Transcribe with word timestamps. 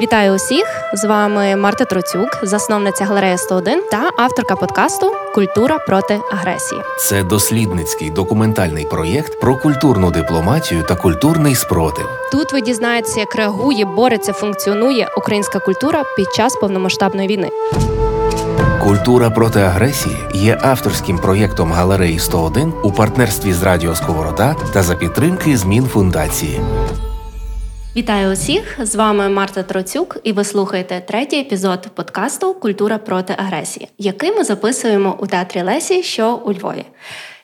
Вітаю 0.00 0.34
усіх! 0.34 0.64
З 0.94 1.04
вами 1.04 1.56
Марта 1.56 1.84
Троцюк, 1.84 2.38
засновниця 2.42 3.04
галереї 3.04 3.38
101 3.38 3.82
та 3.90 4.10
авторка 4.18 4.56
подкасту 4.56 5.12
Культура 5.34 5.78
проти 5.78 6.20
агресії. 6.32 6.80
Це 7.00 7.22
дослідницький 7.22 8.10
документальний 8.10 8.84
проєкт 8.84 9.40
про 9.40 9.56
культурну 9.56 10.10
дипломатію 10.10 10.82
та 10.82 10.94
культурний 10.94 11.54
спротив. 11.54 12.08
Тут 12.32 12.52
ви 12.52 12.60
дізнаєтеся, 12.60 13.20
як 13.20 13.34
реагує, 13.34 13.84
бореться, 13.84 14.32
функціонує 14.32 15.08
українська 15.16 15.58
культура 15.58 16.02
під 16.16 16.26
час 16.34 16.54
повномасштабної 16.54 17.28
війни. 17.28 17.50
Культура 18.82 19.30
проти 19.30 19.60
агресії 19.60 20.16
є 20.34 20.58
авторським 20.62 21.18
проєктом 21.18 21.72
галереї 21.72 22.18
101 22.18 22.72
у 22.82 22.92
партнерстві 22.92 23.52
з 23.52 23.62
Радіо 23.62 23.94
Сковорода 23.94 24.56
та 24.72 24.82
за 24.82 24.94
підтримки 24.94 25.56
змін 25.56 25.86
фундації. 25.86 26.60
Вітаю 27.96 28.32
усіх! 28.32 28.86
З 28.86 28.94
вами 28.94 29.28
Марта 29.28 29.62
Троцюк, 29.62 30.16
і 30.22 30.32
ви 30.32 30.44
слухаєте 30.44 31.00
третій 31.00 31.40
епізод 31.40 31.88
подкасту 31.94 32.54
Культура 32.54 32.98
проти 32.98 33.34
агресії, 33.38 33.88
який 33.98 34.32
ми 34.32 34.44
записуємо 34.44 35.16
у 35.20 35.26
театрі 35.26 35.62
Лесі, 35.62 36.02
що 36.02 36.40
у 36.44 36.52
Львові. 36.52 36.84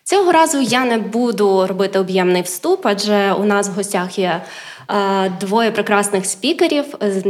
Цього 0.04 0.32
разу 0.32 0.60
я 0.60 0.84
не 0.84 0.98
буду 0.98 1.66
робити 1.66 1.98
об'ємний 1.98 2.42
вступ, 2.42 2.86
адже 2.86 3.32
у 3.32 3.44
нас 3.44 3.68
в 3.68 3.72
гостях 3.72 4.18
є 4.18 4.42
двоє 5.40 5.70
прекрасних 5.70 6.26
спікерів, 6.26 6.84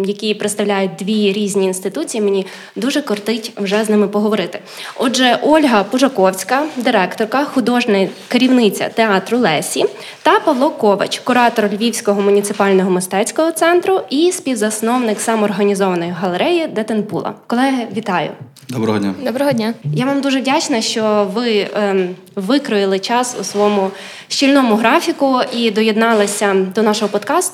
які 0.05 0.35
представляють 0.35 0.91
дві 0.99 1.33
різні 1.33 1.67
інституції. 1.67 2.23
Мені 2.23 2.47
дуже 2.77 3.03
кортить 3.03 3.53
вже 3.57 3.85
з 3.85 3.91
ними 3.91 4.09
поговорити. 4.09 4.59
Отже, 4.97 5.39
Ольга 5.43 5.85
Пужаковська, 5.85 6.63
директорка, 6.77 7.45
художня 7.45 8.09
керівниця 8.29 8.89
театру 8.89 9.39
Лесі, 9.39 9.85
та 10.23 10.41
Павло 10.41 10.71
Ковач, 10.71 11.19
куратор 11.19 11.69
Львівського 11.73 12.23
муніципального 12.23 12.91
мистецького 12.91 13.53
центру 13.53 14.01
і 14.11 14.33
співзасновник 14.33 15.21
самоорганізованої 15.21 16.11
галереї 16.11 16.67
Детенпула. 16.67 17.35
Колеги, 17.47 17.87
вітаю! 17.97 18.31
Доброго 18.69 18.99
дня. 18.99 19.15
Доброго 19.25 19.53
дня. 19.53 19.75
Я 19.95 20.07
вам 20.07 20.21
дуже 20.21 20.41
вдячна, 20.41 20.81
що 20.81 21.31
ви 21.35 21.69
ем, 21.75 22.09
викроїли 22.37 22.99
час 22.99 23.37
у 23.41 23.45
своєму 23.45 23.91
щільному 24.29 24.77
графіку 24.77 25.41
і 25.57 25.71
доєдналися 25.71 26.57
до 26.75 26.83
нашого 26.83 27.09
подкасту. 27.09 27.50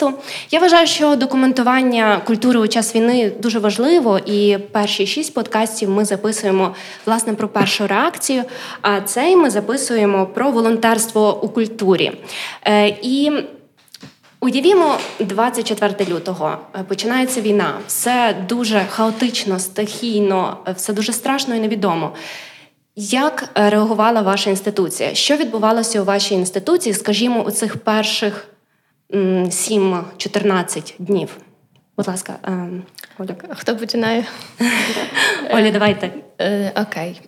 Я 0.51 0.59
вважаю, 0.61 0.87
що 0.87 1.17
документування 1.17 2.21
культури 2.27 2.61
у 2.61 2.69
час 2.69 2.95
війни 2.95 3.33
дуже 3.41 3.59
важливо, 3.59 4.19
і 4.19 4.59
перші 4.73 5.07
шість 5.07 5.35
подкастів 5.35 5.91
ми 5.91 6.05
записуємо 6.05 6.75
власне 7.07 7.35
про 7.35 7.49
першу 7.49 7.87
реакцію. 7.87 8.45
А 8.83 9.01
цей 9.01 9.37
ми 9.37 9.51
записуємо 9.51 10.27
про 10.27 10.51
волонтерство 10.51 11.43
у 11.43 11.49
культурі. 11.49 12.13
Е, 12.65 12.89
і 13.03 13.33
Уявімо, 14.41 14.99
24 15.21 16.11
лютого 16.11 16.59
е, 16.75 16.83
починається 16.89 17.41
війна. 17.41 17.79
Все 17.87 18.37
дуже 18.49 18.85
хаотично, 18.91 19.59
стихійно, 19.59 20.57
е, 20.69 20.73
все 20.73 20.93
дуже 20.93 21.13
страшно 21.13 21.55
і 21.55 21.61
невідомо. 21.61 22.13
Як 22.97 23.49
реагувала 23.55 24.23
ваша 24.23 24.51
інституція? 24.51 25.15
Що 25.15 25.37
відбувалося 25.37 26.03
у 26.03 26.05
вашій 26.05 26.35
інституції, 26.35 26.95
скажімо, 26.95 27.43
у 27.43 27.51
цих 27.51 27.77
перших 27.77 28.49
7-14 29.11 30.95
днів? 30.99 31.37
Будь 31.97 32.09
ласка, 32.09 32.39
Оля. 33.19 33.35
Хто 33.51 33.77
починає? 33.77 34.25
Оля, 35.51 35.71
давайте. 35.71 36.11
Окей. 36.77 37.21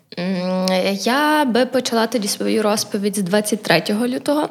Я 0.92 1.44
би 1.44 1.66
почала 1.66 2.06
тоді 2.06 2.28
свою 2.28 2.62
розповідь 2.62 3.16
з 3.16 3.22
23 3.22 3.82
лютого. 4.06 4.48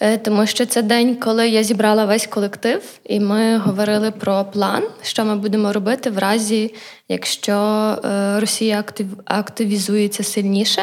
Е, 0.00 0.18
тому 0.18 0.46
що 0.46 0.66
це 0.66 0.82
день, 0.82 1.16
коли 1.16 1.48
я 1.48 1.62
зібрала 1.62 2.04
весь 2.04 2.26
колектив, 2.26 2.82
і 3.04 3.20
ми 3.20 3.58
говорили 3.58 4.10
про 4.10 4.44
план, 4.44 4.82
що 5.02 5.24
ми 5.24 5.36
будемо 5.36 5.72
робити 5.72 6.10
в 6.10 6.18
разі, 6.18 6.74
якщо 7.08 7.52
е, 7.52 8.40
Росія 8.40 8.84
активізується 9.24 10.24
сильніше. 10.24 10.82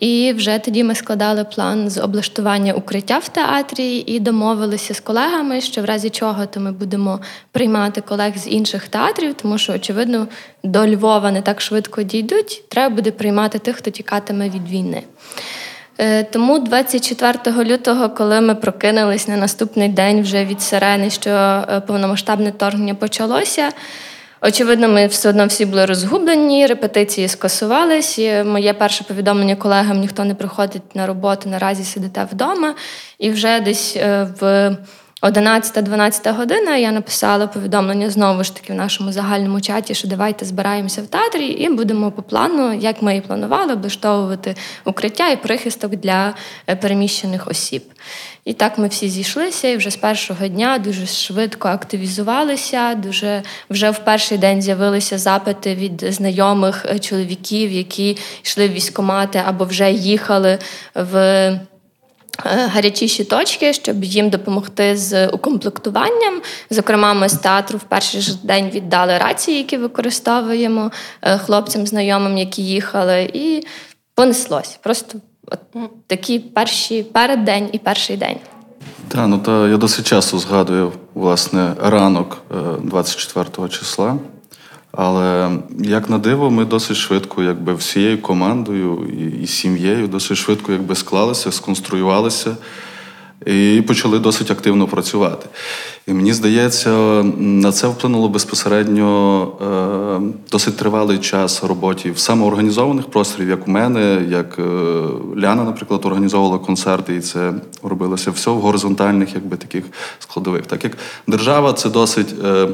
І 0.00 0.32
вже 0.32 0.58
тоді 0.58 0.84
ми 0.84 0.94
складали 0.94 1.44
план 1.44 1.90
з 1.90 1.98
облаштування 1.98 2.72
укриття 2.72 3.18
в 3.18 3.28
театрі 3.28 4.04
і 4.06 4.20
домовилися 4.20 4.94
з 4.94 5.00
колегами, 5.00 5.60
що 5.60 5.82
в 5.82 5.84
разі 5.84 6.10
чого 6.10 6.46
то 6.46 6.60
ми 6.60 6.72
будемо 6.72 7.20
приймати 7.52 8.00
колег 8.00 8.32
з 8.36 8.48
інших 8.48 8.88
театрів, 8.88 9.34
тому 9.34 9.58
що, 9.58 9.72
очевидно, 9.72 10.28
до 10.64 10.86
Львова 10.86 11.30
не 11.30 11.42
так 11.42 11.60
швидко 11.60 12.02
дійдуть. 12.02 12.62
Треба 12.68 12.94
буде 12.94 13.10
приймати 13.10 13.58
тих, 13.58 13.76
хто 13.76 13.90
тікатиме 13.90 14.48
від 14.48 14.68
війни. 14.68 15.02
Е, 16.00 16.24
тому 16.24 16.58
24 16.58 17.64
лютого, 17.64 18.10
коли 18.10 18.40
ми 18.40 18.54
прокинулись 18.54 19.28
на 19.28 19.36
наступний 19.36 19.88
день 19.88 20.22
вже 20.22 20.44
від 20.44 20.62
сирени, 20.62 21.10
що 21.10 21.30
е, 21.30 21.82
повномасштабне 21.86 22.52
торгнення 22.52 22.94
почалося. 22.94 23.68
Очевидно, 24.40 24.88
ми 24.88 25.06
все 25.06 25.28
одно 25.28 25.46
всі 25.46 25.66
були 25.66 25.86
розгублені, 25.86 26.66
репетиції 26.66 27.28
скасувались. 27.28 28.18
Моє 28.44 28.72
перше 28.72 29.04
повідомлення 29.04 29.56
колегам 29.56 30.00
ніхто 30.00 30.24
не 30.24 30.34
приходить 30.34 30.94
на 30.94 31.06
роботу, 31.06 31.48
наразі 31.48 31.84
сидите 31.84 32.26
вдома. 32.32 32.74
І 33.18 33.30
вже 33.30 33.60
десь 33.60 33.96
е, 33.96 34.28
в 34.40 34.76
11-12 35.22 36.36
година 36.36 36.76
я 36.76 36.92
написала 36.92 37.46
повідомлення 37.46 38.10
знову 38.10 38.44
ж 38.44 38.54
таки 38.54 38.72
в 38.72 38.76
нашому 38.76 39.12
загальному 39.12 39.60
чаті, 39.60 39.94
що 39.94 40.08
давайте 40.08 40.44
збираємося 40.44 41.02
в 41.02 41.06
театрі 41.06 41.46
і 41.46 41.68
будемо 41.68 42.10
по 42.10 42.22
плану, 42.22 42.72
як 42.74 43.02
ми 43.02 43.16
і 43.16 43.20
планували, 43.20 43.72
облаштовувати 43.72 44.54
укриття 44.84 45.28
і 45.28 45.42
прихисток 45.42 45.96
для 45.96 46.34
е, 46.66 46.76
переміщених 46.76 47.48
осіб. 47.48 47.82
І 48.44 48.52
так 48.52 48.78
ми 48.78 48.88
всі 48.88 49.08
зійшлися, 49.08 49.68
і 49.68 49.76
вже 49.76 49.90
з 49.90 49.96
першого 49.96 50.48
дня 50.48 50.78
дуже 50.78 51.06
швидко 51.06 51.68
активізувалися. 51.68 52.94
Дуже 52.94 53.42
вже 53.70 53.90
в 53.90 53.98
перший 53.98 54.38
день 54.38 54.62
з'явилися 54.62 55.18
запити 55.18 55.74
від 55.74 56.04
знайомих 56.08 56.86
е, 56.88 56.98
чоловіків, 56.98 57.72
які 57.72 58.16
йшли 58.44 58.68
в 58.68 58.72
військомати 58.72 59.42
або 59.46 59.64
вже 59.64 59.92
їхали 59.92 60.58
в. 60.94 61.60
Гарячіші 62.44 63.24
точки, 63.24 63.72
щоб 63.72 64.04
їм 64.04 64.30
допомогти 64.30 64.96
з 64.96 65.28
укомплектуванням. 65.28 66.40
Зокрема, 66.70 67.14
ми 67.14 67.28
з 67.28 67.34
театру 67.34 67.78
в 67.78 67.82
перший 67.82 68.20
ж 68.20 68.46
день 68.46 68.70
віддали 68.74 69.18
рації, 69.18 69.58
які 69.58 69.76
використовуємо 69.76 70.90
е, 71.22 71.38
хлопцям, 71.38 71.86
знайомим, 71.86 72.38
які 72.38 72.62
їхали, 72.62 73.30
і 73.32 73.66
понеслось. 74.14 74.78
Просто 74.82 75.18
от 75.46 75.60
такі 76.06 76.38
перші 76.38 77.02
переддень 77.02 77.68
і 77.72 77.78
перший 77.78 78.16
день. 78.16 78.36
Так, 79.08 79.28
ну 79.28 79.38
та 79.38 79.68
я 79.68 79.76
досить 79.76 80.06
часто 80.06 80.38
згадую 80.38 80.92
власне 81.14 81.74
ранок 81.82 82.42
24 82.82 83.46
е, 83.58 83.68
числа. 83.68 84.18
Але 85.00 85.50
як 85.78 86.10
на 86.10 86.18
диво, 86.18 86.50
ми 86.50 86.64
досить 86.64 86.96
швидко, 86.96 87.42
якби 87.42 87.74
всією 87.74 88.22
командою 88.22 89.06
і, 89.18 89.42
і 89.42 89.46
сім'єю, 89.46 90.08
досить 90.08 90.36
швидко 90.36 90.72
якби 90.72 90.94
склалися, 90.94 91.52
сконструювалися 91.52 92.56
і 93.46 93.82
почали 93.86 94.18
досить 94.18 94.50
активно 94.50 94.86
працювати. 94.86 95.46
І 96.06 96.12
мені 96.12 96.32
здається, 96.32 96.90
на 97.38 97.72
це 97.72 97.86
вплинуло 97.86 98.28
безпосередньо 98.28 99.48
е, 99.62 100.50
досить 100.50 100.76
тривалий 100.76 101.18
час 101.18 101.64
роботі 101.64 102.10
в 102.10 102.18
самоорганізованих 102.18 103.06
просторів, 103.06 103.48
як 103.48 103.68
у 103.68 103.70
мене, 103.70 104.24
як 104.28 104.58
е, 104.58 104.62
Ляна, 105.36 105.64
наприклад, 105.64 106.04
організовувала 106.04 106.58
концерти, 106.58 107.16
і 107.16 107.20
це 107.20 107.54
робилося 107.82 108.30
все 108.30 108.50
в 108.50 108.60
горизонтальних, 108.60 109.34
якби 109.34 109.56
таких 109.56 109.84
складових. 110.18 110.66
Так 110.66 110.84
як 110.84 110.92
держава, 111.26 111.72
це 111.72 111.90
досить. 111.90 112.34
Е, 112.44 112.68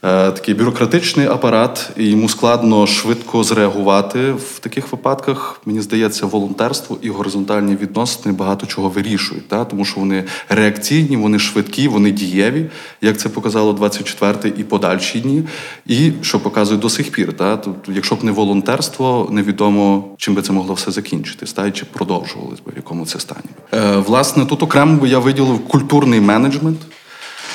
такий 0.00 0.54
бюрократичний 0.54 1.26
апарат, 1.26 1.90
і 1.96 2.04
йому 2.04 2.28
складно 2.28 2.86
швидко 2.86 3.44
зреагувати 3.44 4.32
в 4.32 4.58
таких 4.58 4.92
випадках. 4.92 5.60
Мені 5.64 5.80
здається, 5.80 6.26
волонтерство 6.26 6.98
і 7.02 7.10
горизонтальні 7.10 7.76
відносини 7.76 8.34
багато 8.34 8.66
чого 8.66 8.88
вирішують, 8.88 9.48
та? 9.48 9.64
тому 9.64 9.84
що 9.84 10.00
вони 10.00 10.24
реакційні, 10.48 11.16
вони 11.16 11.38
швидкі, 11.38 11.88
вони 11.88 12.10
дієві, 12.10 12.66
як 13.00 13.18
це 13.18 13.28
показало 13.28 13.72
24-й 13.72 14.60
і 14.60 14.64
подальші 14.64 15.20
дні, 15.20 15.42
і 15.86 16.12
що 16.22 16.40
показує 16.40 16.80
до 16.80 16.88
сих 16.88 17.12
пір. 17.12 17.32
Та? 17.32 17.56
Тобто, 17.56 17.92
якщо 17.92 18.14
б 18.14 18.24
не 18.24 18.32
волонтерство, 18.32 19.28
невідомо 19.30 20.04
чим 20.18 20.34
би 20.34 20.42
це 20.42 20.52
могло 20.52 20.74
все 20.74 20.90
закінчитись, 20.90 21.52
та? 21.52 21.66
і 21.66 21.72
чи 21.72 21.84
продовжувалось 21.84 22.60
би 22.60 22.72
в 22.72 22.76
якому 22.76 23.06
це 23.06 23.20
стані. 23.20 23.50
Е, 23.74 23.96
Власне, 23.96 24.46
тут 24.46 24.62
окремо 24.62 25.06
я 25.06 25.18
виділив 25.18 25.68
культурний 25.68 26.20
менеджмент, 26.20 26.78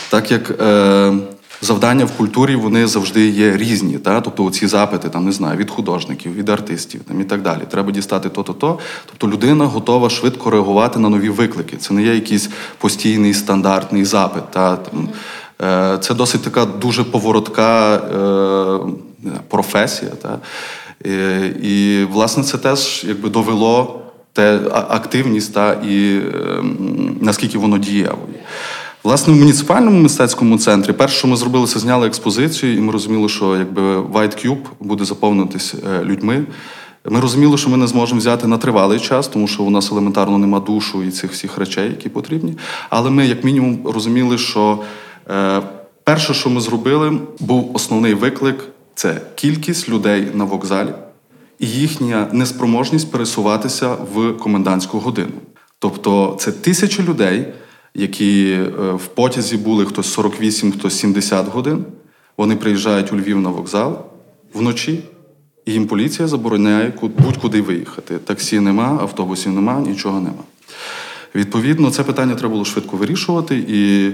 так 0.10 0.32
як. 0.32 0.62
Е, 0.62 1.14
завдання 1.62 2.06
в 2.06 2.12
культурі 2.12 2.56
вони 2.56 2.88
завжди 2.88 3.30
є 3.30 3.58
різні. 3.58 3.98
Та? 3.98 4.22
Тобто 4.22 4.50
ці 4.50 4.68
запити, 4.68 5.10
там 5.10 5.26
не 5.26 5.32
знаю, 5.32 5.58
від 5.58 5.70
художників, 5.70 6.36
від 6.36 6.50
артистів 6.50 7.02
там, 7.08 7.22
і 7.22 7.24
так 7.24 7.42
далі. 7.42 7.62
Треба 7.70 7.92
дістати 7.92 8.30
то-то. 8.30 8.54
то 8.54 8.80
Тобто 9.06 9.28
людина 9.28 9.66
готова 9.66 10.10
швидко 10.10 10.50
реагувати 10.50 11.00
на 11.00 11.10
нові 11.10 11.30
виклики. 11.30 11.78
Це 11.78 11.94
не 11.94 12.04
є 12.04 12.16
якийсь 12.16 12.50
постійний 12.78 13.34
стандартний 13.34 14.06
запит. 14.06 14.52
Та? 14.52 14.76
Там, 14.76 15.10
е, 15.62 15.98
Це 15.98 16.14
досить 16.14 16.42
така 16.42 16.66
дуже 16.66 17.04
поворотка 17.04 17.96
е, 17.96 18.80
професія. 19.48 20.12
Та? 20.12 20.40
І, 21.06 21.12
і, 21.62 22.04
власне, 22.04 22.44
це 22.44 22.58
теж 22.58 23.06
якби 23.08 23.30
довело 23.30 24.02
те 24.34 24.60
активність 24.72 25.54
та 25.54 25.74
і 25.74 26.18
е, 26.18 26.64
наскільки 27.22 27.58
воно 27.58 27.78
дієво. 27.78 28.20
Власне, 29.06 29.34
в 29.34 29.36
муніципальному 29.36 30.02
мистецькому 30.02 30.58
центрі 30.58 30.94
перше, 30.94 31.18
що 31.18 31.28
ми 31.28 31.36
зробили, 31.36 31.68
це 31.68 31.80
зняли 31.80 32.08
експозицію, 32.08 32.78
і 32.78 32.80
ми 32.80 32.92
розуміли, 32.92 33.30
що 33.30 33.58
якби 33.58 34.00
White 34.00 34.46
Cube 34.46 34.66
буде 34.80 35.06
заповнитись 35.06 35.74
е, 35.74 36.04
людьми. 36.04 36.46
Ми 37.10 37.20
розуміли, 37.20 37.58
що 37.58 37.70
ми 37.70 37.78
не 37.78 37.88
зможемо 37.88 38.20
взяти 38.20 38.48
на 38.48 38.58
тривалий 38.58 39.00
час, 39.00 39.28
тому 39.28 39.48
що 39.48 39.64
у 39.64 39.70
нас 39.70 39.92
елементарно 39.92 40.38
нема 40.38 40.60
душу 40.60 41.04
і 41.04 41.12
цих 41.12 41.32
всіх 41.32 41.58
речей, 41.58 41.90
які 41.90 42.10
потрібні. 42.10 42.58
Але 42.90 43.10
ми, 43.10 43.28
як 43.28 43.44
мінімум, 43.44 43.80
розуміли, 43.86 44.38
що 44.38 44.80
е, 45.30 45.62
перше, 46.04 46.34
що 46.34 46.50
ми 46.50 46.62
зробили, 46.62 47.20
був 47.40 47.72
основний 47.74 48.14
виклик 48.14 48.66
це 48.96 49.22
кількість 49.36 49.90
людей 49.90 50.28
на 50.34 50.44
вокзалі 50.44 50.94
і 51.60 51.68
їхня 51.68 52.28
неспроможність 52.32 53.12
пересуватися 53.12 53.96
в 54.14 54.34
комендантську 54.34 55.00
годину. 55.00 55.34
Тобто 55.80 56.38
це 56.40 56.52
тисячі 56.52 57.04
людей, 57.04 57.54
які 57.96 58.50
е, 58.52 58.92
в 58.92 59.08
потязі 59.08 59.58
були 59.58 59.86
хтось 59.86 60.14
48, 60.14 60.72
хтось 60.72 61.00
70 61.00 61.48
годин. 61.48 61.86
Вони 62.38 62.56
приїжджають 62.56 63.14
у 63.14 63.18
Львів 63.18 63.42
на 63.42 63.50
вокзал 63.50 64.06
вночі, 64.54 65.00
і 65.66 65.72
їм 65.72 65.88
поліція 65.88 66.28
забороняє 66.28 66.94
будь-куди 67.02 67.62
виїхати. 67.62 68.18
Таксі 68.18 68.60
нема, 68.60 68.98
автобусів 69.02 69.52
нема, 69.52 69.80
нічого 69.80 70.20
нема. 70.20 70.44
Відповідно, 71.36 71.92
це 71.92 72.04
питання 72.04 72.36
треба 72.36 72.54
було 72.54 72.66
швидко 72.66 72.98
вирішувати. 72.98 73.66
І 73.68 74.12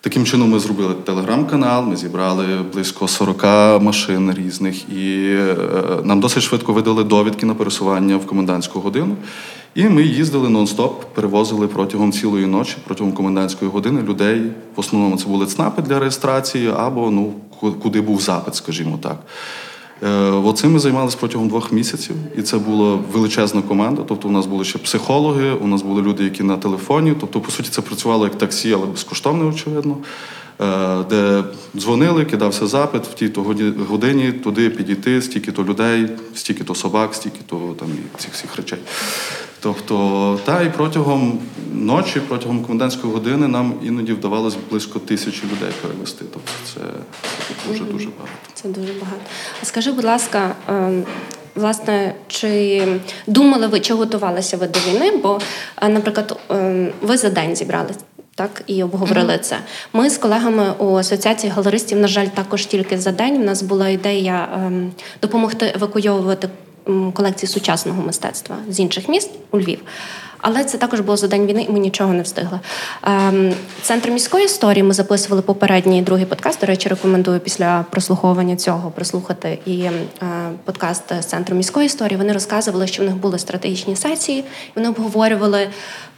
таким 0.00 0.24
чином 0.24 0.50
ми 0.50 0.58
зробили 0.58 0.94
телеграм-канал, 0.94 1.86
ми 1.86 1.96
зібрали 1.96 2.44
близько 2.72 3.08
40 3.08 3.42
машин 3.82 4.34
різних, 4.34 4.88
і 4.88 5.26
е, 5.32 5.56
нам 6.04 6.20
досить 6.20 6.42
швидко 6.42 6.72
видали 6.72 7.04
довідки 7.04 7.46
на 7.46 7.54
пересування 7.54 8.16
в 8.16 8.26
комендантську 8.26 8.80
годину. 8.80 9.16
І 9.74 9.84
ми 9.84 10.02
їздили 10.02 10.48
нон-стоп, 10.48 10.92
перевозили 11.14 11.68
протягом 11.68 12.12
цілої 12.12 12.46
ночі, 12.46 12.76
протягом 12.84 13.12
комендантської 13.12 13.70
години 13.70 14.02
людей. 14.02 14.42
В 14.76 14.80
основному 14.80 15.16
це 15.16 15.26
були 15.26 15.46
ЦНАПи 15.46 15.82
для 15.82 15.98
реєстрації, 15.98 16.70
або 16.76 17.10
ну 17.10 17.32
куди 17.82 18.00
був 18.00 18.20
запит, 18.20 18.54
скажімо 18.54 18.98
так. 19.02 19.16
Е, 20.02 20.30
оцим 20.30 20.72
ми 20.72 20.78
займалися 20.78 21.16
протягом 21.20 21.48
двох 21.48 21.72
місяців, 21.72 22.16
і 22.36 22.42
це 22.42 22.58
була 22.58 22.98
величезна 23.12 23.62
команда. 23.62 24.02
Тобто, 24.08 24.28
у 24.28 24.30
нас 24.30 24.46
були 24.46 24.64
ще 24.64 24.78
психологи, 24.78 25.50
у 25.52 25.66
нас 25.66 25.82
були 25.82 26.02
люди, 26.02 26.24
які 26.24 26.42
на 26.42 26.56
телефоні. 26.56 27.14
Тобто, 27.20 27.40
по 27.40 27.50
суті, 27.50 27.68
це 27.70 27.82
працювало 27.82 28.24
як 28.24 28.38
таксі, 28.38 28.72
але 28.72 28.86
безкоштовно, 28.86 29.48
очевидно. 29.48 29.96
Е, 30.60 31.04
де 31.10 31.44
дзвонили, 31.76 32.24
кидався 32.24 32.66
запит 32.66 33.06
в 33.06 33.14
тій 33.14 33.28
то 33.28 33.42
годині 33.88 34.32
туди 34.32 34.70
підійти, 34.70 35.22
стільки 35.22 35.52
то 35.52 35.64
людей, 35.64 36.08
стільки 36.34 36.64
то 36.64 36.74
собак, 36.74 37.14
стільки 37.14 37.40
то 37.46 37.74
там 37.78 37.88
і 37.88 38.18
цих 38.18 38.32
всіх 38.32 38.56
речей. 38.56 38.78
Тобто, 39.60 40.38
та 40.44 40.62
і 40.62 40.72
протягом 40.72 41.38
ночі, 41.72 42.20
протягом 42.28 42.62
комендантської 42.62 43.12
години 43.12 43.48
нам 43.48 43.74
іноді 43.82 44.12
вдавалося 44.12 44.56
близько 44.70 44.98
тисячі 44.98 45.42
людей 45.44 45.70
перевести. 45.82 46.24
Тобто, 46.32 46.50
це, 46.64 46.80
це 47.48 47.68
дуже 47.68 47.84
дуже 47.84 48.08
багато. 48.08 48.38
Це 48.54 48.68
дуже 48.68 48.92
багато. 48.92 49.20
А 49.62 49.64
скажи, 49.64 49.92
будь 49.92 50.04
ласка. 50.04 50.54
Ем, 50.68 51.04
власне, 51.54 52.14
чи 52.28 52.82
думали 53.26 53.66
ви, 53.66 53.80
чи 53.80 53.94
готувалися 53.94 54.56
ви 54.56 54.66
до 54.66 54.78
війни? 54.78 55.16
Бо, 55.22 55.40
е, 55.82 55.88
наприклад, 55.88 56.40
ем, 56.50 56.88
ви 57.02 57.16
за 57.16 57.30
день 57.30 57.56
зібрали 57.56 57.90
так 58.34 58.62
і 58.66 58.82
обговорили 58.82 59.32
mm-hmm. 59.32 59.38
це. 59.38 59.58
Ми 59.92 60.10
з 60.10 60.18
колегами 60.18 60.72
у 60.78 60.94
асоціації 60.94 61.52
галеристів, 61.52 61.98
на 61.98 62.08
жаль, 62.08 62.26
також 62.26 62.66
тільки 62.66 62.98
за 62.98 63.12
день. 63.12 63.36
У 63.36 63.44
нас 63.44 63.62
була 63.62 63.88
ідея 63.88 64.48
ем, 64.54 64.92
допомогти 65.22 65.72
евакуйовувати 65.74 66.48
колекції 67.14 67.50
сучасного 67.50 68.02
мистецтва 68.02 68.56
з 68.68 68.80
інших 68.80 69.08
міст 69.08 69.30
у 69.50 69.58
Львів. 69.58 69.80
Але 70.42 70.64
це 70.64 70.78
також 70.78 71.00
було 71.00 71.16
за 71.16 71.28
день 71.28 71.46
війни, 71.46 71.66
і 71.68 71.72
ми 71.72 71.78
нічого 71.78 72.12
не 72.12 72.22
встигли. 72.22 72.60
Ем, 73.02 73.54
Центр 73.82 74.10
міської 74.10 74.44
історії 74.44 74.82
ми 74.82 74.92
записували 74.92 75.42
попередній 75.42 75.98
і 75.98 76.02
другий 76.02 76.26
подкаст. 76.26 76.60
До 76.60 76.66
речі, 76.66 76.88
рекомендую 76.88 77.40
після 77.40 77.84
прослуховування 77.90 78.56
цього 78.56 78.90
прослухати 78.90 79.58
і 79.66 79.80
е, 79.80 79.92
подкаст 80.64 81.02
з 81.20 81.26
центру 81.26 81.56
міської 81.56 81.86
історії. 81.86 82.18
Вони 82.18 82.32
розказували, 82.32 82.86
що 82.86 83.02
в 83.02 83.06
них 83.06 83.16
були 83.16 83.38
стратегічні 83.38 83.96
сесії. 83.96 84.44
Вони 84.74 84.88
обговорювали 84.88 85.68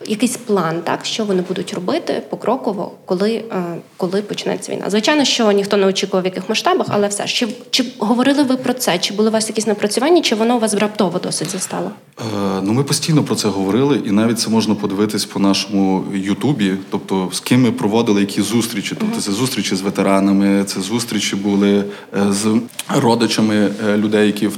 якийсь 0.07 0.37
план, 0.37 0.81
так 0.85 1.05
що 1.05 1.25
вони 1.25 1.43
будуть 1.49 1.75
робити 1.75 2.23
покроково, 2.31 2.93
коли 3.05 3.33
е, 3.33 3.63
коли 3.97 4.23
почнеться 4.23 4.73
війна. 4.73 4.85
Звичайно, 4.91 5.25
що 5.25 5.53
ніхто 5.53 5.77
не 5.77 5.87
очікував 5.87 6.23
в 6.23 6.27
яких 6.27 6.49
масштабах, 6.49 6.87
але 6.91 7.09
все 7.09 7.27
ж 7.27 7.35
чи, 7.35 7.49
чи 7.71 7.85
говорили 7.99 8.43
ви 8.43 8.57
про 8.57 8.73
це? 8.73 8.99
Чи 8.99 9.15
були 9.15 9.29
у 9.29 9.33
вас 9.33 9.49
якісь 9.49 9.67
напрацювання, 9.67 10.23
чи 10.23 10.35
воно 10.35 10.57
у 10.57 10.59
вас 10.59 10.75
раптово 10.75 11.19
досить 11.19 11.51
застало? 11.51 11.91
Е, 12.21 12.23
ну 12.63 12.73
ми 12.73 12.85
постійно 12.85 13.25
про 13.25 13.35
це 13.35 13.49
говорили. 13.49 14.03
І 14.13 14.15
навіть 14.15 14.41
це 14.41 14.51
можна 14.51 14.75
подивитись 14.75 15.25
по 15.25 15.41
нашому 15.41 16.05
Ютубі, 16.15 16.75
тобто 16.91 17.29
з 17.33 17.41
ким 17.41 17.63
ми 17.63 17.73
проводили 17.73 18.21
які 18.21 18.43
зустрічі. 18.43 18.97
Тобто 19.01 19.21
це 19.21 19.33
зустрічі 19.33 19.77
з 19.77 19.81
ветеранами, 19.81 20.65
це 20.65 20.81
зустрічі 20.81 21.37
були 21.37 21.85
е, 22.17 22.33
з 22.33 22.61
родичами 22.89 23.71
е, 23.89 23.97
людей, 23.97 24.27
які 24.27 24.47
е, 24.47 24.51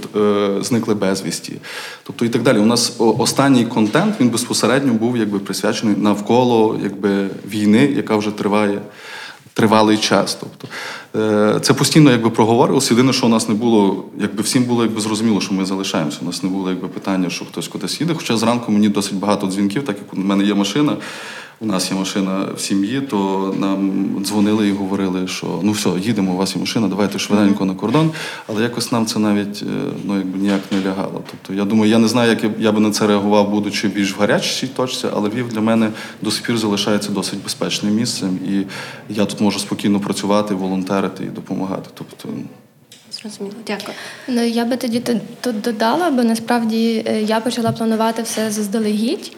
зникли 0.61 0.95
безвісті. 0.95 1.53
Тобто 2.03 2.25
і 2.25 2.29
так 2.29 2.43
далі. 2.43 2.59
У 2.59 2.67
нас 2.67 2.97
останній 2.99 3.65
контент 3.65 4.15
він 4.21 4.29
безпосередньо 4.29 4.93
був 4.93 5.17
якби 5.17 5.39
присвячений 5.39 5.97
навколо 5.97 6.81
якби 6.83 7.29
війни, 7.49 7.93
яка 7.97 8.17
вже 8.17 8.31
триває 8.31 8.81
тривалий 9.55 9.99
час. 9.99 10.39
Тобто 10.41 10.69
е, 11.17 11.61
це 11.61 11.75
постійно 11.75 12.11
якби 12.11 12.31
проговорилось. 12.31 12.91
Єдине, 12.91 13.12
що 13.12 13.27
у 13.27 13.29
нас 13.29 13.49
не 13.49 13.55
було, 13.55 14.05
якби 14.21 14.43
всім 14.43 14.65
було 14.65 14.83
якби 14.83 15.01
зрозуміло, 15.01 15.41
що 15.41 15.55
ми 15.55 15.65
залишаємося. 15.65 16.19
У 16.23 16.25
нас 16.25 16.43
не 16.43 16.49
було 16.49 16.71
якби 16.71 16.89
питання, 16.89 17.31
що 17.31 17.45
хтось 17.45 17.69
кудись 17.69 18.01
їде. 18.01 18.15
Хоча 18.15 18.37
зранку 18.37 18.73
мені 18.73 18.89
досить 18.89 19.15
багато 19.15 19.47
дзвінків, 19.47 19.85
так 19.85 19.97
як 19.99 20.15
у 20.15 20.17
мене 20.17 20.45
є 20.45 20.55
машина 20.55 20.97
у 21.65 21.67
нас 21.67 21.91
є 21.91 21.97
машина 21.97 22.47
в 22.57 22.61
сім'ї, 22.61 23.01
то 23.01 23.55
нам 23.59 24.07
дзвонили 24.25 24.69
і 24.69 24.73
говорили, 24.73 25.29
що 25.29 25.61
ну 25.63 25.73
все, 25.73 25.91
їдемо, 26.01 26.33
у 26.33 26.37
вас 26.37 26.55
є 26.55 26.61
машина, 26.61 26.89
давайте 26.89 27.19
швиденько 27.19 27.65
на 27.65 27.75
кордон. 27.75 28.11
Але 28.47 28.63
якось 28.63 28.93
нам 28.93 29.07
це 29.07 29.19
навіть 29.19 29.63
е, 29.63 29.93
ну 30.05 30.17
якби 30.17 30.39
ніяк 30.39 30.61
не 30.71 30.91
лягало. 30.91 31.23
Тобто 31.31 31.55
я 31.55 31.65
думаю, 31.65 31.91
я 31.91 31.99
не 31.99 32.09
знаю, 32.09 32.31
як 32.31 32.53
я 32.59 32.73
би 32.73 32.81
на 32.81 32.91
це 32.91 33.07
реагував, 33.07 33.51
будучи 33.51 33.89
більш 33.89 34.17
в 34.17 34.21
гарячій 34.21 34.67
точці, 34.67 35.07
але 35.15 35.29
Львів 35.29 35.49
для 35.49 35.61
мене 35.61 35.91
до 36.23 36.31
сих 36.31 36.43
пір 36.43 36.59
залишається 36.59 37.13
досить 37.13 37.43
безпечним 37.43 37.95
місцем, 37.95 38.39
і 38.49 38.67
я 39.15 39.25
тут 39.25 39.41
можу 39.41 39.59
спокійно 39.59 40.01
працювати, 40.01 40.55
волонтерити 40.55 41.25
і 41.25 41.27
допомагати. 41.27 41.91
Тобто. 41.95 42.29
Зрозуміло, 43.13 43.57
дякую. 43.67 43.97
Ну 44.29 44.43
я 44.43 44.65
би 44.65 44.77
тоді 44.77 45.01
тут 45.41 45.61
додала, 45.61 46.11
бо 46.11 46.23
насправді 46.23 47.05
е, 47.07 47.23
я 47.23 47.41
почала 47.41 47.73
планувати 47.73 48.23
все 48.23 48.51
заздалегідь. 48.51 49.33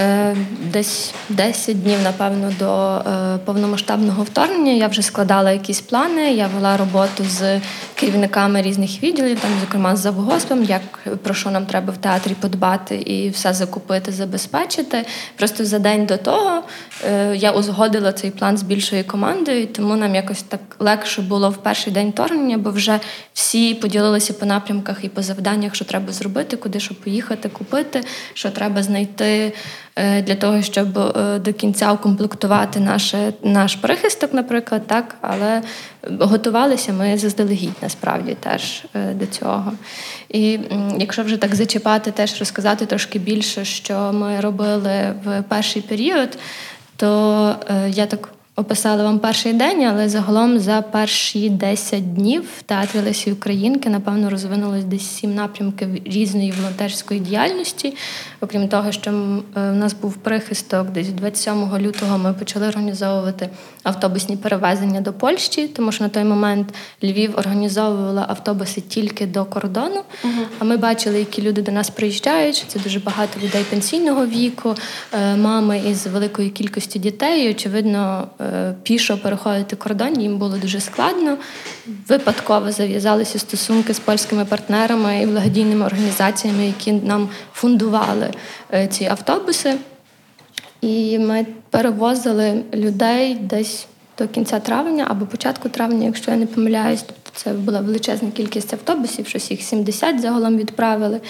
Е, 0.00 0.36
десь 0.72 1.14
10 1.28 1.82
днів, 1.82 1.98
напевно, 2.04 2.52
до 2.58 2.94
е, 3.10 3.38
повномасштабного 3.44 4.22
вторгнення 4.22 4.72
я 4.72 4.88
вже 4.88 5.02
складала 5.02 5.52
якісь 5.52 5.80
плани. 5.80 6.34
Я 6.34 6.46
вела 6.46 6.76
роботу 6.76 7.24
з 7.24 7.60
керівниками 7.94 8.62
різних 8.62 9.02
відділів, 9.02 9.40
там, 9.40 9.50
зокрема 9.60 9.96
з 9.96 10.00
завгоспом, 10.00 10.64
як 10.64 10.82
про 11.22 11.34
що 11.34 11.50
нам 11.50 11.66
треба 11.66 11.92
в 11.92 11.96
театрі 11.96 12.34
подбати 12.40 12.96
і 12.96 13.30
все 13.30 13.54
закупити, 13.54 14.12
забезпечити. 14.12 15.04
Просто 15.36 15.64
за 15.64 15.78
день 15.78 16.06
до 16.06 16.16
того 16.16 16.62
е, 17.04 17.36
я 17.36 17.50
узгодила 17.50 18.12
цей 18.12 18.30
план 18.30 18.56
з 18.56 18.62
більшою 18.62 19.04
командою, 19.04 19.66
тому 19.66 19.96
нам 19.96 20.14
якось 20.14 20.42
так 20.42 20.60
легше 20.78 21.22
було 21.22 21.50
в 21.50 21.56
перший 21.56 21.92
день 21.92 22.10
вторгнення, 22.10 22.58
бо 22.58 22.70
вже 22.70 23.00
всі 23.34 23.74
поділилися 23.74 24.32
по 24.32 24.46
напрямках 24.46 25.04
і 25.04 25.08
по 25.08 25.22
завданнях, 25.22 25.74
що 25.74 25.84
треба 25.84 26.12
зробити, 26.12 26.56
куди 26.56 26.80
що 26.80 26.94
поїхати, 26.94 27.48
купити, 27.48 28.04
що 28.34 28.50
треба 28.50 28.82
знайти. 28.82 29.52
Е, 29.96 30.22
для 30.22 30.34
того, 30.34 30.62
щоб 30.62 30.98
е, 30.98 31.38
до 31.38 31.52
кінця 31.52 31.92
укомплектувати 31.92 32.80
наше, 32.80 33.32
наш 33.42 33.74
прихисток, 33.74 34.34
наприклад, 34.34 34.86
так, 34.86 35.16
але 35.20 35.62
готувалися 36.20 36.92
ми 36.92 37.18
заздалегідь 37.18 37.82
насправді 37.82 38.36
теж 38.40 38.84
е, 38.94 39.14
до 39.14 39.26
цього. 39.26 39.72
І 40.28 40.58
якщо 40.98 41.22
вже 41.22 41.36
так 41.36 41.54
зачіпати, 41.54 42.10
теж 42.10 42.38
розказати 42.38 42.86
трошки 42.86 43.18
більше, 43.18 43.64
що 43.64 44.12
ми 44.12 44.40
робили 44.40 45.14
в 45.24 45.42
перший 45.48 45.82
період, 45.82 46.38
то 46.96 47.56
я 47.88 48.06
так 48.06 48.28
описала 48.56 49.02
вам 49.02 49.18
перший 49.18 49.52
день, 49.52 49.84
але 49.84 50.08
загалом 50.08 50.58
за 50.58 50.82
перші 50.82 51.50
10 51.50 52.14
днів 52.14 52.44
в 52.58 52.62
театрі 52.62 52.98
Лесі 52.98 53.32
Українки, 53.32 53.88
напевно, 53.90 54.30
розвинулось 54.30 54.84
десь 54.84 55.06
сім 55.06 55.34
напрямків 55.34 55.88
різної 56.04 56.52
волонтерської 56.52 57.20
діяльності. 57.20 57.94
Окрім 58.40 58.68
того, 58.68 58.92
що 58.92 59.10
в 59.10 59.58
е, 59.58 59.72
нас 59.72 59.94
був 59.94 60.16
прихисток, 60.16 60.90
десь 60.90 61.08
27 61.08 61.78
лютого 61.78 62.18
ми 62.18 62.32
почали 62.32 62.68
організовувати 62.68 63.48
автобусні 63.82 64.36
перевезення 64.36 65.00
до 65.00 65.12
Польщі, 65.12 65.68
тому 65.68 65.92
що 65.92 66.04
на 66.04 66.10
той 66.10 66.24
момент 66.24 66.74
Львів 67.04 67.38
організовувала 67.38 68.26
автобуси 68.28 68.80
тільки 68.80 69.26
до 69.26 69.44
кордону. 69.44 70.02
Угу. 70.24 70.32
А 70.58 70.64
ми 70.64 70.76
бачили, 70.76 71.18
які 71.18 71.42
люди 71.42 71.62
до 71.62 71.72
нас 71.72 71.90
приїжджають. 71.90 72.64
Це 72.68 72.78
дуже 72.78 72.98
багато 72.98 73.40
людей 73.40 73.64
пенсійного 73.70 74.26
віку, 74.26 74.74
е, 75.12 75.36
мами 75.36 75.82
із 75.90 76.06
великою 76.06 76.50
кількістю 76.50 76.98
дітей. 76.98 77.46
І, 77.46 77.50
Очевидно, 77.50 78.28
пішо 78.82 79.18
переходити 79.18 79.76
кордон 79.76 80.20
їм 80.20 80.38
було 80.38 80.56
дуже 80.56 80.80
складно. 80.80 81.36
Випадково 82.08 82.72
зав'язалися 82.72 83.38
стосунки 83.38 83.94
з 83.94 83.98
польськими 83.98 84.44
партнерами 84.44 85.22
і 85.22 85.26
благодійними 85.26 85.86
організаціями, 85.86 86.66
які 86.66 86.92
нам 86.92 87.28
фундували 87.52 88.30
е, 88.74 88.86
ці 88.86 89.04
автобуси. 89.04 89.74
І 90.80 91.18
ми 91.18 91.46
перевозили 91.70 92.62
людей 92.74 93.34
десь 93.34 93.86
до 94.18 94.28
кінця 94.28 94.60
травня 94.60 95.06
або 95.10 95.26
початку 95.26 95.68
травня, 95.68 96.06
якщо 96.06 96.30
я 96.30 96.36
не 96.36 96.46
помиляюсь. 96.46 97.04
Це 97.34 97.52
була 97.52 97.80
величезна 97.80 98.30
кількість 98.30 98.72
автобусів, 98.72 99.26
щось 99.26 99.50
їх 99.50 99.62
70 99.62 100.20
загалом 100.20 100.56
відправили. 100.56 101.20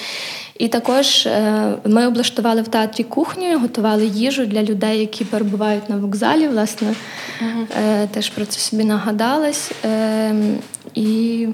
І 0.59 0.68
також 0.68 1.26
е, 1.26 1.75
ми 1.85 2.06
облаштували 2.06 2.62
в 2.62 2.68
театрі 2.68 3.04
кухню, 3.04 3.59
готували 3.59 4.06
їжу 4.06 4.47
для 4.47 4.62
людей, 4.62 5.00
які 5.00 5.25
перебувають 5.25 5.88
на 5.88 5.97
вокзалі. 5.97 6.49
Власне, 6.49 6.94
uh-huh. 7.42 8.09
теж 8.09 8.28
про 8.28 8.47
це 8.47 8.61
собі 8.61 8.85
нагадалась. 8.85 9.73
Ем, 9.85 10.59
і 10.94 11.49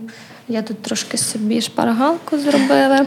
я 0.49 0.63
тут 0.63 0.83
трошки 0.83 1.19
собі 1.19 1.61
шпаргалку 1.61 2.39
зробила. 2.39 3.07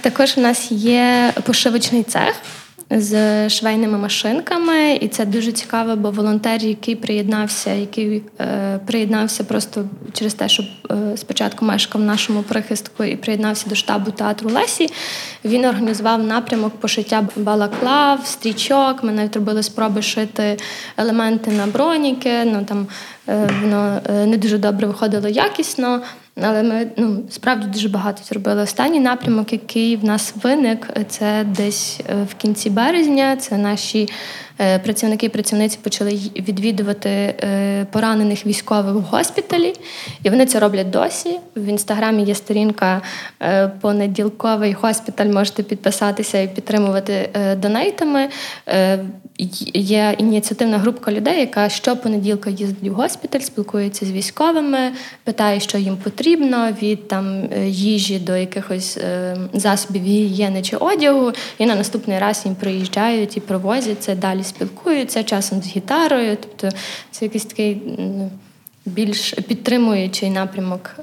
Також 0.00 0.34
у 0.38 0.40
нас 0.40 0.72
є 0.72 1.32
пошивочний 1.46 2.02
цех 2.02 2.34
з 2.98 3.48
швейними 3.50 3.98
машинками, 3.98 4.98
і 5.00 5.08
це 5.08 5.24
дуже 5.24 5.52
цікаво, 5.52 5.96
бо 5.96 6.10
волонтер, 6.10 6.64
який 6.64 6.96
приєднався, 6.96 7.72
який 7.72 8.22
е, 8.40 8.80
приєднався 8.86 9.44
просто 9.44 9.84
через 10.12 10.34
те, 10.34 10.48
що 10.48 10.62
е, 10.90 11.16
спочатку 11.16 11.64
мешкав 11.64 12.02
в 12.02 12.04
нашому 12.04 12.42
прихистку 12.42 13.04
і 13.04 13.16
приєднався 13.16 13.68
до 13.68 13.74
штабу 13.74 14.10
театру 14.10 14.50
Лесі. 14.50 14.90
Він 15.44 15.64
організував 15.64 16.22
напрямок 16.22 16.72
пошиття 16.80 17.28
балаклав, 17.36 18.26
стрічок. 18.26 19.04
Ми 19.04 19.12
навіть 19.12 19.36
робили 19.36 19.62
спроби 19.62 20.02
шити 20.02 20.56
елементи 20.96 21.50
на 21.50 21.66
броніки. 21.66 22.44
Ну 22.44 22.64
там 22.64 22.86
е, 23.28 23.50
воно 23.62 24.00
е, 24.10 24.26
не 24.26 24.36
дуже 24.36 24.58
добре 24.58 24.86
виходило 24.86 25.28
якісно. 25.28 26.02
Але 26.36 26.62
ми 26.62 26.86
ну 26.96 27.22
справді 27.30 27.66
дуже 27.66 27.88
багато 27.88 28.24
зробили. 28.24 28.62
Останній 28.62 29.00
напрямок, 29.00 29.52
який 29.52 29.96
в 29.96 30.04
нас 30.04 30.34
виник, 30.42 30.88
це 31.08 31.44
десь 31.44 32.00
е, 32.10 32.26
в 32.30 32.34
кінці 32.34 32.70
березня. 32.70 33.36
Це 33.36 33.58
наші 33.58 34.08
Е, 34.62 34.78
працівники 34.78 35.26
і 35.26 35.28
працівниці 35.28 35.78
почали 35.82 36.10
відвідувати 36.36 37.08
е, 37.10 37.86
поранених 37.90 38.46
військових 38.46 38.94
в 38.94 39.00
госпіталі, 39.00 39.74
і 40.22 40.30
вони 40.30 40.46
це 40.46 40.60
роблять 40.60 40.90
досі. 40.90 41.38
В 41.56 41.64
інстаграмі 41.64 42.24
є 42.24 42.34
сторінка 42.34 43.02
понеділковий 43.80 44.72
госпіталь. 44.72 45.26
Можете 45.26 45.62
підписатися 45.62 46.40
і 46.40 46.54
підтримувати 46.54 47.30
донейтами. 47.56 48.28
Є 49.74 50.14
ініціативна 50.18 50.78
група 50.78 51.12
людей, 51.12 51.40
яка 51.40 51.68
щопонеділка 51.68 52.50
їздить 52.50 52.90
в 52.90 52.92
госпіталь, 52.92 53.40
спілкується 53.40 54.06
з 54.06 54.10
військовими, 54.10 54.92
питає, 55.24 55.60
що 55.60 55.78
їм 55.78 55.96
потрібно, 55.96 56.72
від 56.82 57.08
там 57.08 57.48
їжі 57.66 58.18
до 58.18 58.36
якихось 58.36 58.98
засобів 59.52 60.02
гігієни 60.02 60.62
чи 60.62 60.76
одягу. 60.76 61.32
І 61.58 61.66
на 61.66 61.74
наступний 61.74 62.18
раз 62.18 62.42
їм 62.44 62.54
приїжджають 62.54 63.36
і 63.36 63.40
провозять 63.40 64.02
це 64.02 64.14
далі 64.14 64.44
спілкуються 64.44 65.24
часом 65.24 65.62
з 65.62 65.66
гітарою. 65.66 66.36
Тобто 66.40 66.76
це 67.10 67.24
якийсь 67.24 67.44
такий 67.44 67.82
більш 68.86 69.32
підтримуючий 69.32 70.30
напрямок. 70.30 70.96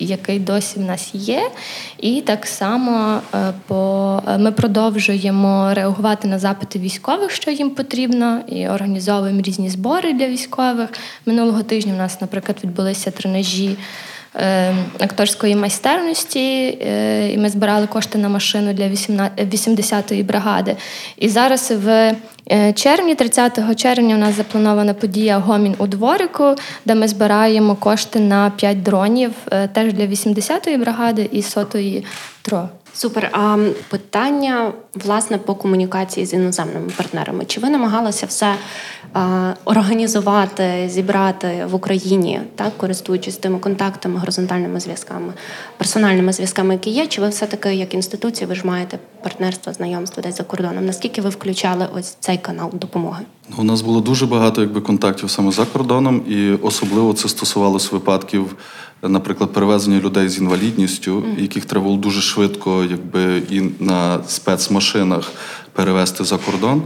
Е, 0.00 0.04
який 0.04 0.38
досі 0.38 0.78
в 0.78 0.82
нас 0.82 1.14
є, 1.14 1.50
і 1.98 2.20
так 2.20 2.46
само 2.46 3.20
е, 3.34 3.52
по 3.66 4.22
ми 4.38 4.52
продовжуємо 4.52 5.74
реагувати 5.74 6.28
на 6.28 6.38
запити 6.38 6.78
військових, 6.78 7.30
що 7.30 7.50
їм 7.50 7.70
потрібно, 7.70 8.40
і 8.48 8.68
організовуємо 8.68 9.40
різні 9.40 9.70
збори 9.70 10.12
для 10.12 10.26
військових. 10.26 10.90
Минулого 11.26 11.62
тижня 11.62 11.94
у 11.94 11.96
нас, 11.96 12.20
наприклад, 12.20 12.58
відбулися 12.64 13.10
тренажі 13.10 13.68
Е, 13.68 13.76
акторської 14.98 15.56
майстерності, 15.56 16.78
е, 16.82 17.30
і 17.32 17.38
ми 17.38 17.48
збирали 17.48 17.86
кошти 17.86 18.18
на 18.18 18.28
машину 18.28 18.72
для 18.72 18.84
80-ї 18.84 20.24
бригади. 20.24 20.76
І 21.16 21.28
зараз 21.28 21.72
в 21.76 22.16
е, 22.52 22.72
червні, 22.72 23.14
30 23.14 23.76
червня, 23.76 24.14
у 24.14 24.18
нас 24.18 24.34
запланована 24.34 24.94
подія 24.94 25.38
Гомін 25.38 25.74
у 25.78 25.86
дворику, 25.86 26.54
де 26.84 26.94
ми 26.94 27.08
збираємо 27.08 27.74
кошти 27.74 28.20
на 28.20 28.50
5 28.50 28.82
дронів 28.82 29.32
теж 29.72 29.92
для 29.92 30.06
80-ї 30.06 30.78
бригади 30.78 31.28
і 31.32 31.42
сотої 31.42 32.04
ТРО. 32.42 32.68
Супер. 32.96 33.30
А 33.32 33.58
питання 33.88 34.72
власне 34.94 35.38
по 35.38 35.54
комунікації 35.54 36.26
з 36.26 36.32
іноземними 36.32 36.90
партнерами. 36.96 37.44
Чи 37.44 37.60
ви 37.60 37.70
намагалися 37.70 38.26
все 38.26 38.54
а, 39.12 39.52
організувати, 39.64 40.88
зібрати 40.88 41.66
в 41.70 41.74
Україні, 41.74 42.40
так 42.54 42.76
користуючись 42.76 43.36
тими 43.36 43.58
контактами, 43.58 44.18
горизонтальними 44.18 44.80
зв'язками, 44.80 45.32
персональними 45.76 46.32
зв'язками, 46.32 46.74
які 46.74 46.90
є? 46.90 47.06
Чи 47.06 47.20
ви 47.20 47.28
все 47.28 47.46
таки 47.46 47.74
як 47.74 47.94
інституція, 47.94 48.48
ви 48.48 48.54
ж 48.54 48.66
маєте 48.66 48.98
партнерство, 49.22 49.72
знайомство 49.72 50.22
десь 50.22 50.36
за 50.36 50.42
кордоном? 50.42 50.86
Наскільки 50.86 51.20
ви 51.20 51.28
включали 51.28 51.88
ось 51.94 52.16
цей 52.20 52.38
канал 52.38 52.70
допомоги? 52.72 53.24
У 53.58 53.64
нас 53.64 53.80
було 53.80 54.00
дуже 54.00 54.26
багато 54.26 54.60
якби 54.60 54.80
контактів 54.80 55.30
саме 55.30 55.52
за 55.52 55.64
кордоном, 55.64 56.22
і 56.28 56.50
особливо 56.50 57.12
це 57.12 57.28
стосувалося 57.28 57.88
випадків 57.92 58.56
наприклад, 59.02 59.52
перевезення 59.52 60.00
людей 60.00 60.28
з 60.28 60.38
інвалідністю, 60.38 61.24
яких 61.38 61.64
треба 61.64 61.84
було 61.84 61.96
дуже 61.96 62.20
швидко, 62.20 62.84
якби 62.90 63.42
і 63.50 63.62
на 63.80 64.24
спецмашинах 64.28 65.32
перевезти 65.72 66.24
за 66.24 66.38
кордон. 66.38 66.82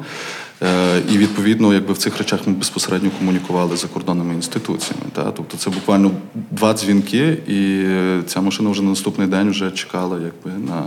Е, 0.63 1.03
і 1.13 1.19
відповідно, 1.19 1.75
якби 1.75 1.93
в 1.93 1.99
цих 1.99 2.19
речах 2.19 2.41
ми 2.47 2.53
безпосередньо 2.53 3.11
комунікували 3.19 3.77
з 3.77 3.81
закордонними 3.81 4.35
інституціями. 4.35 5.05
Та? 5.13 5.31
Тобто 5.31 5.57
це 5.57 5.71
буквально 5.71 6.11
два 6.51 6.75
дзвінки, 6.75 7.39
і 7.49 7.85
ця 8.27 8.41
машина 8.41 8.71
вже 8.71 8.83
на 8.83 8.91
наступний 8.91 9.29
день 9.29 9.51
вже 9.51 9.71
чекала 9.71 10.19
якби 10.19 10.59
на 10.67 10.83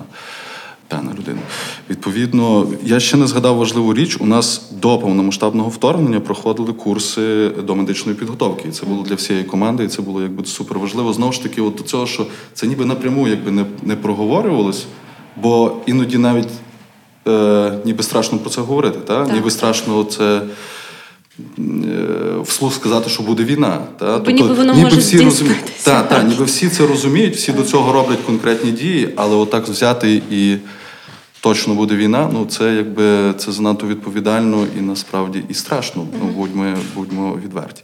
певна 0.88 1.12
людина. 1.12 1.40
Відповідно, 1.90 2.68
я 2.84 3.00
ще 3.00 3.18
не 3.18 3.28
згадав 3.28 3.56
важливу 3.56 3.94
річ. 3.94 4.18
У 4.20 4.26
нас 4.26 4.70
до 4.72 4.98
повномасштабного 4.98 5.70
вторгнення 5.70 6.20
проходили 6.20 6.74
курси 6.74 7.50
до 7.50 7.76
медичної 7.76 8.18
підготовки. 8.18 8.68
І 8.70 8.72
це 8.72 8.86
було 8.86 9.04
для 9.04 9.16
всієї 9.16 9.46
команди, 9.46 9.84
і 9.84 9.88
це 9.88 10.02
було 10.02 10.22
якби 10.22 10.46
супер 10.46 10.80
важливо. 10.80 11.14
Знову 11.14 11.32
ж 11.32 11.44
таки, 11.44 11.62
от 11.62 11.76
до 11.76 11.84
цього, 11.84 12.08
що 12.08 12.26
це 12.54 12.68
ніби 12.68 12.86
напряму 12.86 13.28
якби 13.28 13.52
не 13.52 13.66
не 13.84 13.96
проговорювалось, 13.96 14.86
бо 15.42 15.72
іноді 15.86 16.18
навіть 16.18 16.50
е, 17.28 17.80
ніби 17.86 18.04
страшно 18.04 18.38
про 18.38 18.50
це 18.50 18.62
говорити. 18.62 19.00
Та? 19.00 19.26
Так. 19.26 19.34
Ніби 19.34 19.52
страшно 19.52 20.04
це. 20.04 20.42
Е, 21.40 22.42
вслух 22.44 22.74
сказати, 22.74 23.10
що 23.10 23.24
буде 23.24 23.44
війна, 23.44 23.80
та? 24.00 24.14
Тобто, 24.20 24.32
ніби 24.32 24.54
воно 24.54 24.74
ніби 24.74 24.84
може 24.84 25.00
всі 25.00 25.20
розуміють, 25.20 25.66
та, 25.84 26.04
та, 26.04 26.24
ніби 26.24 26.46
всі 26.46 26.70
це 26.70 26.88
розуміють, 26.88 27.36
всі 27.36 27.52
до 27.52 27.64
цього 27.64 27.94
роблять 27.94 28.20
конкретні 28.26 28.72
дії, 28.72 29.10
але 29.16 29.36
отак 29.36 29.68
взяти 29.68 30.22
і 30.32 30.58
точно 31.44 31.76
буде 31.76 31.96
війна, 31.96 32.30
ну 32.34 32.46
це 32.46 32.76
якби 32.76 33.34
це 33.34 33.52
занадто 33.52 33.88
відповідально 33.88 34.68
і 34.78 34.82
насправді 34.82 35.44
і 35.50 35.54
страшно. 35.54 36.08
Ну 36.20 36.28
будьмо 36.28 36.76
будьмо 36.96 37.40
відверті. 37.44 37.84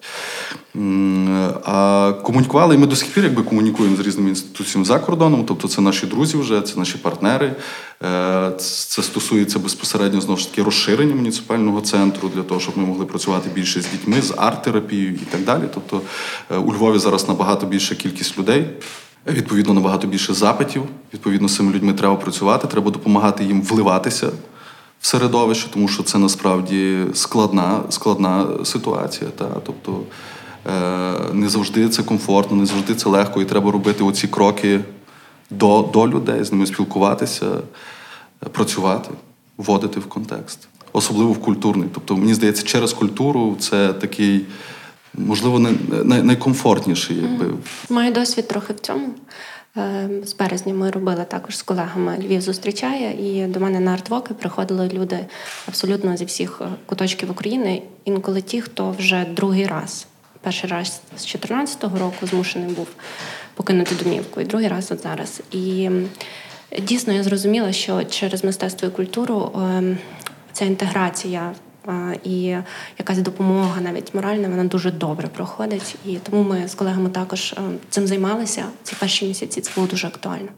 А 1.64 2.14
комунікували, 2.24 2.76
і 2.76 2.78
ми 2.78 2.88
до 2.88 2.96
сих 2.96 3.10
пір 3.10 3.24
якби 3.24 3.44
комунікуємо 3.44 3.96
з 3.96 4.00
різними 4.00 4.30
інституціями 4.30 4.86
за 4.86 5.00
кордоном, 5.00 5.46
тобто 5.48 5.68
це 5.68 5.82
наші 5.82 6.06
друзі, 6.06 6.38
вже 6.38 6.62
це 6.62 6.80
наші 6.80 6.98
партнери. 6.98 7.56
Е, 8.04 8.52
це 8.58 9.04
стосується 9.04 9.60
безпосередньо 9.60 10.22
знову 10.22 10.40
ж 10.40 10.50
таки 10.50 10.64
розширення 10.64 11.16
муніципального 11.16 11.82
центру 11.82 12.32
для 12.36 12.44
того, 12.44 12.60
щоб 12.60 12.78
ми 12.78 12.86
могли 12.86 13.06
працювати 13.06 13.50
більше 13.54 13.82
з 13.82 13.92
дітьми, 13.92 14.22
з 14.22 14.32
арт-терапією 14.32 15.14
і 15.14 15.26
так 15.32 15.44
далі. 15.44 15.64
Тобто 15.74 16.02
е, 16.52 16.58
у 16.58 16.74
Львові 16.74 17.00
зараз 17.00 17.28
набагато 17.28 17.66
більша 17.66 17.96
кількість 17.96 18.38
людей. 18.38 18.66
Відповідно, 19.28 19.74
набагато 19.74 20.08
більше 20.08 20.34
запитів. 20.34 20.84
Відповідно, 21.14 21.48
з 21.48 21.56
цими 21.56 21.74
людьми 21.74 21.94
треба 21.94 22.16
працювати, 22.16 22.68
треба 22.68 22.92
допомагати 22.92 23.44
їм 23.44 23.62
вливатися 23.62 24.28
в 25.02 25.08
середовище, 25.08 25.70
тому 25.74 25.88
що 25.88 26.04
це 26.04 26.18
насправді 26.18 26.98
складна 27.14 27.82
складна 27.90 28.48
ситуація. 28.64 29.30
Та? 29.30 29.46
Тобто 29.66 30.02
е, 30.68 31.34
не 31.34 31.50
завжди 31.50 31.90
це 31.90 32.04
комфортно, 32.04 32.58
не 32.58 32.66
завжди 32.66 32.96
це 32.96 33.10
легко, 33.10 33.42
і 33.42 33.46
треба 33.46 33.72
робити 33.72 34.04
оці 34.04 34.28
кроки 34.28 34.80
до, 35.50 35.90
до 35.94 36.08
людей, 36.08 36.44
з 36.44 36.52
ними 36.52 36.66
спілкуватися, 36.66 37.46
працювати, 38.52 39.10
вводити 39.58 40.00
в 40.00 40.06
контекст, 40.10 40.68
особливо 40.94 41.32
в 41.32 41.40
культурний. 41.40 41.90
Тобто, 41.94 42.18
мені 42.18 42.34
здається, 42.34 42.64
через 42.64 42.94
культуру 42.94 43.56
це 43.60 43.94
такий 43.94 44.46
можливо, 45.28 45.60
не, 45.60 45.72
не, 46.04 46.24
найкомфортніший. 46.24 47.18
Якби. 47.18 47.46
Маю 47.90 48.14
досвід 48.14 48.48
трохи 48.48 48.74
в 48.74 48.80
цьому. 48.80 49.10
Е, 49.78 50.10
з 50.24 50.36
березня 50.36 50.74
ми 50.74 50.92
робили 50.92 51.26
також 51.26 51.58
з 51.58 51.62
колегами 51.62 52.18
Львів 52.18 52.42
зустрічає, 52.42 53.32
і 53.32 53.48
до 53.48 53.60
мене 53.60 53.80
на 53.80 53.94
артвоки 53.94 54.34
приходили 54.34 54.90
люди 54.94 55.20
абсолютно 55.68 56.18
зі 56.18 56.26
всіх 56.26 56.62
е, 56.62 56.66
куточків 56.86 57.32
України. 57.32 57.82
Інколи 58.06 58.42
ті, 58.42 58.62
хто 58.62 58.92
вже 58.92 59.26
другий 59.36 59.68
раз, 59.68 60.08
перший 60.42 60.70
раз 60.70 60.88
з 60.88 61.26
2014 61.26 61.84
року 61.84 62.28
змушений 62.28 62.70
був 62.70 62.88
покинути 63.54 63.96
домівку, 64.04 64.42
і 64.42 64.46
другий 64.46 64.68
раз 64.68 64.92
от 64.92 65.04
зараз. 65.04 65.42
І 65.52 65.90
дійсно 66.82 67.14
я 67.14 67.24
зрозуміла, 67.24 67.72
що 67.72 68.04
через 68.04 68.44
мистецтво 68.44 68.88
і 68.88 68.92
культуру 68.92 69.52
ем, 69.56 69.98
ця 70.54 70.66
інтеграція 70.66 71.54
і 72.24 72.58
якась 72.98 73.18
допомога, 73.18 73.82
навіть 73.82 74.14
моральна, 74.14 74.50
вона 74.50 74.64
дуже 74.64 74.92
добре 74.92 75.28
проходить. 75.28 75.96
І 76.06 76.16
тому 76.16 76.44
ми 76.44 76.68
з 76.68 76.76
колегами 76.76 77.10
також 77.10 77.54
е, 77.54 77.62
цим 77.90 78.08
займалися 78.08 78.66
ці 78.84 78.96
перші 79.00 79.28
місяці. 79.28 79.62
Це 79.62 79.72
було 79.76 79.88
дуже 79.88 80.08
актуально. 80.08 80.50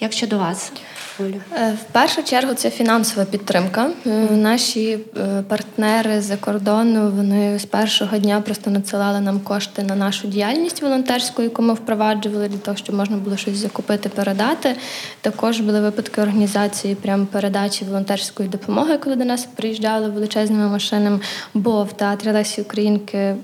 Як 0.00 0.12
щодо 0.12 0.38
вас? 0.38 0.72
Е, 1.20 1.72
в 1.72 1.92
першу 1.92 2.22
чергу 2.22 2.54
це 2.54 2.70
фінансова 2.70 3.24
підтримка. 3.24 3.90
Е, 4.06 4.10
наші 4.30 4.98
е, 5.16 5.42
партнери 5.48 6.20
за 6.20 6.36
кордону 6.36 7.10
вони 7.10 7.58
з 7.58 7.64
першого 7.64 8.18
дня 8.18 8.40
просто 8.40 8.70
надсилали 8.70 9.20
нам 9.20 9.40
кошти 9.40 9.82
на 9.82 9.94
нашу 9.94 10.28
діяльність 10.28 10.82
волонтерську, 10.82 11.42
яку 11.42 11.62
ми 11.62 11.74
впроваджували 11.74 12.48
для 12.48 12.58
того, 12.58 12.76
щоб 12.76 12.96
можна 12.96 13.16
було 13.16 13.36
щось 13.36 13.56
закупити, 13.56 14.08
передати. 14.08 14.76
Також 15.20 15.60
були 15.60 15.80
випадки 15.80 16.22
організації 16.22 16.94
прямо 16.94 17.26
передачі 17.26 17.84
волонтерської 17.84 18.48
допомоги, 18.48 18.98
коли 18.98 19.16
до 19.16 19.24
нас 19.24 19.48
приїжджали 19.54 20.08
величезними 20.08 20.68
машинами. 20.68 21.20
Бо 21.54 21.84
в 21.84 21.92
театрі 21.92 22.30
Лесі 22.30 22.60
Українки 22.60 23.34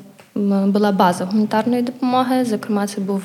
була 0.64 0.92
база 0.92 1.25
гуманітарної 1.25 1.82
допомоги. 1.82 2.44
Зокрема, 2.44 2.87
це 2.87 3.00
був. 3.00 3.23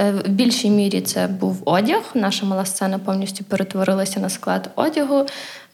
Е, 0.00 0.10
в 0.10 0.28
більшій 0.28 0.70
мірі 0.70 1.00
це 1.00 1.26
був 1.26 1.62
одяг. 1.64 2.02
Наша 2.14 2.46
мала 2.46 2.64
сцена 2.64 2.98
повністю 2.98 3.44
перетворилася 3.44 4.20
на 4.20 4.28
склад 4.28 4.70
одягу. 4.76 5.26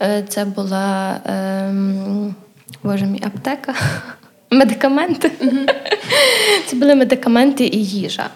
Е, 0.03 0.25
це 0.29 0.45
була 0.45 1.21
ем, 1.25 2.35
боже 2.83 3.07
мій 3.07 3.23
аптека, 3.27 3.75
медикаменти. 4.51 5.31
Це 6.67 6.77
були 6.77 6.95
медикаменти 6.95 7.67
і 7.67 7.85
їжа. 7.85 8.31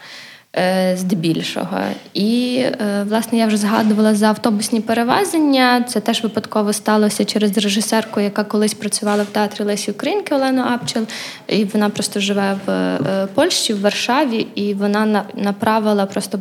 Е, 0.57 0.97
здебільшого. 0.97 1.79
І, 2.15 2.57
е, 2.65 3.05
власне, 3.09 3.39
я 3.39 3.47
вже 3.47 3.57
згадувала 3.57 4.15
за 4.15 4.27
автобусні 4.27 4.81
перевезення. 4.81 5.85
Це 5.89 6.01
теж 6.01 6.23
випадково 6.23 6.73
сталося 6.73 7.25
через 7.25 7.59
режисерку, 7.59 8.21
яка 8.21 8.45
колись 8.45 8.75
працювала 8.75 9.23
в 9.23 9.27
театрі 9.27 9.65
Лесі 9.65 9.91
Українки 9.91 10.35
Олену 10.35 10.63
Апчел. 10.63 11.07
І 11.49 11.65
вона 11.65 11.91
просто 11.91 12.21
живе 12.21 12.57
в 12.67 12.71
е, 12.71 13.29
Польщі, 13.35 13.75
в 13.75 13.81
Варшаві, 13.81 14.47
і 14.55 14.75
вона 14.75 15.25
направила 15.35 16.07
просто 16.07 16.39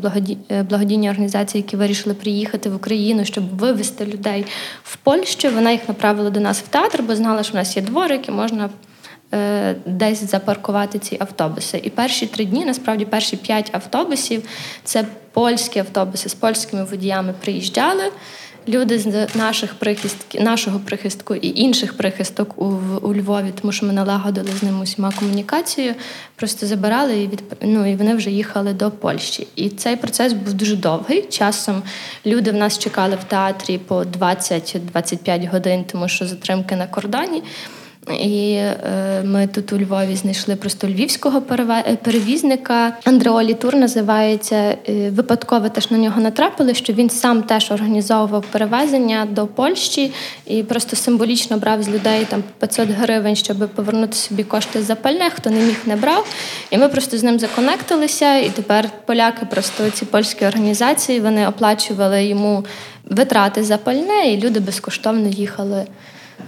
благодійні 0.70 1.10
організації, 1.10 1.62
які 1.62 1.78
вирішили 1.78 2.16
приїхати 2.16 2.70
в 2.70 2.76
Україну, 2.76 3.26
щоб 3.26 3.58
вивезти 3.58 4.06
людей 4.06 4.46
в 4.84 4.96
Польщу. 4.96 5.50
Вона 5.56 5.72
їх 5.72 5.82
направила 5.88 6.30
до 6.30 6.40
нас 6.40 6.60
в 6.60 6.68
театр, 6.68 7.04
бо 7.08 7.16
знала, 7.16 7.44
що 7.44 7.54
в 7.54 7.56
нас 7.56 7.78
є 7.78 7.82
дворик 7.82 8.30
і 8.30 8.32
можна. 8.32 8.70
Е, 9.34 9.76
десь 9.86 10.24
запаркувати 10.24 11.00
ці 11.00 11.18
автобуси. 11.20 11.82
І 11.84 11.90
перші 11.90 12.26
три 12.28 12.46
дні, 12.46 12.66
насправді, 12.66 13.06
перші 13.06 13.38
п'ять 13.38 13.70
автобусів 13.72 14.44
це 14.84 15.06
польські 15.34 15.80
автобуси 15.80 16.30
з 16.30 16.34
польськими 16.34 16.84
водіями 16.84 17.34
приїжджали. 17.42 18.04
Люди 18.68 19.00
з 19.00 19.36
наших 19.36 19.74
прихистків, 19.74 20.42
нашого 20.42 20.80
прихистку 20.80 21.36
і 21.36 21.62
інших 21.62 21.98
прихисток 21.98 22.62
у, 22.62 22.66
у 23.02 23.16
Львові, 23.16 23.54
тому 23.62 23.72
що 23.72 23.86
ми 23.86 23.94
налагодили 23.94 24.50
з 24.60 24.64
ними 24.64 24.84
усіма 24.84 25.12
комунікацію, 25.20 25.96
просто 26.36 26.66
забирали 26.66 27.22
і 27.22 27.28
від 27.28 27.44
ну, 27.62 27.92
і 27.92 27.96
вони 27.96 28.16
вже 28.16 28.32
їхали 28.32 28.74
до 28.74 28.92
Польщі. 28.92 29.48
І 29.56 29.70
цей 29.70 29.96
процес 29.96 30.34
був 30.34 30.54
дуже 30.54 30.76
довгий. 30.76 31.22
Часом 31.22 31.84
люди 32.26 32.52
в 32.52 32.56
нас 32.56 32.80
чекали 32.80 33.16
в 33.16 33.24
театрі 33.24 33.78
по 33.78 34.04
20-25 34.04 35.52
годин, 35.52 35.86
тому 35.92 36.08
що 36.08 36.28
затримки 36.28 36.76
на 36.76 36.88
кордоні. 36.88 37.44
І 38.14 38.54
е, 38.54 39.24
ми 39.26 39.48
тут 39.48 39.74
у 39.74 39.80
Львові 39.80 40.16
знайшли 40.16 40.56
просто 40.56 40.88
львівського 40.88 41.42
е, 41.60 41.98
перевізника. 42.04 42.98
Андреолі 43.04 43.54
Тур 43.54 43.76
називається. 43.76 44.78
Е, 44.90 45.10
випадково 45.10 45.70
теж 45.70 45.92
на 45.92 45.98
нього 45.98 46.22
натрапили, 46.22 46.74
що 46.74 46.94
він 46.94 47.10
сам 47.10 47.44
теж 47.44 47.72
організовував 47.72 48.46
перевезення 48.52 49.28
до 49.32 49.48
Польщі 49.48 50.12
і 50.46 50.64
просто 50.64 50.96
символічно 50.96 51.58
брав 51.58 51.84
з 51.84 51.90
людей 51.90 52.26
там 52.30 52.44
500 52.60 52.90
гривень, 52.90 53.36
щоб 53.36 53.70
повернути 53.70 54.14
собі 54.14 54.44
кошти 54.44 54.82
за 54.82 54.96
пальне, 54.96 55.30
хто 55.30 55.50
не 55.50 55.60
міг 55.60 55.78
не 55.86 55.96
брав. 55.96 56.28
І 56.72 56.78
ми 56.78 56.90
просто 56.90 57.18
з 57.18 57.24
ним 57.24 57.40
законектилися. 57.40 58.38
І 58.38 58.50
тепер 58.50 58.90
поляки, 59.06 59.46
просто 59.46 59.90
ці 59.90 60.06
польські 60.06 60.46
організації, 60.46 61.20
вони 61.20 61.48
оплачували 61.48 62.26
йому 62.26 62.66
витрати 63.06 63.64
за 63.64 63.78
пальне, 63.78 64.32
і 64.32 64.42
люди 64.42 64.60
безкоштовно 64.60 65.30
їхали 65.30 65.86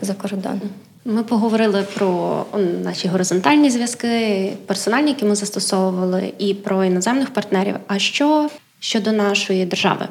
за 0.01 0.13
кордон. 0.13 0.61
Ми 1.05 1.23
поговорили 1.23 1.83
про 1.95 2.45
наші 2.83 3.07
горизонтальні 3.07 3.69
зв'язки, 3.69 4.53
персональні, 4.65 5.09
які 5.09 5.25
ми 5.25 5.35
застосовували, 5.35 6.33
і 6.37 6.53
про 6.53 6.83
іноземних 6.83 7.33
партнерів. 7.33 7.75
А 7.87 7.99
що 7.99 8.49
щодо 8.79 9.11
нашої 9.11 9.65
держави? 9.65 10.07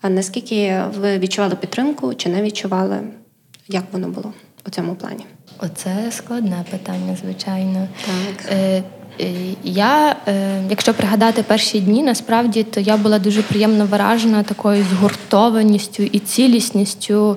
А 0.00 0.08
наскільки 0.08 0.82
ви 1.00 1.18
відчували 1.18 1.54
підтримку 1.54 2.14
чи 2.14 2.28
не 2.28 2.42
відчували? 2.42 3.00
Як 3.68 3.84
воно 3.92 4.08
було 4.08 4.32
у 4.66 4.70
цьому 4.70 4.94
плані? 4.94 5.24
Оце 5.58 6.10
складне 6.10 6.64
питання, 6.70 7.16
звичайно. 7.22 7.88
Так. 8.06 8.52
Е, 8.52 8.82
е, 9.20 9.32
я, 9.64 10.16
е, 10.28 10.62
якщо 10.70 10.94
пригадати 10.94 11.42
перші 11.42 11.80
дні, 11.80 12.02
насправді 12.02 12.62
то 12.62 12.80
я 12.80 12.96
була 12.96 13.18
дуже 13.18 13.42
приємно 13.42 13.86
вражена 13.86 14.42
такою 14.42 14.84
згуртованістю 14.84 16.02
і 16.02 16.18
цілісністю 16.18 17.36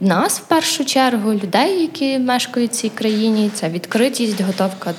нас 0.00 0.38
в 0.38 0.42
першу 0.42 0.84
чергу, 0.84 1.34
людей, 1.34 1.82
які 1.82 2.18
мешкають 2.18 2.70
в 2.70 2.74
цій 2.74 2.88
країні, 2.88 3.50
це 3.54 3.68
відкритість, 3.68 4.40
готовка, 4.40 4.94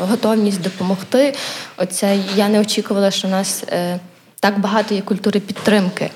готовність 0.00 0.62
допомогти. 0.62 1.34
Оце 1.76 2.18
я 2.36 2.48
не 2.48 2.60
очікувала, 2.60 3.10
що 3.10 3.28
в 3.28 3.30
нас 3.30 3.64
е, 3.68 3.98
так 4.40 4.60
багато 4.60 4.94
є 4.94 5.00
культури 5.00 5.40
підтримки. 5.40 6.10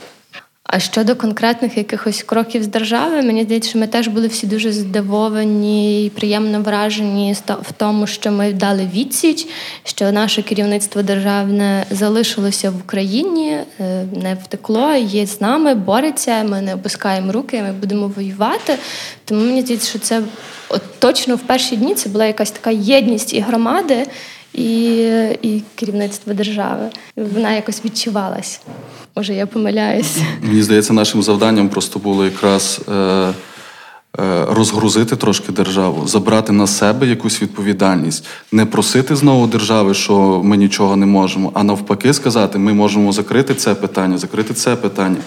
А 0.72 0.78
щодо 0.78 1.16
конкретних 1.16 1.76
якихось 1.76 2.22
кроків 2.22 2.62
з 2.62 2.66
держави, 2.66 3.22
мені 3.22 3.42
здається, 3.42 3.70
що 3.70 3.78
ми 3.78 3.86
теж 3.86 4.08
були 4.08 4.26
всі 4.26 4.46
дуже 4.46 4.72
здивовані 4.72 6.06
і 6.06 6.10
приємно 6.10 6.60
вражені 6.60 7.36
в 7.62 7.72
тому, 7.76 8.06
що 8.06 8.32
ми 8.32 8.52
дали 8.52 8.90
відсіч, 8.94 9.46
що 9.84 10.12
наше 10.12 10.42
керівництво 10.42 11.02
державне 11.02 11.84
залишилося 11.90 12.70
в 12.70 12.76
Україні, 12.76 13.48
е, 13.50 13.64
не 14.22 14.34
втекло, 14.44 14.94
є 14.94 15.26
з 15.26 15.40
нами, 15.40 15.74
бореться. 15.74 16.42
Ми 16.44 16.60
не 16.60 16.74
опускаємо 16.74 17.32
руки, 17.32 17.62
ми 17.62 17.72
будемо 17.72 18.08
воювати. 18.16 18.74
Тому 19.24 19.44
мені 19.44 19.60
здається, 19.60 19.88
що 19.88 19.98
це 19.98 20.22
от 20.68 20.82
точно 20.98 21.36
в 21.36 21.40
перші 21.40 21.76
дні 21.76 21.94
це 21.94 22.08
була 22.08 22.26
якась 22.26 22.50
така 22.50 22.70
єдність 22.70 23.34
і 23.34 23.40
громади 23.40 24.06
і 24.54 24.90
і 25.42 25.62
керівництво 25.74 26.32
держави. 26.32 26.90
Вона 27.16 27.52
якось 27.52 27.84
відчувалась. 27.84 28.60
Може, 29.16 29.34
я 29.34 29.46
помиляюсь. 29.46 30.18
Мені 30.42 30.62
здається, 30.62 30.92
нашим 30.92 31.22
завданням 31.22 31.68
просто 31.68 31.98
було 31.98 32.24
якраз. 32.24 32.80
Е, 32.88 32.92
е, 32.92 33.32
Розгрузити 34.48 35.16
трошки 35.16 35.52
державу, 35.52 36.06
забрати 36.06 36.52
на 36.52 36.66
себе 36.66 37.06
якусь 37.06 37.42
відповідальність, 37.42 38.24
не 38.52 38.66
просити 38.66 39.16
знову 39.16 39.46
держави, 39.46 39.94
що 39.94 40.40
ми 40.44 40.56
нічого 40.56 40.96
не 40.96 41.06
можемо, 41.06 41.50
а 41.54 41.62
навпаки, 41.62 42.12
сказати, 42.12 42.58
ми 42.58 42.74
можемо 42.74 43.12
закрити 43.12 43.54
це 43.54 43.74
питання, 43.74 44.18
закрити 44.18 44.54
це 44.54 44.76
питання. 44.76 45.20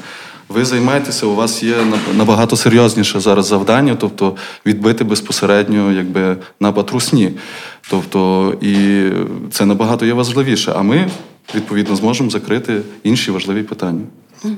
Ви 0.50 0.66
займаєтеся, 0.66 1.26
у 1.26 1.36
вас 1.36 1.64
є 1.64 1.76
набагато 2.18 2.56
серйозніше 2.56 3.20
зараз 3.20 3.48
завдання, 3.48 3.96
тобто 4.00 4.36
відбити 4.66 5.04
безпосередньо 5.04 5.92
якби 5.92 6.38
на 6.60 6.72
патрусні. 6.72 7.32
Тобто, 7.90 8.54
і 8.62 9.04
це 9.52 9.66
набагато 9.66 10.06
є 10.06 10.14
важливіше. 10.14 10.74
А 10.76 10.82
ми 10.82 11.10
відповідно 11.56 11.96
зможемо 11.96 12.30
закрити 12.30 12.82
інші 13.04 13.32
важливі 13.32 13.64
питання. 13.64 14.04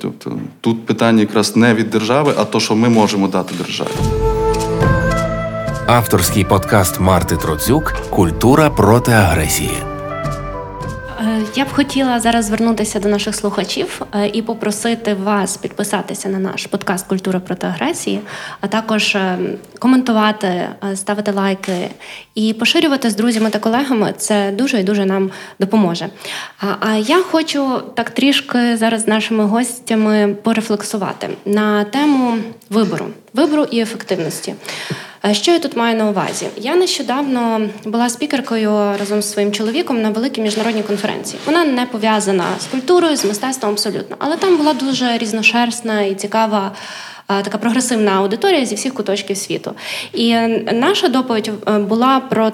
Тобто 0.02 0.38
тут 0.62 0.86
питання 0.86 1.20
якраз 1.20 1.56
не 1.56 1.74
від 1.74 1.90
держави, 1.90 2.34
а 2.38 2.46
то, 2.46 2.60
що 2.60 2.76
ми 2.76 2.90
можемо 2.90 3.28
дати 3.28 3.56
державі. 3.56 3.90
Авторський 5.88 6.44
подкаст 6.44 7.00
Марти 7.00 7.38
Троцюк 7.38 7.94
Культура 8.10 8.70
проти 8.70 9.12
агресії. 9.12 9.95
Я 11.56 11.66
б 11.66 11.74
хотіла 11.74 12.20
зараз 12.20 12.46
звернутися 12.46 13.00
до 13.00 13.10
наших 13.10 13.36
слухачів 13.36 14.02
е, 14.16 14.28
і 14.28 14.42
попросити 14.42 15.14
вас 15.14 15.58
підписатися 15.58 16.30
на 16.30 16.40
наш 16.40 16.66
подкаст 16.66 17.08
Культура 17.08 17.40
проти 17.40 17.68
агресії, 17.68 18.20
а 18.62 18.68
також 18.68 19.16
е, 19.16 19.38
коментувати, 19.80 20.48
е, 20.48 20.96
ставити 20.96 21.32
лайки 21.32 21.90
і 22.36 22.54
поширювати 22.54 23.10
з 23.10 23.16
друзями 23.16 23.50
та 23.50 23.60
колегами. 23.60 24.14
Це 24.18 24.52
дуже 24.52 24.80
і 24.80 24.84
дуже 24.84 25.06
нам 25.06 25.32
допоможе. 25.60 26.10
А 26.80 26.96
я 26.96 27.22
хочу 27.22 27.82
так 27.96 28.10
трішки 28.10 28.78
зараз 28.78 29.02
з 29.02 29.08
нашими 29.08 29.46
гостями 29.46 30.36
порефлексувати 30.44 31.30
на 31.46 31.84
тему 31.84 32.38
вибору, 32.70 33.06
вибору 33.36 33.68
і 33.72 33.80
ефективності. 33.80 34.56
Що 35.32 35.52
я 35.52 35.60
тут 35.60 35.78
маю 35.78 35.98
на 35.98 36.10
увазі? 36.10 36.48
Я 36.58 36.76
нещодавно 36.76 37.70
була 37.86 38.10
спікеркою 38.10 38.70
разом 39.00 39.22
з 39.22 39.32
своїм 39.32 39.52
чоловіком 39.52 40.02
на 40.02 40.10
великій 40.10 40.42
міжнародній 40.42 40.84
конференції. 40.84 41.40
Вона 41.46 41.66
не 41.66 41.86
пов'язана 41.86 42.46
з 42.60 42.66
культурою, 42.66 43.18
з 43.18 43.26
мистецтвом 43.26 43.72
абсолютно, 43.72 44.16
але 44.20 44.38
там 44.38 44.58
була 44.58 44.74
дуже 44.74 45.18
різношерстна 45.18 46.02
і 46.02 46.16
цікава. 46.16 46.72
Така 47.28 47.58
прогресивна 47.58 48.12
аудиторія 48.12 48.66
зі 48.66 48.76
всіх 48.76 48.94
куточків 48.94 49.38
світу. 49.38 49.74
І 50.14 50.38
наша 50.74 51.08
доповідь 51.08 51.52
е, 51.68 51.80
була 51.80 52.20
про 52.20 52.52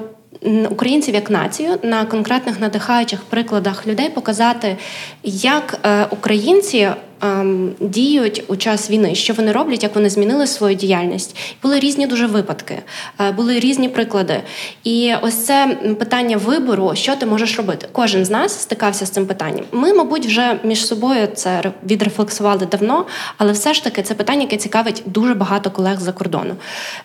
українців 0.69 1.15
як 1.15 1.29
націю 1.29 1.79
на 1.83 2.05
конкретних 2.05 2.59
надихаючих 2.59 3.21
прикладах 3.21 3.87
людей 3.87 4.09
показати, 4.09 4.77
як 5.23 5.79
е, 5.85 6.07
українці 6.09 6.89
ем, 7.21 7.71
діють 7.79 8.43
у 8.47 8.55
час 8.55 8.89
війни, 8.89 9.15
що 9.15 9.33
вони 9.33 9.51
роблять, 9.51 9.83
як 9.83 9.95
вони 9.95 10.09
змінили 10.09 10.47
свою 10.47 10.75
діяльність. 10.75 11.35
Були 11.63 11.79
різні 11.79 12.07
дуже 12.07 12.25
випадки, 12.27 12.79
е, 13.19 13.31
були 13.31 13.59
різні 13.59 13.89
приклади. 13.89 14.41
І 14.83 15.13
ось 15.21 15.45
це 15.45 15.77
питання 15.99 16.37
вибору, 16.37 16.91
що 16.95 17.15
ти 17.15 17.25
можеш 17.25 17.57
робити. 17.57 17.87
Кожен 17.91 18.25
з 18.25 18.29
нас 18.29 18.61
стикався 18.61 19.05
з 19.05 19.09
цим 19.09 19.25
питанням. 19.25 19.65
Ми, 19.71 19.93
мабуть, 19.93 20.25
вже 20.25 20.59
між 20.63 20.85
собою 20.87 21.27
це 21.35 21.71
відрефлексували 21.83 22.65
давно, 22.65 23.05
але 23.37 23.51
все 23.51 23.73
ж 23.73 23.83
таки 23.83 24.03
це 24.03 24.13
питання, 24.13 24.41
яке 24.41 24.57
цікавить 24.57 25.03
дуже 25.05 25.33
багато 25.33 25.71
колег 25.71 25.99
за 25.99 26.11
кордону. 26.11 26.55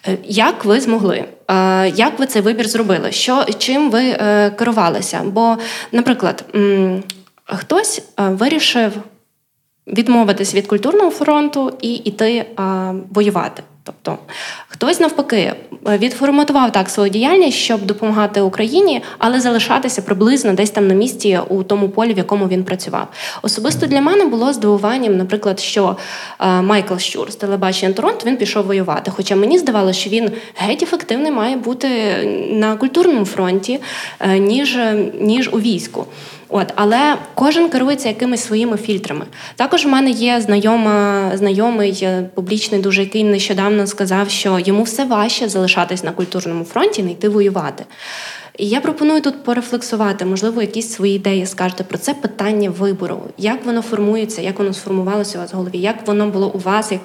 Е, 0.06 0.18
як 0.24 0.64
ви 0.64 0.80
змогли? 0.80 1.24
Е, 1.48 1.88
як 1.88 2.18
ви 2.18 2.26
цей 2.26 2.42
вибір 2.42 2.68
зробили? 2.68 3.12
Що 3.12 3.44
чим 3.58 3.90
ви 3.90 4.16
керувалися? 4.58 5.22
Бо, 5.24 5.56
наприклад, 5.92 6.44
хтось 7.46 8.02
вирішив 8.18 8.92
відмовитись 9.86 10.54
від 10.54 10.66
культурного 10.66 11.10
фронту 11.10 11.72
і 11.80 11.94
йти 11.94 12.46
воювати. 13.10 13.62
Тобто 13.86 14.18
хтось 14.68 15.00
навпаки 15.00 15.54
відформатував 15.86 16.72
так 16.72 16.88
свою 16.88 17.10
діяльність, 17.10 17.58
щоб 17.58 17.86
допомагати 17.86 18.40
Україні, 18.40 19.02
але 19.18 19.40
залишатися 19.40 20.02
приблизно 20.02 20.52
десь 20.52 20.70
там 20.70 20.88
на 20.88 20.94
місці 20.94 21.40
у 21.48 21.62
тому 21.62 21.88
полі, 21.88 22.14
в 22.14 22.18
якому 22.18 22.48
він 22.48 22.64
працював. 22.64 23.08
Особисто 23.42 23.86
для 23.86 24.00
мене 24.00 24.24
було 24.24 24.52
здивуванням, 24.52 25.16
наприклад, 25.16 25.60
що 25.60 25.96
Майкл 26.40 26.96
Щур 26.96 27.32
з 27.32 27.36
телебачення 27.36 27.92
Торонто 27.92 28.26
він 28.26 28.36
пішов 28.36 28.66
воювати. 28.66 29.10
Хоча 29.10 29.36
мені 29.36 29.58
здавалося, 29.58 30.00
що 30.00 30.10
він 30.10 30.30
геть 30.56 30.82
ефективний 30.82 31.32
має 31.32 31.56
бути 31.56 31.88
на 32.52 32.76
культурному 32.76 33.24
фронті, 33.24 33.80
е, 34.20 34.38
ніж, 34.38 34.78
ніж 35.20 35.48
у 35.52 35.60
війську. 35.60 36.06
От, 36.48 36.72
Але 36.76 37.16
кожен 37.34 37.68
керується 37.68 38.08
якимись 38.08 38.44
своїми 38.44 38.76
фільтрами. 38.76 39.26
Також 39.56 39.84
в 39.84 39.88
мене 39.88 40.10
є 40.10 40.40
знайома, 40.40 41.30
знайомий 41.34 42.00
е, 42.02 42.28
публічний, 42.34 42.80
дуже 42.80 43.02
який 43.02 43.24
нещодавно 43.24 43.86
сказав, 43.86 44.30
що 44.30 44.58
йому 44.58 44.82
все 44.82 45.04
важче 45.04 45.48
залишатись 45.48 46.04
на 46.04 46.12
культурному 46.12 46.64
фронті, 46.64 47.02
не 47.02 47.10
йти 47.10 47.28
воювати. 47.28 47.84
І 48.58 48.68
я 48.68 48.80
пропоную 48.80 49.20
тут 49.20 49.44
порефлексувати, 49.44 50.24
можливо, 50.24 50.60
якісь 50.60 50.92
свої 50.92 51.16
ідеї 51.16 51.46
скажете 51.46 51.84
про 51.84 51.98
це 51.98 52.14
питання 52.14 52.70
вибору, 52.70 53.22
як 53.38 53.66
воно 53.66 53.82
формується, 53.82 54.42
як 54.42 54.58
воно 54.58 54.72
сформувалося 54.74 55.38
у 55.38 55.40
вас 55.40 55.52
в 55.52 55.56
голові, 55.56 55.78
як 55.78 56.06
воно 56.06 56.28
було 56.28 56.48
у 56.48 56.58
вас, 56.58 56.92
як 56.92 57.00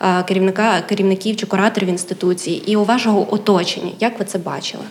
е, 0.00 0.22
керівника, 0.22 0.80
керівників 0.88 1.36
чи 1.36 1.46
кураторів 1.46 1.88
інституції, 1.88 2.62
і 2.66 2.76
у 2.76 2.84
вашого 2.84 3.34
оточення. 3.34 3.90
Як 4.00 4.18
ви 4.18 4.24
це 4.24 4.38
бачили? 4.38 4.84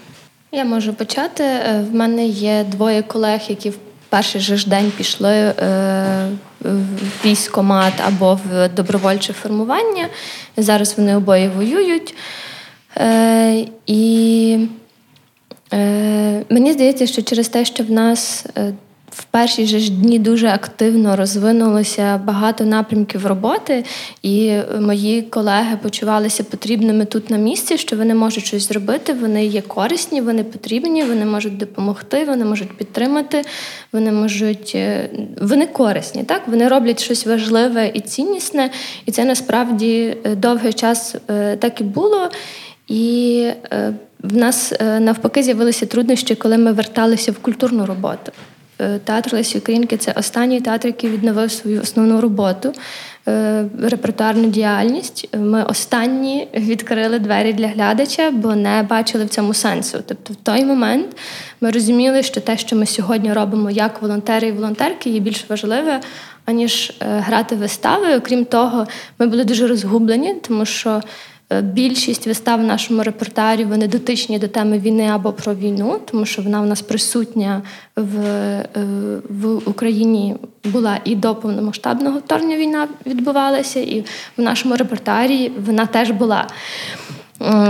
Я 0.54 0.66
можу 0.66 0.94
почати. 0.94 1.44
Е, 1.44 1.86
в 1.92 1.96
мене 1.96 2.26
є 2.26 2.66
двоє 2.72 3.02
колег, 3.02 3.42
які 3.48 3.70
в 3.70 3.78
перший 4.10 4.42
же 4.42 4.58
ж 4.58 4.70
день 4.70 4.92
пішли 4.98 5.34
е, 5.34 5.54
в 6.62 7.26
військомат 7.26 7.94
або 8.08 8.40
в 8.46 8.70
добровольче 8.70 9.34
формування. 9.34 10.08
Зараз 10.58 10.98
вони 10.98 11.16
обоє 11.16 11.50
воюють. 11.50 12.16
Е, 12.98 13.66
і 13.88 14.68
мені 16.50 16.74
здається, 16.74 17.08
що 17.08 17.22
через 17.22 17.50
те, 17.50 17.66
що 17.66 17.84
в 17.84 17.92
нас 17.92 18.46
в 19.12 19.24
перші 19.24 19.65
ж 19.65 19.91
дні 19.91 20.19
дуже 20.19 20.47
активно 20.47 21.15
розвинулося 21.15 22.21
багато 22.26 22.65
напрямків 22.65 23.26
роботи, 23.26 23.86
і 24.24 24.54
мої 24.80 25.21
колеги 25.21 25.78
почувалися 25.82 26.43
потрібними 26.43 27.06
тут 27.06 27.30
на 27.30 27.38
місці, 27.38 27.78
що 27.78 27.95
вони 27.95 28.15
можуть 28.15 28.45
щось 28.45 28.67
зробити. 28.67 29.13
Вони 29.13 29.45
є 29.45 29.62
корисні, 29.62 30.21
вони 30.21 30.43
потрібні, 30.43 31.04
вони 31.04 31.26
можуть 31.26 31.58
допомогти, 31.58 32.26
вони 32.26 32.45
можуть 32.45 32.78
підтримати, 32.78 33.41
вони 33.91 34.12
можуть 34.12 34.71
е, 34.76 35.10
вони 35.41 35.67
корисні. 35.67 36.24
Так 36.24 36.47
вони 36.47 36.67
роблять 36.67 37.04
щось 37.04 37.26
важливе 37.26 37.91
і 37.93 38.00
ціннісне, 38.00 38.69
і 39.06 39.12
це 39.12 39.26
насправді 39.26 40.17
е, 40.24 40.36
довгий 40.36 40.74
час 40.74 41.15
е, 41.30 41.56
так 41.56 41.82
і 41.82 41.84
було. 41.84 42.30
І 42.88 43.47
в 44.24 44.38
нас 44.38 44.74
навпаки 45.00 45.43
з'явилися 45.43 45.86
труднощі, 45.86 46.36
коли 46.36 46.58
ми 46.58 46.71
верталися 46.71 47.32
в 47.32 47.38
культурну 47.38 47.86
роботу. 47.86 48.32
Е, 48.82 49.00
театр 49.04 49.34
Лесі 49.34 49.58
Українки 49.58 49.98
це 49.98 50.12
останній 50.12 50.62
театр, 50.62 50.88
який 50.88 51.10
відновив 51.10 51.52
свою 51.52 51.82
основну 51.82 52.22
роботу, 52.22 52.74
е, 53.28 53.65
репертуарну 53.84 54.48
діяльність. 54.48 55.30
Ми 55.38 55.63
останні 55.63 56.48
відкрили 56.54 57.20
двері 57.20 57.54
для 57.54 57.67
глядача, 57.67 58.32
бо 58.32 58.56
не 58.56 58.84
бачили 58.84 59.26
в 59.26 59.30
цьому 59.30 59.54
сенсу. 59.54 59.98
Тобто, 60.08 60.34
в 60.34 60.36
той 60.36 60.65
момент 60.65 61.06
ми 61.62 61.72
розуміли, 61.72 62.24
що 62.24 62.41
те, 62.41 62.58
що 62.58 62.76
ми 62.76 62.86
сьогодні 62.86 63.34
робимо 63.34 63.72
як 63.72 64.02
волонтери 64.02 64.48
і 64.48 64.52
волонтерки, 64.52 65.10
є 65.10 65.20
більш 65.20 65.50
важливе. 65.50 66.00
Аніж 66.46 66.94
е, 67.00 67.06
грати 67.20 67.56
вистави. 67.56 68.15
Окрім 68.15 68.46
того, 68.46 68.88
ми 69.20 69.28
були 69.28 69.44
дуже 69.44 69.67
розгублені, 69.67 70.36
тому 70.48 70.65
що 70.65 71.02
більшість 71.60 72.28
вистав 72.28 72.60
в 72.60 72.64
нашому 72.64 73.04
репертуарі 73.04 73.66
вони 73.66 73.88
дотичні 73.88 74.40
до 74.40 74.48
теми 74.48 74.80
війни 74.80 75.08
або 75.08 75.34
про 75.34 75.56
війну, 75.56 76.00
тому 76.12 76.26
що 76.26 76.42
вона 76.42 76.62
в 76.62 76.66
нас 76.66 76.82
присутня 76.82 77.62
в 77.96 78.20
е, 78.20 78.70
в 79.30 79.70
Україні 79.70 80.36
була 80.64 81.00
і 81.04 81.16
до 81.16 81.36
повномасштабного 81.36 82.20
вторгнення 82.20 82.58
війна 82.58 82.88
відбувалася, 83.06 83.80
і 83.80 84.06
в 84.38 84.42
нашому 84.42 84.76
репертуарі 84.76 85.52
вона 85.66 85.86
теж 85.86 86.12
була. 86.12 86.48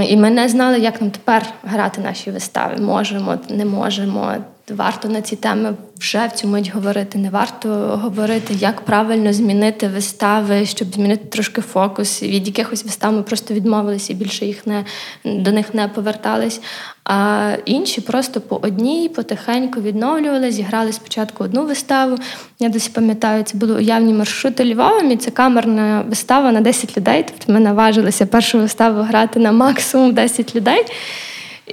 І 0.10 0.18
ми 0.18 0.30
не 0.30 0.50
знали, 0.50 0.80
як 0.80 1.02
нам 1.02 1.12
тепер 1.12 1.46
грати 1.64 2.02
наші 2.02 2.32
вистави. 2.32 2.82
Можемо, 2.82 3.38
не 3.50 3.66
можемо 3.66 4.36
варто 4.74 5.08
на 5.08 5.22
ці 5.22 5.36
теми 5.36 5.74
вже 6.00 6.28
в 6.28 6.32
цю 6.32 6.48
мить 6.48 6.72
говорити. 6.74 7.18
Не 7.18 7.30
варто 7.30 7.70
говорити, 8.04 8.54
як 8.54 8.82
правильно 8.82 9.34
змінити 9.34 9.88
вистави, 9.88 10.66
щоб 10.66 10.94
змінити 10.94 11.26
трошки 11.26 11.62
фокус. 11.62 12.24
Від 12.24 12.48
якихось 12.48 12.84
вистав 12.84 13.14
ми 13.14 13.24
просто 13.24 13.54
відмовилися 13.54 14.14
і 14.14 14.16
більше 14.16 14.46
їх 14.46 14.68
не 14.68 14.86
до 15.26 15.52
них 15.52 15.74
не 15.74 15.88
повертались. 15.88 16.62
А 17.04 17.52
інші 17.66 18.02
просто 18.02 18.42
по 18.42 18.56
одній 18.56 19.10
потихеньку 19.10 19.82
відновлювали, 19.82 20.52
зіграли 20.52 20.94
спочатку 20.94 21.44
одну 21.44 21.66
виставу. 21.66 22.18
Я 22.60 22.70
досі 22.70 22.90
пам'ятаю, 22.94 23.44
це 23.44 23.58
були 23.58 23.76
уявні 23.76 24.14
маршрути 24.14 24.74
Львовом, 24.74 25.12
і 25.12 25.18
це 25.18 25.32
камерна 25.32 26.06
вистава 26.10 26.52
на 26.52 26.62
10 26.62 26.98
людей. 26.98 27.26
Тобто 27.28 27.54
ми 27.54 27.60
наважилися 27.60 28.26
першу 28.26 28.60
виставу 28.60 29.02
грати 29.02 29.40
на 29.40 29.52
максимум 29.52 30.14
10 30.14 30.56
людей. 30.56 30.86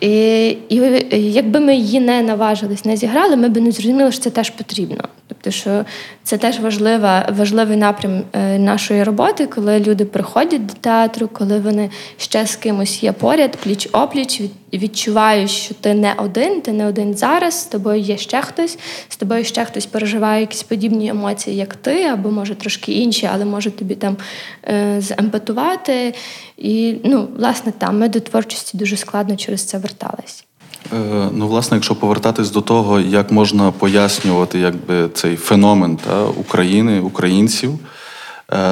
І 0.01 0.49
і 0.69 0.77
якби 1.13 1.61
ми 1.61 1.77
її 1.77 2.01
не 2.01 2.23
наважились, 2.23 2.85
не 2.85 2.97
зіграли, 2.97 3.37
ми 3.37 3.49
б 3.49 3.57
не 3.57 3.73
зрозуміли, 3.73 4.13
що 4.13 4.21
це 4.21 4.31
теж 4.31 4.51
потрібно. 4.51 5.05
Тобто, 5.29 5.51
що 5.51 5.85
це 6.23 6.39
теж 6.39 6.61
важлива, 6.61 7.29
важливий 7.37 7.77
напрям 7.77 8.23
е, 8.33 8.59
нашої 8.59 9.05
роботи, 9.05 9.47
коли 9.47 9.81
люди 9.81 10.05
приходять 10.05 10.67
до 10.67 10.75
театру, 10.75 11.29
коли 11.33 11.59
вони 11.59 11.91
ще 12.17 12.47
з 12.47 12.57
кимось 12.57 13.03
є 13.03 13.13
поряд, 13.13 13.57
пліч 13.57 13.89
опліч, 13.93 14.43
відчувають, 14.73 15.51
що 15.51 15.75
ти 15.75 15.95
не 15.95 16.15
один, 16.17 16.61
ти 16.61 16.73
не 16.73 16.87
один 16.87 17.15
зараз, 17.15 17.61
з 17.61 17.65
тобою 17.65 18.01
є 18.01 18.17
ще 18.17 18.43
хтось, 18.43 18.79
з 19.09 19.17
тобою 19.17 19.45
ще 19.45 19.65
хтось 19.65 19.87
переживає 19.87 20.41
якісь 20.41 20.63
подібні 20.63 21.09
емоції, 21.09 21.57
як 21.57 21.77
ти, 21.77 22.03
або 22.05 22.31
може 22.31 22.55
трошки 22.55 22.93
інші, 22.93 23.29
але 23.33 23.45
може 23.45 23.71
тобі 23.71 23.95
там 23.95 24.17
е, 24.65 24.97
заемпатувати. 25.01 26.15
І 26.57 26.97
ну, 27.05 27.29
власне, 27.37 27.73
там 27.79 27.99
ми 27.99 28.09
до 28.09 28.21
творчості 28.21 28.79
дуже 28.79 28.97
складно 28.97 29.37
через 29.37 29.65
це 29.65 29.79
вертались. 29.88 30.44
Е, 30.92 31.31
ну, 31.33 31.48
власне, 31.48 31.77
якщо 31.77 31.94
повертатись 31.94 32.51
до 32.51 32.61
того, 32.61 33.01
як 33.01 33.31
можна 33.31 33.70
пояснювати 33.72 34.59
якби, 34.59 35.09
цей 35.14 35.37
феномен 35.37 35.96
та, 35.96 36.24
України, 36.24 37.01
українців, 37.01 37.79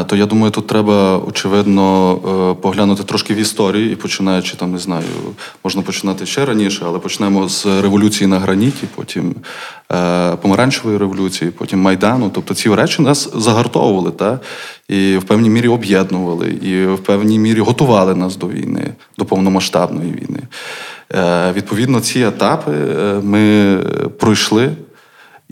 то 0.07 0.17
я 0.17 0.27
думаю, 0.27 0.51
тут 0.51 0.67
треба 0.67 1.19
очевидно 1.19 2.13
е, 2.15 2.63
поглянути 2.63 3.03
трошки 3.03 3.35
в 3.35 3.37
історію 3.37 3.93
і 3.93 3.97
починаючи 3.97 4.57
там, 4.57 4.73
не 4.73 4.79
знаю, 4.79 5.05
можна 5.65 5.83
починати 5.83 6.27
ще 6.27 6.45
раніше, 6.45 6.83
але 6.87 6.99
почнемо 6.99 7.49
з 7.49 7.67
революції 7.67 8.27
на 8.27 8.39
граніті, 8.39 8.87
потім 8.95 9.35
помаранчевої 10.43 10.99
революції, 10.99 11.51
потім 11.51 11.81
Майдану. 11.81 12.31
Тобто 12.35 12.55
ці 12.55 12.75
речі 12.75 13.03
нас 13.03 13.29
загартовували, 13.35 14.11
та, 14.11 14.41
і 14.89 15.17
в 15.17 15.23
певній 15.23 15.51
мірі 15.51 15.69
об'єднували, 15.69 16.49
і 16.49 16.87
в 16.87 16.99
певній 16.99 17.39
мірі 17.39 17.61
готували 17.61 18.15
нас 18.15 18.37
до 18.37 18.49
війни, 18.49 18.95
до 19.19 19.25
повномасштабної 19.25 20.13
війни. 20.13 20.41
Е, 21.15 21.53
відповідно, 21.53 22.01
ці 22.01 22.21
етапи 22.21 22.73
е, 22.73 23.21
ми 23.23 23.77
пройшли. 24.19 24.73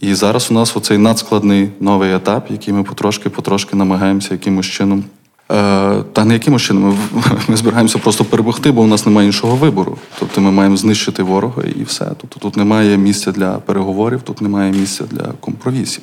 І 0.00 0.14
зараз 0.14 0.50
у 0.50 0.54
нас 0.54 0.76
оцей 0.76 0.98
надскладний 0.98 1.68
новий 1.80 2.14
етап, 2.14 2.46
який 2.50 2.74
ми 2.74 2.82
потрошки-потрошки 2.82 3.76
намагаємося 3.76 4.28
якимось 4.34 4.66
чином. 4.66 5.04
Е, 5.52 6.02
та 6.12 6.24
не 6.24 6.34
якимось 6.34 6.62
чином 6.62 6.98
ми, 7.12 7.22
ми 7.48 7.56
збираємося 7.56 7.98
просто 7.98 8.24
перемогти, 8.24 8.72
бо 8.72 8.82
у 8.82 8.86
нас 8.86 9.06
немає 9.06 9.26
іншого 9.26 9.56
вибору. 9.56 9.98
Тобто 10.18 10.40
ми 10.40 10.50
маємо 10.50 10.76
знищити 10.76 11.22
ворога 11.22 11.62
і 11.76 11.82
все. 11.82 12.04
Тобто 12.20 12.40
тут 12.40 12.56
немає 12.56 12.96
місця 12.96 13.32
для 13.32 13.52
переговорів, 13.52 14.22
тут 14.22 14.40
немає 14.40 14.72
місця 14.72 15.04
для 15.10 15.32
компромісів. 15.40 16.02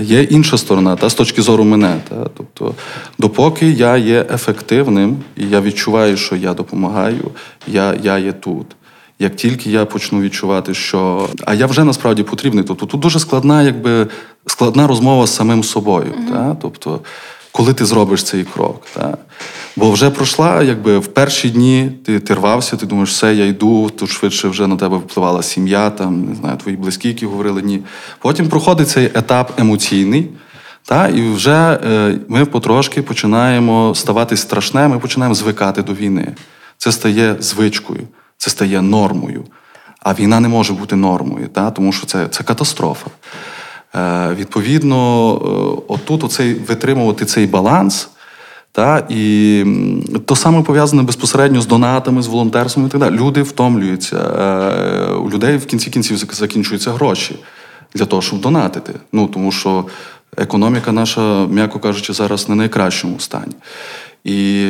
Є 0.00 0.22
інша 0.22 0.58
сторона, 0.58 0.96
та 0.96 1.10
з 1.10 1.14
точки 1.14 1.42
зору 1.42 1.64
мене. 1.64 1.96
Та, 2.08 2.14
Тобто, 2.36 2.74
допоки 3.18 3.70
я 3.70 3.96
є 3.96 4.26
ефективним 4.34 5.16
і 5.36 5.48
я 5.48 5.60
відчуваю, 5.60 6.16
що 6.16 6.36
я 6.36 6.54
допомагаю, 6.54 7.30
я, 7.66 7.94
я 8.02 8.18
є 8.18 8.32
тут. 8.32 8.66
Як 9.22 9.36
тільки 9.36 9.70
я 9.70 9.84
почну 9.84 10.20
відчувати, 10.20 10.74
що 10.74 11.28
а 11.46 11.54
я 11.54 11.66
вже 11.66 11.84
насправді 11.84 12.22
потрібний, 12.22 12.64
тобто 12.64 12.86
тут 12.86 13.00
дуже 13.00 13.18
складна, 13.18 13.62
якби 13.62 14.06
складна 14.46 14.86
розмова 14.86 15.26
з 15.26 15.34
самим 15.34 15.64
собою. 15.64 16.06
Mm-hmm. 16.06 16.32
Та? 16.32 16.56
Тобто, 16.62 17.00
коли 17.52 17.74
ти 17.74 17.84
зробиш 17.84 18.22
цей 18.22 18.44
крок. 18.44 18.82
Та? 18.94 19.16
Бо 19.76 19.90
вже 19.90 20.10
пройшла, 20.10 20.62
якби 20.62 20.98
в 20.98 21.06
перші 21.06 21.50
дні 21.50 21.92
ти 22.04 22.20
ти 22.20 22.34
рвався, 22.34 22.76
ти 22.76 22.86
думаєш, 22.86 23.10
все, 23.10 23.34
я 23.34 23.46
йду, 23.46 23.90
тут 23.90 24.10
швидше 24.10 24.48
вже 24.48 24.66
на 24.66 24.76
тебе 24.76 24.96
впливала 24.96 25.42
сім'я, 25.42 25.90
там, 25.90 26.24
не 26.24 26.34
знаю, 26.34 26.56
твої 26.56 26.76
близькі, 26.76 27.08
які 27.08 27.26
говорили 27.26 27.62
ні. 27.62 27.80
Потім 28.18 28.48
проходить 28.48 28.88
цей 28.88 29.06
етап 29.06 29.60
емоційний. 29.60 30.28
Та, 30.84 31.08
І 31.08 31.30
вже 31.30 31.80
е, 31.84 32.18
ми 32.28 32.44
потрошки 32.44 33.02
починаємо 33.02 33.94
ставати 33.94 34.36
страшне, 34.36 34.88
ми 34.88 34.98
починаємо 34.98 35.34
звикати 35.34 35.82
до 35.82 35.92
війни. 35.92 36.34
Це 36.78 36.92
стає 36.92 37.36
звичкою, 37.40 38.00
це 38.40 38.50
стає 38.50 38.82
нормою. 38.82 39.44
А 40.00 40.14
війна 40.14 40.40
не 40.40 40.48
може 40.48 40.72
бути 40.72 40.96
нормою, 40.96 41.48
та, 41.48 41.70
тому 41.70 41.92
що 41.92 42.06
це 42.06 42.28
це 42.28 42.42
катастрофа. 42.42 43.10
Е, 43.94 44.34
Відповідно, 44.34 44.96
е, 45.34 45.82
отут 45.88 46.24
оцей, 46.24 46.54
витримувати 46.54 47.24
цей 47.24 47.46
баланс. 47.46 48.08
Та, 48.72 49.06
І 49.08 49.64
то 50.26 50.36
саме 50.36 50.62
пов'язане 50.62 51.02
безпосередньо 51.02 51.60
з 51.60 51.66
донатами, 51.66 52.22
з 52.22 52.26
волонтерством 52.26 52.86
і 52.86 52.88
так 52.88 53.00
далі. 53.00 53.16
Люди 53.16 53.42
втомлюються. 53.42 54.16
Е, 54.16 55.12
у 55.14 55.30
людей 55.30 55.56
в 55.56 55.66
кінці 55.66 55.90
кінців 55.90 56.16
закінчуються 56.16 56.92
гроші 56.92 57.36
для 57.94 58.04
того, 58.04 58.22
щоб 58.22 58.40
донатити. 58.40 58.92
Ну, 59.12 59.26
Тому 59.26 59.52
що 59.52 59.84
економіка 60.36 60.92
наша, 60.92 61.46
м'яко 61.46 61.78
кажучи, 61.78 62.12
зараз 62.12 62.48
не 62.48 62.54
найкращому 62.54 63.20
стані. 63.20 63.54
І 64.24 64.68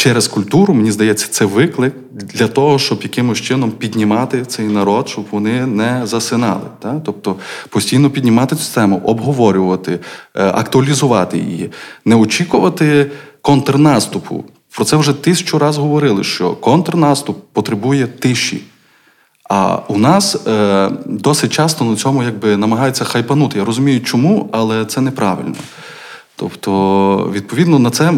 через 0.00 0.28
культуру, 0.28 0.74
мені 0.74 0.92
здається, 0.92 1.26
це 1.30 1.44
виклик 1.44 1.94
для 2.12 2.48
того, 2.48 2.78
щоб 2.78 3.02
якимось 3.02 3.40
чином 3.40 3.70
піднімати 3.70 4.44
цей 4.44 4.66
народ, 4.66 5.08
щоб 5.08 5.24
вони 5.30 5.66
не 5.66 6.06
засинали. 6.06 6.66
Так? 6.78 6.96
Тобто 7.04 7.36
постійно 7.68 8.10
піднімати 8.10 8.56
цю 8.56 8.74
тему, 8.74 9.02
обговорювати, 9.04 9.92
е, 9.92 9.98
актуалізувати 10.44 11.38
її, 11.38 11.70
не 12.04 12.16
очікувати 12.16 13.10
контрнаступу. 13.42 14.44
Про 14.76 14.84
це 14.84 14.96
вже 14.96 15.12
тисячу 15.12 15.58
разів 15.58 15.82
говорили, 15.82 16.24
що 16.24 16.50
контрнаступ 16.50 17.38
потребує 17.52 18.06
тиші. 18.06 18.60
А 19.50 19.78
у 19.88 19.98
нас 19.98 20.46
е, 20.46 20.90
досить 21.06 21.52
часто 21.52 21.84
на 21.84 21.96
цьому 21.96 22.22
якби 22.22 22.56
намагаються 22.56 23.04
хайпанути. 23.04 23.58
Я 23.58 23.64
розумію, 23.64 24.00
чому, 24.00 24.48
але 24.52 24.84
це 24.84 25.00
неправильно. 25.00 25.54
Тобто, 26.40 27.30
відповідно 27.34 27.78
на 27.78 27.90
це 27.90 28.04
е, 28.04 28.12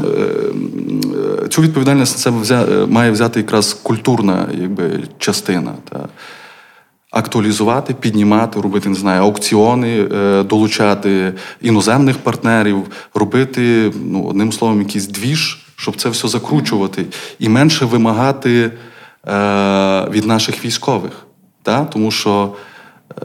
е, 1.44 1.48
цю 1.48 1.62
відповідальність 1.62 2.26
на 2.26 2.42
себе 2.42 2.66
е, 2.72 2.86
має 2.86 3.10
взяти 3.10 3.40
якраз 3.40 3.74
культурна 3.74 4.48
якби, 4.60 5.00
частина. 5.18 5.72
Та. 5.88 6.08
Актуалізувати, 7.10 7.94
піднімати, 7.94 8.60
робити 8.60 8.88
не 8.88 8.94
знаю, 8.94 9.22
аукціони, 9.22 10.04
долучати 10.44 11.34
іноземних 11.60 12.18
партнерів, 12.18 12.82
робити, 13.14 13.92
ну, 14.04 14.24
одним 14.24 14.52
словом, 14.52 14.78
якийсь 14.78 15.06
двіж, 15.06 15.66
щоб 15.76 15.96
це 15.96 16.08
все 16.08 16.28
закручувати, 16.28 17.06
і 17.38 17.48
менше 17.48 17.84
вимагати 17.84 18.60
е, 18.60 18.70
від 20.10 20.26
наших 20.26 20.64
військових. 20.64 21.26
Та? 21.62 21.84
Тому 21.84 22.10
що 22.10 22.54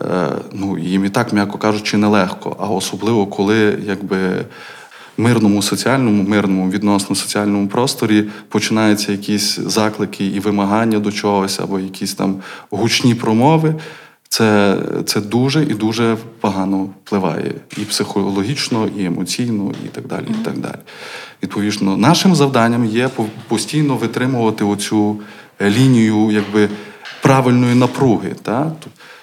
е, 0.02 0.30
ну, 0.54 0.78
їм 0.78 1.06
і 1.06 1.10
так, 1.10 1.34
м'яко 1.34 1.58
кажучи, 1.58 1.98
нелегко, 1.98 2.56
а 2.60 2.66
особливо 2.66 3.26
коли 3.26 3.80
якби 3.88 4.46
мирному 5.18 5.62
соціальному, 5.62 6.24
мирному 6.24 6.70
відносно 6.70 7.16
соціальному 7.16 7.68
просторі 7.68 8.24
починаються 8.50 9.12
якісь 9.12 9.60
заклики 9.60 10.26
і 10.26 10.40
вимагання 10.40 11.00
до 11.00 11.12
чогось, 11.12 11.60
або 11.60 11.80
якісь 11.80 12.14
там 12.14 12.42
гучні 12.70 13.16
промови. 13.16 13.76
Це 14.30 14.78
це 15.06 15.22
дуже 15.22 15.64
і 15.64 15.74
дуже 15.74 16.18
погано 16.40 16.90
впливає 17.06 17.54
і 17.78 17.82
психологічно, 17.82 18.90
і 18.98 19.06
емоційно, 19.06 19.72
і 19.86 19.88
так 19.88 20.08
далі. 20.08 20.26
і 20.42 20.46
так 20.46 20.58
далі. 20.58 20.80
Відповідно, 21.44 21.98
нашим 21.98 22.36
завданням 22.36 22.86
є 22.86 23.10
постійно 23.48 23.96
витримувати 23.96 24.64
оцю 24.64 25.20
лінію 25.62 26.32
якби, 26.32 26.70
правильної 27.22 27.76
напруги, 27.76 28.36
та? 28.44 28.72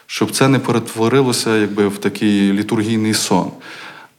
щоб 0.07 0.31
це 0.31 0.49
не 0.49 0.59
перетворилося 0.59 1.57
якби, 1.57 1.89
в 1.89 1.99
такий 1.99 2.53
літургійний 2.53 3.15
сон. 3.15 3.51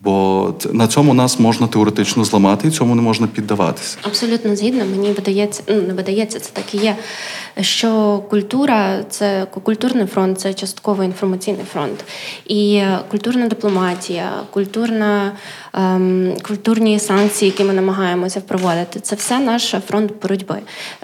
Бо 0.06 0.54
на 0.72 0.88
цьому 0.88 1.14
нас 1.14 1.40
можна 1.40 1.68
теоретично 1.68 2.24
зламати, 2.24 2.68
і 2.68 2.72
цьому 2.72 2.96
не 2.96 3.02
можна 3.02 3.28
піддаватися. 3.28 3.98
Абсолютно 4.02 4.56
згідно. 4.56 4.86
Мені 4.86 5.12
видається, 5.12 5.64
ну 5.68 5.82
не 5.82 5.94
видається, 5.94 6.40
це 6.40 6.50
так 6.54 6.76
і 6.76 6.78
є. 6.78 6.96
Що 7.62 8.22
культура 8.30 9.04
це 9.10 9.48
культурний 9.64 10.06
фронт, 10.06 10.40
це 10.40 10.54
частково 10.54 11.04
інформаційний 11.04 11.66
фронт, 11.74 12.06
і 12.46 12.82
культурна 13.12 13.48
дипломатія, 13.48 14.32
культурна 14.50 15.32
ем, 15.74 16.34
культурні 16.48 17.00
санкції, 17.00 17.52
які 17.52 17.64
ми 17.64 17.74
намагаємося 17.74 18.40
впроводити, 18.40 19.00
це 19.00 19.16
все 19.16 19.40
наш 19.40 19.76
фронт 19.88 20.12
боротьби. 20.22 20.56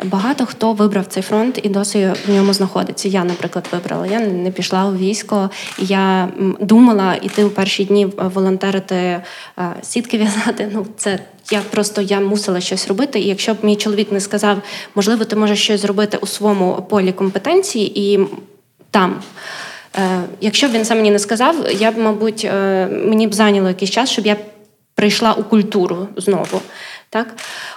Багато 0.04 0.46
хто 0.46 0.74
вибрав 0.74 1.06
цей 1.06 1.24
фронт 1.24 1.60
і 1.64 1.70
досі 1.70 2.14
в 2.28 2.34
ньому 2.34 2.54
знаходиться. 2.54 3.08
Я, 3.10 3.24
наприклад, 3.24 3.68
вибрала. 3.72 4.08
Я 4.08 4.20
не 4.20 4.52
пішла 4.52 4.86
у 4.86 4.96
військо. 4.96 5.50
Я 5.78 6.30
думала 6.60 7.16
іти 7.22 7.44
у 7.44 7.50
перші 7.50 7.86
дні 7.86 8.08
волонтерити, 8.18 8.91
е, 8.96 9.24
сітки 9.82 10.18
в'язати. 10.18 10.70
Ну 10.74 10.86
це. 10.98 11.20
Я 11.52 11.62
просто 11.62 12.02
я 12.02 12.20
мусила 12.20 12.62
щось 12.62 12.88
робити, 12.88 13.20
і 13.20 13.28
якщо 13.28 13.54
б 13.54 13.58
мій 13.64 13.76
чоловік 13.76 14.12
не 14.12 14.20
сказав, 14.20 14.58
можливо, 14.96 15.26
ти 15.26 15.36
можеш 15.36 15.64
щось 15.64 15.82
зробити 15.82 16.18
у 16.22 16.28
своєму 16.28 16.86
полі 16.90 17.12
компетенції 17.12 18.14
і 18.14 18.20
там. 18.92 19.22
Е, 19.98 20.22
Якщо 20.42 20.68
б 20.68 20.72
він 20.72 20.86
це 20.86 20.96
мені 20.96 21.12
не 21.12 21.20
сказав, 21.20 21.56
я 21.80 21.92
б, 21.92 21.98
мабуть, 21.98 22.46
е, 22.46 22.88
мені 22.88 23.28
б 23.28 23.34
зайняло 23.34 23.68
якийсь 23.68 23.92
час, 23.92 24.10
щоб 24.10 24.26
я 24.26 24.38
прийшла 24.96 25.34
у 25.34 25.44
культуру 25.44 26.08
знову. 26.18 26.62
Так? 27.14 27.28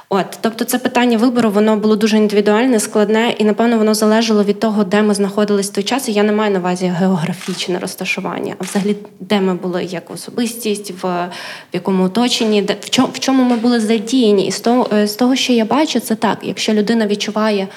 От, 0.09 0.38
Тобто 0.40 0.64
це 0.64 0.79
питання 0.79 1.18
вибору, 1.18 1.51
воно 1.51 1.77
було 1.77 1.97
дуже 1.97 2.16
індивідуальне, 2.16 2.81
складне, 2.81 3.35
і, 3.38 3.44
напевно, 3.44 3.79
воно 3.79 3.94
залежало 3.94 4.44
від 4.44 4.61
того, 4.61 4.85
де 4.85 5.03
ми 5.03 5.14
знаходились 5.14 5.70
в 5.70 5.73
той 5.73 5.85
час. 5.85 6.09
І 6.09 6.12
я 6.12 6.23
не 6.23 6.33
маю 6.33 6.53
на 6.53 6.59
увазі 6.59 6.87
географічне 6.87 7.79
розташування, 7.79 8.55
а 8.59 8.64
взагалі, 8.64 8.97
де 9.20 9.40
ми 9.40 9.55
були 9.55 9.85
як 9.85 10.11
особистість, 10.11 10.90
в, 10.90 11.07
в 11.07 11.31
якому 11.73 12.05
оточенні, 12.05 12.62
де, 12.62 12.77
в, 12.81 12.90
чому, 12.90 13.09
в 13.12 13.18
чому 13.18 13.44
ми 13.44 13.57
були 13.57 13.81
задіяні. 13.81 14.47
І 14.47 14.53
з 14.53 14.61
того, 14.61 14.88
е, 14.94 15.07
з 15.07 15.14
того, 15.14 15.37
що 15.37 15.53
я 15.53 15.64
бачу, 15.64 16.01
це 16.01 16.14
так. 16.14 16.38
Якщо 16.42 16.73
людина 16.73 17.07
відчуває, 17.07 17.68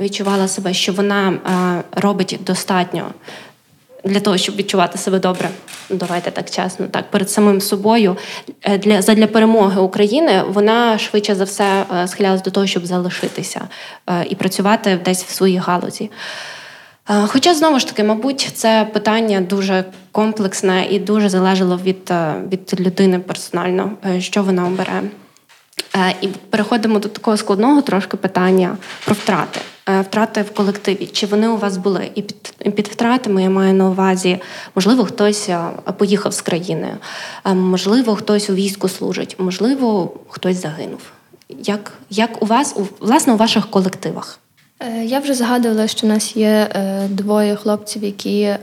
відчувала 0.00 0.48
себе, 0.48 0.74
що 0.74 0.92
вона 0.92 1.38
а, 1.44 1.80
робить 2.00 2.38
достатньо 2.46 3.12
для 4.04 4.20
того, 4.20 4.36
щоб 4.36 4.56
відчувати 4.56 4.98
себе 4.98 5.18
добре, 5.18 5.48
давайте 5.90 6.30
так 6.30 6.50
чесно, 6.50 6.86
так 6.86 7.10
перед 7.10 7.30
самим 7.30 7.60
собою 7.60 8.16
е, 8.62 8.78
для 8.78 9.02
задля 9.02 9.26
перемоги 9.26 9.80
України 9.80 10.42
вона 10.48 10.98
швидше 10.98 11.34
за 11.34 11.44
все 11.44 11.84
е, 11.94 12.08
схилялась 12.08 12.42
до 12.42 12.50
того, 12.50 12.66
щоб 12.66 12.86
залишитися 12.86 13.60
е, 14.10 14.26
і 14.30 14.34
працювати 14.34 15.00
десь 15.04 15.24
в 15.24 15.30
своїй 15.30 15.56
галузі. 15.56 16.10
Хоча 17.26 17.54
знову 17.54 17.78
ж 17.78 17.86
таки, 17.86 18.04
мабуть, 18.04 18.50
це 18.54 18.88
питання 18.92 19.40
дуже 19.40 19.84
комплексне 20.12 20.86
і 20.90 20.98
дуже 20.98 21.28
залежало 21.28 21.80
від, 21.84 22.12
від 22.52 22.80
людини 22.80 23.18
персонально, 23.18 23.90
що 24.18 24.42
вона 24.42 24.66
обере. 24.66 25.02
І 26.20 26.28
переходимо 26.50 26.98
до 26.98 27.08
такого 27.08 27.36
складного 27.36 27.82
трошки 27.82 28.16
питання 28.16 28.76
про 29.04 29.14
втрати. 29.14 29.60
Е, 29.88 30.00
втрати 30.00 30.42
в 30.42 30.54
колективі, 30.54 31.06
чи 31.06 31.26
вони 31.26 31.48
у 31.48 31.56
вас 31.56 31.76
були? 31.76 32.10
І 32.14 32.22
під 32.22 32.54
під 32.74 32.88
втратами 32.88 33.42
я 33.42 33.50
маю 33.50 33.74
на 33.74 33.88
увазі, 33.88 34.38
можливо, 34.74 35.04
хтось 35.04 35.48
е, 35.48 35.60
поїхав 35.98 36.32
з 36.32 36.40
країни, 36.40 36.88
е, 37.44 37.54
можливо, 37.54 38.16
хтось 38.16 38.50
у 38.50 38.54
війську 38.54 38.88
служить, 38.88 39.36
можливо, 39.38 40.12
хтось 40.28 40.62
загинув. 40.62 41.00
Як 41.48 41.92
як 42.10 42.42
у 42.42 42.46
вас, 42.46 42.74
у, 42.76 43.04
власне, 43.04 43.32
у 43.32 43.36
ваших 43.36 43.70
колективах? 43.70 44.38
Я 45.04 45.18
вже 45.18 45.34
згадувала, 45.34 45.86
що 45.86 46.06
у 46.06 46.10
нас 46.10 46.36
є 46.36 46.68
двоє 47.08 47.56
хлопців, 47.56 48.04
які 48.04 48.54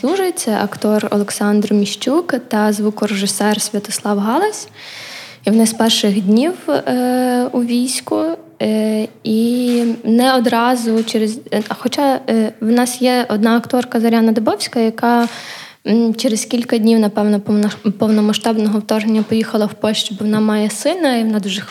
служать. 0.00 0.38
Це 0.38 0.54
актор 0.54 1.08
Олександр 1.10 1.74
Міщук 1.74 2.34
та 2.48 2.72
звукорежисер 2.72 3.60
Святослав 3.60 4.18
Галась. 4.18 4.68
І 5.44 5.50
вони 5.50 5.66
з 5.66 5.72
перших 5.72 6.20
днів 6.20 6.54
у 7.52 7.62
війську 7.64 8.36
і 9.24 9.82
не 10.04 10.34
одразу 10.34 11.04
через. 11.04 11.40
Е, 11.52 11.62
хоча 11.78 12.20
е, 12.28 12.52
в 12.60 12.70
нас 12.70 13.02
є 13.02 13.26
одна 13.28 13.56
акторка 13.56 14.00
Заряна 14.00 14.32
Дебовська, 14.32 14.80
яка 14.80 15.28
через 16.16 16.44
кілька 16.44 16.78
днів, 16.78 16.98
напевно, 16.98 17.40
повномасштабного 17.98 18.78
вторгнення 18.78 19.22
поїхала 19.22 19.66
в 19.66 19.74
Польщу, 19.74 20.16
бо 20.18 20.24
вона 20.24 20.40
має 20.40 20.70
сина, 20.70 21.16
і 21.16 21.24
вона 21.24 21.38
дуже 21.38 21.62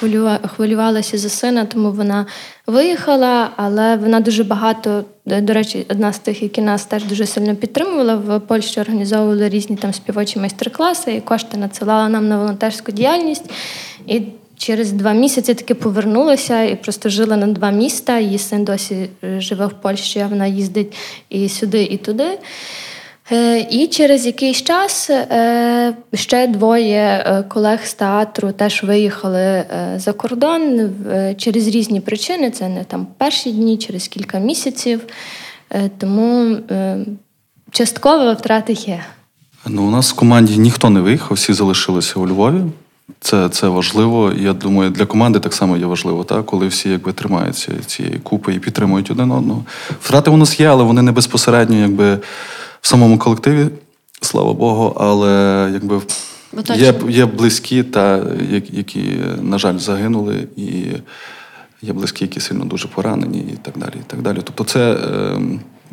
хвилювалася 0.55 1.17
за 1.17 1.29
сина, 1.29 1.65
тому 1.65 1.91
вона 1.91 2.25
виїхала, 2.67 3.49
але 3.55 3.97
вона 3.97 4.19
дуже 4.19 4.43
багато. 4.43 5.05
До 5.25 5.53
речі, 5.53 5.85
одна 5.89 6.13
з 6.13 6.19
тих, 6.19 6.43
які 6.43 6.61
нас 6.61 6.85
теж 6.85 7.03
дуже 7.03 7.25
сильно 7.25 7.55
підтримувала. 7.55 8.15
В 8.15 8.39
Польщі 8.39 8.81
організовували 8.81 9.49
різні 9.49 9.75
там 9.75 9.93
співочі 9.93 10.39
майстер-класи, 10.39 11.13
і 11.13 11.21
кошти 11.21 11.57
надсилала 11.57 12.09
нам 12.09 12.27
на 12.27 12.37
волонтерську 12.37 12.91
діяльність. 12.91 13.49
І 14.07 14.21
через 14.61 14.91
два 14.91 15.13
місяці 15.13 15.53
таки 15.53 15.73
повернулася 15.75 16.63
і 16.63 16.75
просто 16.75 17.09
жила 17.09 17.37
на 17.37 17.47
два 17.47 17.71
міста. 17.71 18.19
Її 18.19 18.37
син 18.37 18.63
досі 18.63 19.09
живе 19.37 19.65
в 19.65 19.73
Польщі, 19.81 20.19
а 20.19 20.27
вона 20.27 20.47
їздить 20.47 20.93
і 21.29 21.49
сюди, 21.49 21.83
і 21.83 21.97
туди. 21.97 22.39
І 23.69 23.87
через 23.87 24.25
якийсь 24.25 24.63
час 24.63 25.09
ще 26.13 26.47
двоє 26.47 27.43
колег 27.49 27.79
з 27.83 27.93
театру 27.93 28.51
теж 28.51 28.83
виїхали 28.83 29.63
за 29.95 30.13
кордон 30.13 30.89
через 31.37 31.67
різні 31.67 32.01
причини. 32.01 32.51
Це 32.51 32.69
не 32.69 32.83
там 32.83 33.07
перші 33.17 33.51
дні, 33.51 33.77
через 33.77 34.07
кілька 34.07 34.39
місяців. 34.39 35.01
Тому 35.97 36.57
частково 37.71 38.33
втрати 38.33 38.73
є. 38.73 39.03
Ну, 39.67 39.87
у 39.87 39.91
нас 39.91 40.11
в 40.11 40.15
команді 40.15 40.57
ніхто 40.57 40.89
не 40.89 40.99
виїхав, 40.99 41.33
всі 41.33 41.53
залишилися 41.53 42.19
у 42.19 42.27
Львові. 42.27 42.61
Це 43.23 43.49
це 43.49 43.67
важливо. 43.67 44.33
Я 44.37 44.53
думаю, 44.53 44.89
для 44.89 45.05
команди 45.05 45.39
так 45.39 45.53
само 45.53 45.77
є 45.77 45.85
важливо, 45.85 46.23
так? 46.23 46.45
коли 46.45 46.67
всі 46.67 46.89
якби 46.89 47.13
тримаються 47.13 47.71
цієї 47.85 48.19
купи 48.19 48.53
і 48.53 48.59
підтримують 48.59 49.11
один 49.11 49.31
одного. 49.31 49.65
Втрати 50.01 50.31
у 50.31 50.37
нас 50.37 50.59
є, 50.59 50.67
але 50.67 50.83
вони 50.83 51.01
не 51.01 51.11
безпосередньо 51.11 51.75
якби, 51.75 52.15
в 52.81 52.87
самому 52.87 53.17
колективі, 53.17 53.67
слава 54.21 54.53
Богу, 54.53 54.97
але 54.99 55.69
якби 55.73 56.01
є 56.75 56.93
є 57.09 57.25
близькі, 57.25 57.83
та, 57.83 58.23
які, 58.71 59.17
на 59.41 59.57
жаль, 59.57 59.77
загинули, 59.77 60.47
і 60.57 60.85
є 61.81 61.93
близькі, 61.93 62.25
які 62.25 62.39
сильно 62.39 62.65
дуже 62.65 62.87
поранені, 62.87 63.39
і 63.39 63.57
так 63.61 63.77
далі. 63.77 63.93
І 63.95 64.03
так 64.07 64.21
далі. 64.21 64.37
Тобто, 64.43 64.63
це 64.63 64.93
е, 64.93 65.41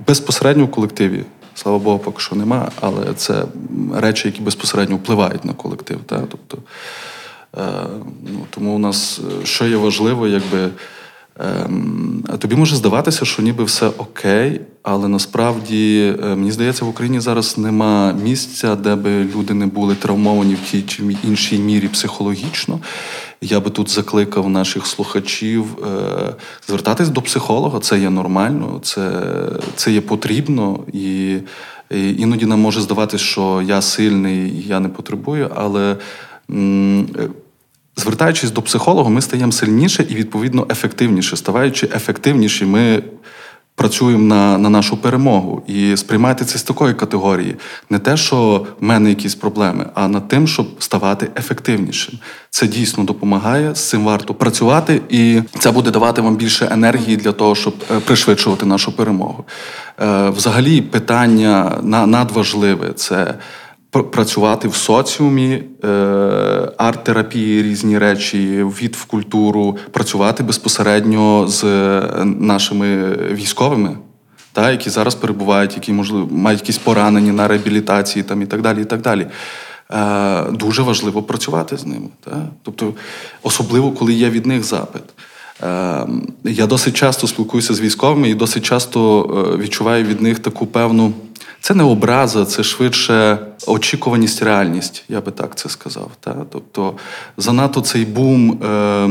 безпосередньо 0.06 0.64
в 0.64 0.70
колективі. 0.70 1.24
Слава 1.54 1.78
Богу, 1.78 1.98
поки 1.98 2.20
що 2.20 2.36
нема, 2.36 2.70
але 2.80 3.14
це 3.16 3.44
речі, 3.94 4.28
які 4.28 4.40
безпосередньо 4.42 4.96
впливають 4.96 5.44
на 5.44 5.52
колектив. 5.52 5.98
Та? 6.06 6.22
Тобто, 6.30 6.58
ну, 8.32 8.46
Тому 8.50 8.74
у 8.74 8.78
нас, 8.78 9.20
е, 9.42 9.46
що 9.46 9.66
є 9.66 9.76
важливо, 9.76 10.28
якби 10.28 10.70
Ем, 11.40 12.24
тобі 12.38 12.56
може 12.56 12.76
здаватися, 12.76 13.24
що 13.24 13.42
ніби 13.42 13.64
все 13.64 13.87
окей, 13.87 14.61
але 14.82 15.08
насправді 15.08 16.14
е, 16.24 16.26
мені 16.26 16.52
здається, 16.52 16.84
в 16.84 16.88
Україні 16.88 17.20
зараз 17.20 17.58
нема 17.58 18.12
місця, 18.12 18.74
де 18.76 18.94
би 18.94 19.24
люди 19.24 19.54
не 19.54 19.66
були 19.66 19.94
травмовані 19.94 20.54
в 20.54 20.70
тій 20.70 20.82
чи 20.82 21.02
іншій 21.24 21.58
мірі 21.58 21.88
психологічно. 21.88 22.80
Я 23.40 23.61
би 23.61 23.70
тут 23.70 23.90
закликав 23.90 24.48
наших 24.48 24.87
слухачів 24.87 25.64
е, 25.82 26.34
звертатись 26.66 27.08
до 27.08 27.22
психолога. 27.22 27.80
Це 27.80 27.98
є 27.98 28.11
нормально, 28.11 28.80
це 28.82 29.11
це 29.76 29.92
є 29.92 30.00
потрібно, 30.00 30.80
і, 30.92 31.37
і 31.90 32.16
іноді 32.18 32.46
нам 32.46 32.61
може 32.61 32.80
здаватися, 32.80 33.24
що 33.24 33.62
я 33.66 33.82
сильний, 33.82 34.64
я 34.68 34.80
не 34.80 34.88
потребую, 34.88 35.50
але. 35.54 35.96
М- 36.50 37.08
звертаючись 37.96 38.50
до 38.50 38.62
психолога, 38.62 39.11
ми 39.11 39.20
стаємо 39.20 39.52
сильніше 39.52 40.06
і, 40.08 40.14
відповідно, 40.14 40.66
ефективніше. 40.70 41.37
Ставаючи 41.37 41.88
ефективніші, 41.94 42.64
ми 42.64 43.02
працюємо 43.78 44.24
на 44.24 44.58
на 44.58 44.70
нашу 44.70 44.96
перемогу. 44.96 45.62
І 45.66 45.96
сприймати 45.96 46.44
це 46.44 46.58
з 46.58 46.62
такої 46.62 46.94
категорії. 46.94 47.56
Не 47.90 47.98
те, 47.98 48.16
що 48.16 48.66
в 48.80 48.84
мене 48.84 49.08
якісь 49.08 49.34
проблеми, 49.34 49.87
а 49.94 50.08
над 50.08 50.28
тим, 50.28 50.48
щоб 50.48 50.66
ставати 50.78 51.30
ефективнішим. 51.37 52.18
Це 52.50 52.66
дійсно 52.66 53.04
допомагає, 53.04 53.74
з 53.74 53.88
цим 53.88 54.04
варто 54.04 54.34
працювати, 54.34 55.00
і 55.08 55.42
це 55.58 55.70
буде 55.70 55.90
давати 55.90 56.20
вам 56.22 56.37
більше 56.37 56.68
енергії 56.70 57.16
для 57.16 57.32
того, 57.32 57.54
щоб 57.54 57.74
е, 57.90 58.00
пришвидшувати 58.00 58.66
нашу 58.66 58.96
перемогу. 58.96 59.44
Е, 60.00 60.30
взагалі, 60.30 60.80
питання 60.80 61.78
надважливе 61.82 62.92
це 62.92 63.34
працювати 63.90 64.68
в 64.68 64.74
соціумі, 64.74 65.62
е, 65.85 65.88
арт-терапії, 66.77 67.62
різні 67.62 67.98
речі, 67.98 68.64
від 68.64 68.96
в 68.96 69.05
культуру, 69.05 69.77
працювати 69.90 70.42
безпосередньо 70.42 71.48
з 71.48 71.64
нашими 72.24 73.16
військовими, 73.33 73.96
та, 74.53 74.70
які 74.70 74.90
зараз 74.90 75.14
перебувають, 75.14 75.74
які 75.74 75.92
можливо 75.92 76.29
мають 76.31 76.61
якісь 76.61 76.79
поранення 76.79 77.33
на 77.33 77.48
реабілітації 77.48 78.22
там, 78.22 78.42
і 78.42 78.46
так 78.46 78.62
далі. 78.62 78.83
і 78.83 78.85
так 78.85 79.01
далі. 79.01 79.27
Е, 79.92 80.42
дуже 80.53 80.83
важливо 80.83 81.22
працювати 81.22 81.77
з 81.77 81.87
ними. 81.87 82.09
Та? 82.24 82.46
Тобто, 82.62 82.94
особливо, 83.42 83.92
коли 83.92 84.12
є 84.12 84.31
від 84.31 84.46
них 84.46 84.64
запит. 84.64 85.03
Е, 85.62 86.06
я 86.44 86.66
досить 86.66 86.94
часто 86.94 87.26
спілкуюся 87.26 87.74
з 87.74 87.80
військовими 87.80 88.30
і 88.30 88.34
досить 88.34 88.62
часто 88.62 89.22
відчуваю 89.58 90.04
від 90.04 90.20
них 90.20 90.38
таку 90.38 90.66
певну. 90.66 91.12
Це 91.60 91.74
не 91.74 91.84
образа, 91.84 92.44
це 92.44 92.62
швидше 92.62 93.38
очікуваність, 93.66 94.42
реальність, 94.42 95.04
я 95.08 95.20
би 95.20 95.32
так 95.32 95.56
це 95.56 95.68
сказав. 95.68 96.10
Та? 96.20 96.36
Тобто 96.50 96.94
занадто 97.36 97.80
цей 97.80 98.04
бум 98.04 98.62
е, 98.62 99.08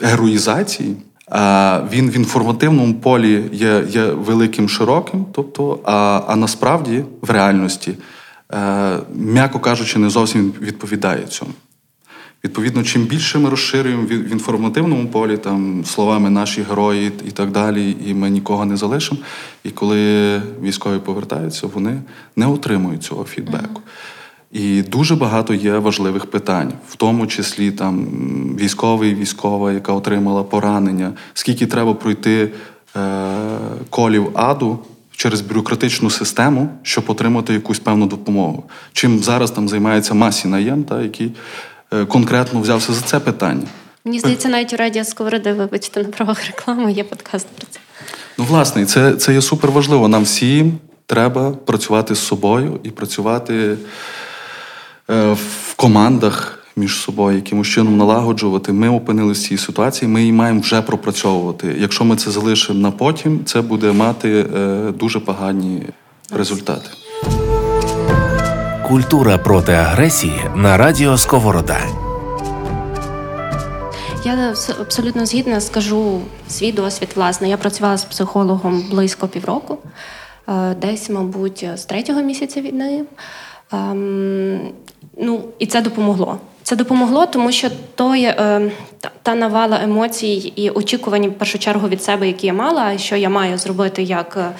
героїзації, 0.00 0.96
а 1.30 1.80
він 1.92 2.10
в 2.10 2.16
інформативному 2.16 2.94
полі 2.94 3.44
є 3.52 3.84
є 3.88 4.04
великим 4.04 4.68
широким, 4.68 5.26
тобто, 5.32 5.80
а 5.84 6.22
а 6.26 6.36
насправді 6.36 7.04
в 7.20 7.30
реальності, 7.30 7.94
е, 8.52 8.98
м'яко 9.14 9.60
кажучи, 9.60 9.98
не 9.98 10.10
зовсім 10.10 10.52
відповідає 10.60 11.26
цьому. 11.26 11.52
Відповідно, 12.44 12.82
чим 12.82 13.04
більше 13.04 13.38
ми 13.38 13.50
розширюємо 13.50 14.02
в 14.02 14.32
інформативному 14.32 15.08
полі, 15.08 15.36
там 15.36 15.84
словами 15.84 16.30
наші 16.30 16.62
герої 16.62 17.12
і 17.28 17.30
так 17.30 17.50
далі, 17.50 17.96
і 18.06 18.14
ми 18.14 18.30
нікого 18.30 18.64
не 18.64 18.76
залишимо. 18.76 19.20
І 19.64 19.70
коли 19.70 20.42
військові 20.62 20.98
повертаються, 20.98 21.66
вони 21.66 22.02
не 22.36 22.46
отримують 22.46 23.02
цього 23.02 23.24
фідбеку. 23.24 23.82
І 24.52 24.82
дуже 24.82 25.16
багато 25.16 25.54
є 25.54 25.78
важливих 25.78 26.26
питань, 26.26 26.72
в 26.88 26.96
тому 26.96 27.26
числі 27.26 27.70
там 27.70 28.06
військовий, 28.60 29.14
військова, 29.14 29.72
яка 29.72 29.92
отримала 29.92 30.42
поранення, 30.42 31.12
скільки 31.34 31.66
треба 31.66 31.94
пройти 31.94 32.50
е, 32.96 33.00
колів 33.90 34.30
аду 34.34 34.78
через 35.10 35.40
бюрократичну 35.40 36.10
систему, 36.10 36.68
щоб 36.82 37.04
отримати 37.06 37.52
якусь 37.52 37.78
певну 37.78 38.06
допомогу. 38.06 38.64
Чим 38.92 39.18
зараз 39.18 39.50
там 39.50 39.68
займається 39.68 40.14
Масі 40.14 40.48
Наєм, 40.48 40.84
та 40.84 41.02
який 41.02 41.32
конкретно 42.08 42.60
взявся 42.60 42.92
за 42.92 43.00
це 43.00 43.20
питання. 43.20 43.66
Мені 44.04 44.18
здається, 44.18 44.48
навіть 44.48 44.72
у 44.72 44.76
радіо 44.76 45.04
Сковороди, 45.04 45.52
вибачте, 45.52 46.02
на 46.02 46.08
правах 46.08 46.46
реклами 46.46 46.92
є 46.92 47.04
подкаст 47.04 47.46
про 47.46 47.66
це. 47.70 47.80
Ну, 48.38 48.44
власне, 48.44 48.86
це 48.86 49.12
це 49.12 49.34
є 49.34 49.42
супер 49.42 49.70
важливо. 49.70 50.08
Нам 50.08 50.22
всім 50.22 50.78
треба 51.06 51.50
працювати 51.50 52.14
з 52.14 52.18
собою 52.18 52.80
і 52.82 52.90
працювати 52.90 53.76
е, 55.10 55.32
в 55.32 55.74
командах 55.76 56.58
між 56.76 56.96
собою, 56.96 57.36
якимось 57.36 57.68
чином 57.68 57.96
налагоджувати. 57.96 58.72
Ми 58.72 58.88
опинилися 58.88 59.40
в 59.40 59.48
цій 59.48 59.58
ситуації, 59.58 60.08
ми 60.08 60.20
її 60.20 60.32
маємо 60.32 60.60
вже 60.60 60.82
пропрацьовувати. 60.82 61.76
Якщо 61.78 62.04
ми 62.04 62.16
це 62.16 62.30
залишимо 62.30 62.78
на 62.80 62.90
потім, 62.90 63.44
це 63.44 63.60
буде 63.60 63.92
мати 63.92 64.46
е, 64.56 64.92
дуже 64.92 65.20
погані 65.20 65.82
результати. 66.30 66.90
Культура 68.88 69.38
проти 69.38 69.72
агресії 69.72 70.40
на 70.54 70.76
радіо 70.76 71.18
Сковорода. 71.18 71.78
Я 74.24 74.54
абсолютно 74.80 75.26
згідна 75.26 75.60
скажу 75.60 76.20
свій 76.48 76.72
досвід. 76.72 77.08
Власне, 77.14 77.48
я 77.48 77.56
працювала 77.56 77.96
з 77.96 78.04
психологом 78.04 78.84
близько 78.90 79.28
півроку, 79.28 79.78
е, 80.48 80.74
десь, 80.74 81.10
мабуть, 81.10 81.66
з 81.74 81.84
третього 81.84 82.22
місяця 82.22 82.60
війни. 82.60 83.04
Ем, 83.72 84.60
ну, 85.18 85.40
і 85.58 85.66
це 85.66 85.80
допомогло. 85.80 86.38
Це 86.62 86.76
допомогло, 86.76 87.26
тому 87.26 87.52
що 87.52 87.68
той, 87.94 88.22
е, 88.22 88.70
та 89.22 89.34
навала 89.34 89.80
емоцій 89.82 90.52
і 90.56 90.70
очікувань 90.70 91.28
в 91.28 91.34
першу 91.34 91.58
чергу 91.58 91.88
від 91.88 92.02
себе, 92.02 92.26
які 92.26 92.46
я 92.46 92.52
мала, 92.52 92.98
що 92.98 93.16
я 93.16 93.28
маю 93.28 93.58
зробити 93.58 94.02
як 94.02 94.36
е, 94.36 94.50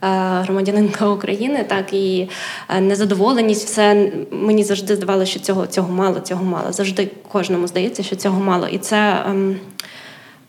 громадянинка 0.00 1.08
України, 1.08 1.64
так 1.68 1.92
і 1.92 2.28
е, 2.68 2.80
незадоволеність, 2.80 3.66
все 3.66 4.12
мені 4.30 4.64
завжди 4.64 4.96
здавалося, 4.96 5.30
що 5.30 5.40
цього 5.40 5.66
цього 5.66 5.92
мало, 5.92 6.20
цього 6.20 6.44
мало. 6.44 6.72
Завжди 6.72 7.10
кожному 7.32 7.66
здається, 7.66 8.02
що 8.02 8.16
цього 8.16 8.40
мало. 8.40 8.68
І 8.68 8.78
це. 8.78 9.22
Ем, 9.26 9.56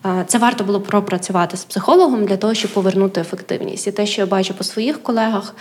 е, 0.06 0.24
це 0.26 0.38
варто 0.38 0.64
було 0.64 0.80
пропрацювати 0.80 1.56
з 1.56 1.64
психологом 1.64 2.24
для 2.24 2.36
того, 2.36 2.54
щоб 2.54 2.70
повернути 2.70 3.20
ефективність. 3.20 3.86
І 3.86 3.92
те, 3.92 4.06
що 4.06 4.22
я 4.22 4.26
бачу 4.26 4.54
по 4.54 4.64
своїх 4.64 5.02
колегах, 5.02 5.54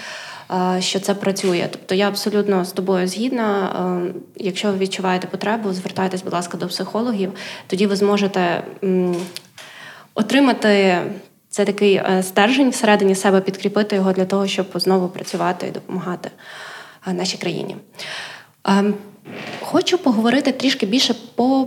що 0.79 0.99
це 0.99 1.13
працює. 1.13 1.67
Тобто 1.71 1.95
я 1.95 2.07
абсолютно 2.07 2.65
з 2.65 2.71
тобою 2.71 3.07
згідна. 3.07 4.01
Якщо 4.35 4.71
ви 4.71 4.77
відчуваєте 4.77 5.27
потребу, 5.27 5.73
звертайтесь, 5.73 6.21
будь 6.21 6.33
ласка, 6.33 6.57
до 6.57 6.67
психологів. 6.67 7.31
Тоді 7.67 7.87
ви 7.87 7.95
зможете 7.95 8.63
отримати 10.15 11.01
це 11.51 11.65
такий 11.65 11.95
е, 11.95 12.23
стержень 12.23 12.69
всередині 12.69 13.15
себе 13.15 13.41
підкріпити 13.41 13.95
його 13.95 14.11
для 14.11 14.25
того, 14.25 14.47
щоб 14.47 14.65
знову 14.75 15.07
працювати 15.07 15.67
і 15.67 15.71
допомагати 15.71 16.31
е, 17.07 17.13
нашій 17.13 17.37
країні. 17.37 17.75
Ем, 18.65 18.93
хочу 19.61 19.97
поговорити 19.97 20.51
трішки 20.51 20.85
більше 20.85 21.15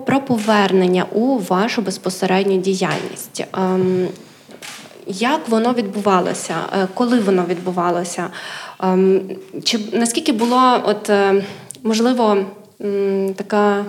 про 0.06 0.20
повернення 0.20 1.04
у 1.12 1.38
вашу 1.38 1.82
безпосередню 1.82 2.56
діяльність. 2.56 3.44
Ем, 3.52 4.08
як 5.06 5.48
воно 5.48 5.72
відбувалося, 5.72 6.54
е, 6.72 6.88
коли 6.94 7.20
воно 7.20 7.44
відбувалося? 7.44 8.30
Ем, 8.80 9.20
чи 9.64 9.78
наскільки 9.92 10.32
було, 10.32 10.82
от 10.84 11.10
можливо, 11.82 12.46
така 13.36 13.84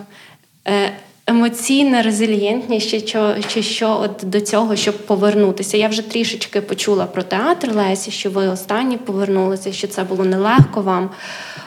емоційна 1.28 2.02
резилієнтність, 2.02 2.90
чи 2.90 3.02
чи 3.48 3.64
що 3.64 4.00
от 4.04 4.30
до 4.30 4.42
цього, 4.42 4.76
щоб 4.76 5.06
повернутися. 5.06 5.78
Я 5.78 5.88
вже 5.88 6.02
трішечки 6.02 6.62
почула 6.62 7.06
про 7.06 7.24
театр 7.24 7.72
Лесі, 7.76 8.12
що 8.12 8.30
ви 8.30 8.48
останні 8.48 8.98
повернулися, 8.98 9.74
що 9.74 9.88
це 9.88 10.04
було 10.04 10.26
нелегко 10.26 10.82
вам. 10.82 11.10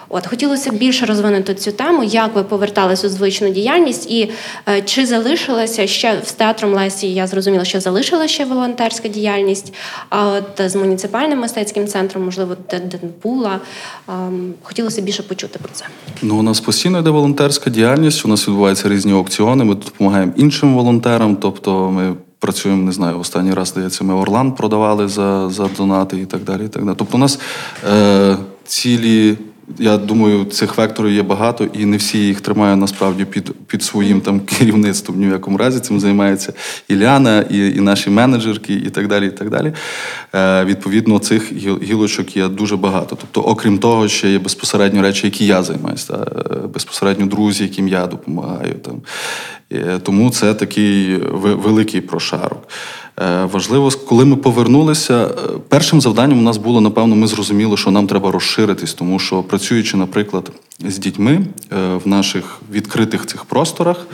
От 0.08 0.26
хотілося 0.26 0.70
б 0.70 0.74
більше 0.74 1.06
розвинути 1.06 1.54
цю 1.54 1.72
тему, 1.72 2.04
як 2.04 2.34
ви 2.34 2.42
поверталися 2.42 3.06
у 3.06 3.10
звичну 3.10 3.50
діяльність, 3.50 4.10
і 4.10 4.30
е, 4.68 4.82
чи 4.82 5.06
залишилася 5.06 5.86
ще 5.86 6.22
з 6.24 6.32
театром 6.32 6.74
Лесі? 6.74 7.14
Я 7.14 7.26
зрозуміла, 7.26 7.64
що 7.64 7.80
залишилася 7.80 8.34
ще 8.34 8.44
волонтерська 8.44 9.08
діяльність. 9.08 9.74
А 10.08 10.26
от 10.26 10.70
з 10.70 10.76
муніципальним 10.76 11.38
мистецьким 11.38 11.86
центром, 11.86 12.24
можливо, 12.24 12.56
Денпула. 12.70 13.60
Е, 14.08 14.12
хотілося 14.62 15.02
більше 15.02 15.22
почути 15.22 15.58
про 15.58 15.68
це. 15.72 15.84
Ну, 16.22 16.38
у 16.38 16.42
нас 16.42 16.60
постійно 16.60 16.98
йде 16.98 17.10
волонтерська 17.10 17.70
діяльність. 17.70 18.24
У 18.24 18.28
нас 18.28 18.48
відбуваються 18.48 18.88
різні 18.88 19.12
аукціони. 19.12 19.64
Ми 19.64 19.74
допомагаємо 19.74 20.32
іншим 20.36 20.74
волонтерам, 20.74 21.36
тобто 21.36 21.90
ми. 21.90 22.14
Працюємо, 22.40 22.82
не 22.82 22.92
знаю, 22.92 23.18
останній 23.18 23.54
раз, 23.54 23.68
здається, 23.68 24.04
ми 24.04 24.14
Орлан 24.14 24.52
продавали 24.52 25.08
за 25.08 25.50
за 25.50 25.68
донати 25.76 26.20
і 26.20 26.26
так 26.26 26.44
далі. 26.44 26.64
І 26.64 26.68
так 26.68 26.84
далі. 26.84 26.94
Тобто 26.98 27.16
у 27.16 27.20
нас 27.20 27.38
е, 27.92 28.36
цілі 28.64 29.36
я 29.78 29.96
думаю, 29.96 30.44
цих 30.44 30.78
векторів 30.78 31.12
є 31.12 31.22
багато, 31.22 31.64
і 31.64 31.84
не 31.84 31.96
всі 31.96 32.18
їх 32.18 32.40
тримаю 32.40 32.76
насправді 32.76 33.24
під 33.24 33.52
під 33.66 33.82
своїм 33.82 34.20
там 34.20 34.40
керівництвом. 34.40 35.18
Ні 35.18 35.26
в 35.26 35.30
якому 35.30 35.58
разі 35.58 35.80
цим 35.80 36.00
займається 36.00 36.52
Ілляна, 36.88 37.40
і 37.50 37.76
і 37.76 37.80
наші 37.80 38.10
менеджерки, 38.10 38.74
і 38.74 38.90
так 38.90 39.08
далі. 39.08 39.26
і 39.26 39.30
так 39.30 39.50
далі. 39.50 39.72
Е, 40.34 40.64
Відповідно, 40.64 41.18
цих 41.18 41.52
гілочок 41.82 42.36
є 42.36 42.48
дуже 42.48 42.76
багато. 42.76 43.16
Тобто, 43.20 43.40
окрім 43.40 43.78
того, 43.78 44.08
ще 44.08 44.30
є 44.30 44.38
безпосередньо 44.38 45.02
речі, 45.02 45.26
які 45.26 45.46
я 45.46 45.62
займаюся, 45.62 46.14
е, 46.14 46.66
безпосередньо 46.66 47.26
друзі, 47.26 47.62
яким 47.62 47.88
я 47.88 48.06
допомагаю. 48.06 48.74
Там. 48.74 49.02
Е, 49.72 49.98
тому 50.02 50.30
це 50.30 50.54
такий 50.54 51.16
великий 51.42 52.00
прошарок. 52.00 52.68
Е, 53.20 53.44
важливо, 53.44 53.90
коли 54.08 54.24
ми 54.24 54.36
повернулися, 54.36 55.14
е, 55.14 55.28
першим 55.68 56.00
завданням 56.00 56.38
у 56.38 56.42
нас 56.42 56.56
було, 56.56 56.80
напевно, 56.80 57.16
ми 57.16 57.26
зрозуміли, 57.26 57.76
що 57.76 57.90
нам 57.90 58.06
треба 58.06 58.30
розширитись, 58.30 58.94
тому 58.94 59.18
що 59.18 59.42
працюючи, 59.42 59.96
наприклад, 59.96 60.50
з 60.80 60.98
дітьми 60.98 61.40
е, 61.72 61.96
в 62.04 62.08
наших 62.08 62.60
відкритих 62.72 63.26
цих 63.26 63.44
просторах, 63.44 64.06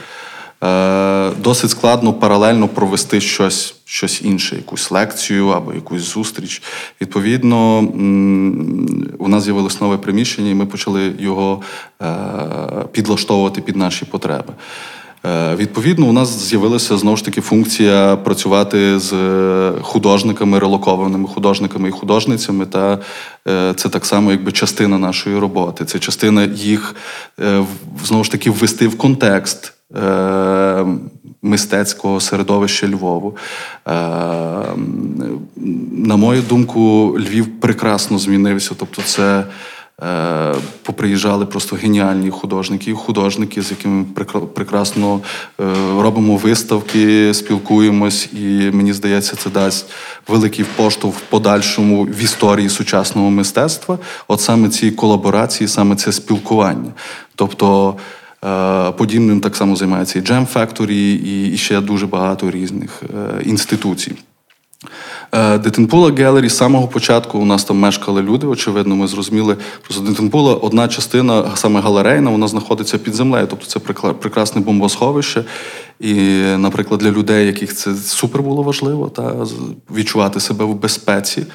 досить 1.43 1.71
складно 1.71 2.13
паралельно 2.13 2.69
провести 2.69 3.21
щось 3.21 3.75
щось 3.85 4.23
інше, 4.23 4.57
якусь 4.57 4.91
лекцію 4.91 5.49
або 5.49 5.73
якусь 5.73 6.03
зустріч. 6.03 6.63
Відповідно, 7.01 7.79
у 9.19 9.29
нас 9.29 9.45
з'явилось 9.45 9.81
нове 9.81 9.97
приміщення, 9.97 10.51
і 10.51 10.55
ми 10.55 10.67
почали 10.67 11.13
його 11.19 11.63
підлаштовувати 12.93 13.61
під 13.61 13.77
наші 13.77 14.05
потреби. 14.05 14.53
Е, 15.27 15.55
відповідно, 15.57 16.07
у 16.07 16.13
нас 16.13 16.49
з'явилася 16.49 16.97
знову 16.99 17.17
ж 17.17 17.25
таки 17.25 17.41
функція 17.41 18.17
працювати 18.17 18.99
з 18.99 19.13
е, 19.13 19.73
художниками, 19.83 20.59
релокованими 20.59 21.29
художниками 21.29 21.89
і 21.89 21.93
художницями. 21.93 22.67
Та 22.67 22.99
е, 23.49 23.75
це 23.77 23.89
так 23.89 24.07
само, 24.07 24.31
якби 24.31 24.53
частина 24.53 24.99
нашої 24.99 25.39
роботи. 25.39 25.85
Це 25.85 25.99
частина 25.99 26.45
їх 26.45 26.95
знову 28.05 28.25
ж 28.25 28.31
таки 28.31 28.51
ввести 28.51 28.89
в 28.89 28.99
контекст. 28.99 29.73
Мистецького 31.43 32.21
середовища 32.21 32.89
Львову. 32.89 33.37
На 35.93 36.17
мою 36.17 36.43
думку, 36.43 37.17
Львів 37.19 37.61
прекрасно 37.61 38.19
змінився. 38.19 38.75
Тобто, 38.79 39.03
це 39.03 39.45
поприїжджали 40.83 41.47
просто 41.47 41.77
геніальні 41.77 42.31
художники, 42.31 42.93
художники, 42.93 43.63
з 43.63 43.71
якими 43.71 44.05
прекрасно 44.55 45.21
е, 45.61 45.65
робимо 45.99 46.37
виставки, 46.37 47.35
спілкуємось, 47.35 48.29
і 48.33 48.71
мені 48.73 48.93
здається, 48.93 49.37
це 49.37 49.51
дасть 49.51 49.87
великий 50.29 50.65
поштовх 50.77 51.17
в 51.17 51.21
подальшому 51.21 52.05
в 52.05 52.23
історії 52.23 52.69
сучасного 52.69 53.31
мистецтва. 53.31 53.99
От 54.29 54.41
саме 54.41 54.69
ці 54.69 54.91
колаборації, 54.91 55.69
саме 55.69 55.97
це 55.97 56.13
спілкування. 56.13 56.93
Тобто. 57.35 57.97
Е, 58.45 58.93
подібним 58.93 59.41
так 59.41 59.57
само 59.57 59.77
займається 59.77 60.19
і 60.19 60.23
Jam 60.23 60.53
Factory, 60.53 60.91
і 61.53 61.57
ще 61.57 61.81
дуже 61.81 62.07
багато 62.07 62.51
різних 62.51 63.03
інституцій. 63.45 64.13
Дитинпула 65.35 66.13
Гелері 66.13 66.49
з 66.49 66.57
самого 66.57 66.89
початку 66.89 67.39
у 67.39 67.45
нас 67.45 67.65
там 67.65 67.79
мешкали 67.79 68.23
люди. 68.23 68.47
Очевидно, 68.47 68.97
ми 68.97 69.07
зрозуміли, 69.07 69.57
що 69.91 70.01
Дитинпула 70.01 70.55
одна 70.55 70.89
частина, 70.89 71.51
саме 71.55 71.81
галерейна, 71.81 72.31
вона 72.31 72.49
знаходиться 72.49 72.99
під 72.99 73.15
землею. 73.15 73.47
Тобто 73.51 73.67
це 73.67 73.79
прекрасне 74.13 74.61
бомбосховище. 74.61 75.45
І, 76.01 76.15
наприклад, 76.59 77.01
для 77.01 77.11
людей, 77.11 77.47
яких 77.47 77.75
це 77.75 77.95
супер 77.95 78.43
було 78.43 78.63
важливо, 78.63 79.09
та 79.09 79.47
відчувати 79.95 80.41
себе 80.41 80.65
в 80.65 80.75
безпеці. 80.75 81.47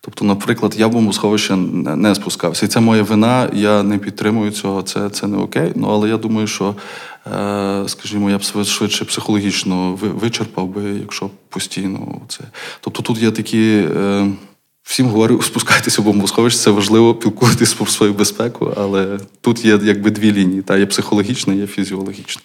Тобто, 0.00 0.24
наприклад, 0.24 0.74
я 0.78 0.86
в 0.86 0.90
бомбосховище 0.90 1.56
не 1.56 2.14
спускався. 2.14 2.66
І 2.66 2.68
це 2.68 2.80
моя 2.80 3.02
вина, 3.02 3.48
я 3.52 3.82
не 3.82 3.98
підтримую 3.98 4.50
цього, 4.50 4.82
це 4.82 5.10
це 5.10 5.26
не 5.26 5.36
окей. 5.38 5.72
Ну 5.74 5.88
але 5.90 6.08
я 6.08 6.16
думаю, 6.16 6.46
що 6.46 6.74
Е, 7.17 7.17
скажімо, 7.88 8.30
я 8.30 8.38
б 8.38 8.42
швидше 8.64 9.04
психологічно 9.04 9.98
вичерпав 10.00 10.68
би, 10.68 10.82
якщо 11.00 11.30
постійно 11.48 12.20
це. 12.28 12.40
Тобто 12.80 13.02
тут 13.02 13.18
є 13.18 13.30
такі. 13.30 13.84
Е, 13.96 14.30
всім 14.82 15.06
говорю, 15.08 15.42
спускайтеся 15.42 16.02
в 16.02 16.04
бомбосховище, 16.04 16.58
це 16.58 16.70
важливо, 16.70 17.14
пілкуйтесь 17.14 17.74
про 17.74 17.86
свою 17.86 18.12
безпеку, 18.12 18.74
але 18.76 19.18
тут 19.40 19.64
є 19.64 19.80
якби 19.82 20.10
дві 20.10 20.32
лінії: 20.32 20.62
та 20.62 20.76
є 20.76 20.86
психологічна, 20.86 21.54
є 21.54 21.66
фізіологічна. 21.66 22.42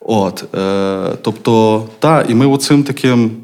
От, 0.00 0.54
е, 0.54 1.16
Тобто, 1.22 1.84
та, 1.98 2.22
і 2.22 2.34
ми 2.34 2.46
оцим 2.46 2.82
таким 2.82 3.36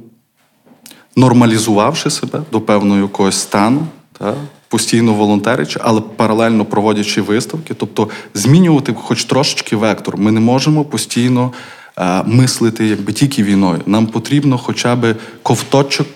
нормалізувавши 1.17 2.11
себе 2.11 2.43
до 2.53 2.61
певного 2.61 3.01
якогось 3.01 3.41
стану, 3.41 3.87
та, 4.19 4.35
постійно 4.75 5.15
волонтеричі, 5.15 5.79
але 5.83 6.01
паралельно 6.01 6.65
проводячи 6.65 7.23
виставки, 7.23 7.75
тобто 7.75 8.09
змінювати 8.35 8.95
хоч 8.95 9.25
трошечки 9.25 9.77
вектор. 9.77 10.17
Ми 10.17 10.33
не 10.33 10.41
можемо 10.41 10.85
постійно 10.85 11.53
е, 11.99 12.23
мислити 12.27 12.87
якби 12.87 13.13
тільки 13.13 13.43
війною. 13.43 13.81
Нам 13.87 14.07
потрібно 14.07 14.59
хоча 14.59 14.97
б 14.97 15.17
ковточок 15.43 16.07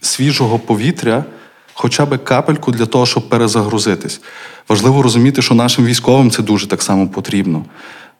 свіжого 0.00 0.58
повітря, 0.58 1.24
хоча 1.74 2.06
б 2.06 2.18
капельку 2.18 2.72
для 2.72 2.86
того, 2.86 3.06
щоб 3.06 3.28
перезагрузитись. 3.28 4.20
Важливо 4.68 5.02
розуміти, 5.02 5.42
що 5.42 5.54
нашим 5.54 5.84
військовим 5.84 6.30
це 6.30 6.42
дуже 6.42 6.66
так 6.66 6.82
само 6.82 7.08
потрібно. 7.08 7.64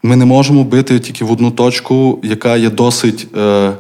Ми 0.03 0.16
не 0.16 0.24
можемо 0.24 0.64
бити 0.64 1.01
тільки 1.01 1.24
в 1.24 1.32
одну 1.32 1.51
точку, 1.51 2.18
яка 2.22 2.57
є 2.57 2.70
досить. 2.70 3.26
Е, 3.36 3.72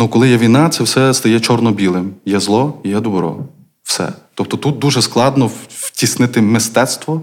Ну, 0.00 0.08
коли 0.08 0.28
є 0.28 0.36
війна, 0.38 0.68
це 0.68 0.84
все 0.84 1.14
стає 1.14 1.40
чорно-білим. 1.40 2.14
Є 2.24 2.40
зло, 2.40 2.80
є 2.84 3.00
добро. 3.00 3.36
Все. 3.82 4.12
Тобто 4.38 4.56
тут 4.56 4.78
дуже 4.78 5.02
складно 5.02 5.50
втіснити 5.68 6.40
мистецтво 6.40 7.22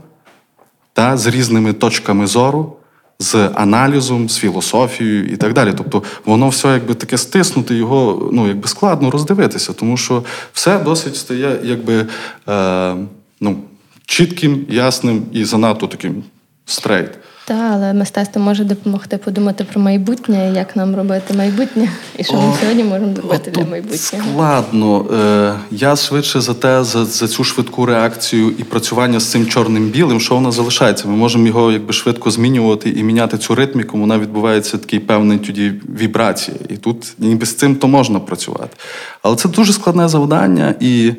та, 0.94 1.18
з 1.18 1.28
різними 1.28 1.74
точками 1.74 2.28
зору, 2.28 2.76
з 3.20 3.50
аналізом, 3.54 4.30
з 4.30 4.38
філософією 4.38 5.26
і 5.26 5.38
так 5.38 5.54
далі. 5.54 5.74
Тобто 5.78 6.04
воно 6.26 6.50
все 6.50 6.68
якби 6.68 6.94
таке 6.94 7.18
стиснути, 7.18 7.76
його 7.76 8.30
ну, 8.34 8.48
якби 8.48 8.68
складно 8.68 9.12
роздивитися, 9.12 9.74
тому 9.74 9.98
що 9.98 10.24
все 10.54 10.80
досить 10.80 11.16
стає 11.16 11.60
якби 11.64 12.08
е, 12.50 12.96
ну, 13.40 13.58
чітким, 14.06 14.66
ясним 14.70 15.26
і 15.32 15.46
занадто 15.46 15.88
таким 15.88 16.24
straight. 16.66 17.12
Так, 17.48 17.72
але 17.74 17.94
мистецтво 17.94 18.42
може 18.42 18.64
допомогти 18.64 19.18
подумати 19.18 19.64
про 19.64 19.82
майбутнє, 19.82 20.52
як 20.56 20.76
нам 20.76 20.96
робити 20.96 21.34
майбутнє, 21.34 21.90
і 22.18 22.24
що 22.24 22.34
ми 22.34 22.54
сьогодні 22.62 22.84
можемо 22.84 23.16
зробити 23.16 23.52
для 23.52 23.66
майбутнього. 23.66 24.26
Складно. 24.32 25.06
Е, 25.14 25.54
я 25.72 25.96
швидше 25.96 26.42
за 26.42 26.54
те, 26.54 26.84
за 26.84 27.06
за 27.06 27.28
цю 27.28 27.44
швидку 27.44 27.86
реакцію 27.86 28.52
і 28.58 28.64
працювання 28.64 29.20
з 29.20 29.32
цим 29.32 29.48
чорним-білим, 29.48 30.20
що 30.20 30.36
воно 30.36 30.52
залишається. 30.52 31.08
Ми 31.08 31.16
можемо 31.16 31.48
його 31.48 31.72
якби 31.72 31.94
швидко 31.94 32.32
змінювати 32.32 32.90
і 32.90 33.04
міняти 33.04 33.38
цю 33.38 33.56
ритміку, 33.56 33.98
вона 33.98 34.20
відбувається 34.20 34.78
такий 34.78 35.00
певний 35.00 35.38
тоді 35.38 35.74
вібрація. 36.00 36.58
І 36.70 36.78
тут 36.78 37.14
ніби 37.20 37.46
з 37.46 37.56
цим 37.56 37.76
то 37.76 37.88
можна 37.88 38.20
працювати. 38.20 38.78
Але 39.22 39.36
це 39.36 39.50
дуже 39.50 39.74
складне 39.74 40.08
завдання 40.08 40.76
і. 40.80 41.14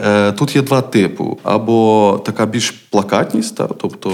Е, 0.00 0.32
тут 0.32 0.56
є 0.56 0.62
два 0.62 0.80
типи: 0.80 1.24
або 1.42 2.20
така 2.24 2.46
більш 2.46 2.70
плакатність, 2.70 3.56
та, 3.56 3.66
тобто 3.66 4.10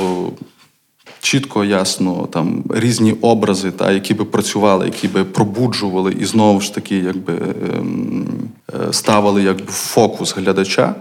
чітко, 1.21 1.65
ясно 1.65 2.29
там 2.33 2.65
різні 2.71 3.13
образи, 3.13 3.71
та, 3.71 3.93
які 3.93 4.15
би 4.15 4.25
працювали, 4.25 4.85
які 4.85 5.09
би 5.09 5.25
пробуджували 5.25 6.17
і 6.21 6.25
знову 6.25 6.61
ж 6.61 6.75
таки 6.75 6.97
якби 6.97 7.35
ем, 7.79 8.27
е, 8.75 8.93
ставили 8.93 9.43
якби 9.43 9.65
в 9.67 9.73
фокус 9.73 10.37
глядача. 10.37 10.95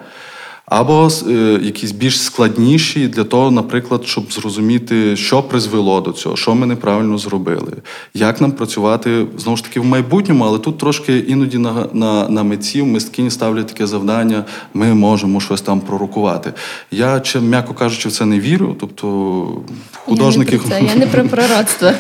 Або 0.70 1.10
е, 1.28 1.32
якісь 1.62 1.92
більш 1.92 2.22
складніші 2.22 3.08
для 3.08 3.24
того, 3.24 3.52
наприклад, 3.52 4.02
щоб 4.06 4.34
зрозуміти, 4.34 5.16
що 5.16 5.44
призвело 5.44 6.02
до 6.02 6.12
цього, 6.12 6.36
що 6.36 6.56
ми 6.56 6.66
неправильно 6.66 7.18
зробили, 7.18 7.74
як 8.14 8.42
нам 8.42 8.52
працювати 8.52 9.26
знову 9.38 9.58
ж 9.58 9.64
таки 9.64 9.80
в 9.80 9.86
майбутньому, 9.86 10.46
але 10.46 10.60
тут 10.60 10.78
трошки 10.78 11.18
іноді 11.18 11.58
на 11.58 11.86
на, 11.94 12.30
на 12.30 12.44
митців 12.44 12.86
мисткині 12.86 13.32
ставлять 13.32 13.68
таке 13.68 13.88
завдання, 13.88 14.46
ми 14.74 14.94
можемо 14.94 15.40
щось 15.40 15.62
там 15.62 15.82
пророкувати. 15.82 16.54
Я, 16.92 17.20
чи, 17.20 17.40
м'яко 17.40 17.74
кажучи, 17.74 18.10
в 18.10 18.12
це 18.12 18.26
не 18.26 18.40
вірю. 18.40 18.76
Тобто 18.80 19.48
художники. 19.94 20.52
Я 20.52 20.58
не 20.58 20.68
про 20.68 20.70
це, 20.70 20.84
я 20.84 20.96
не 20.96 21.08
про 21.08 21.24
пророцтво. 21.24 21.92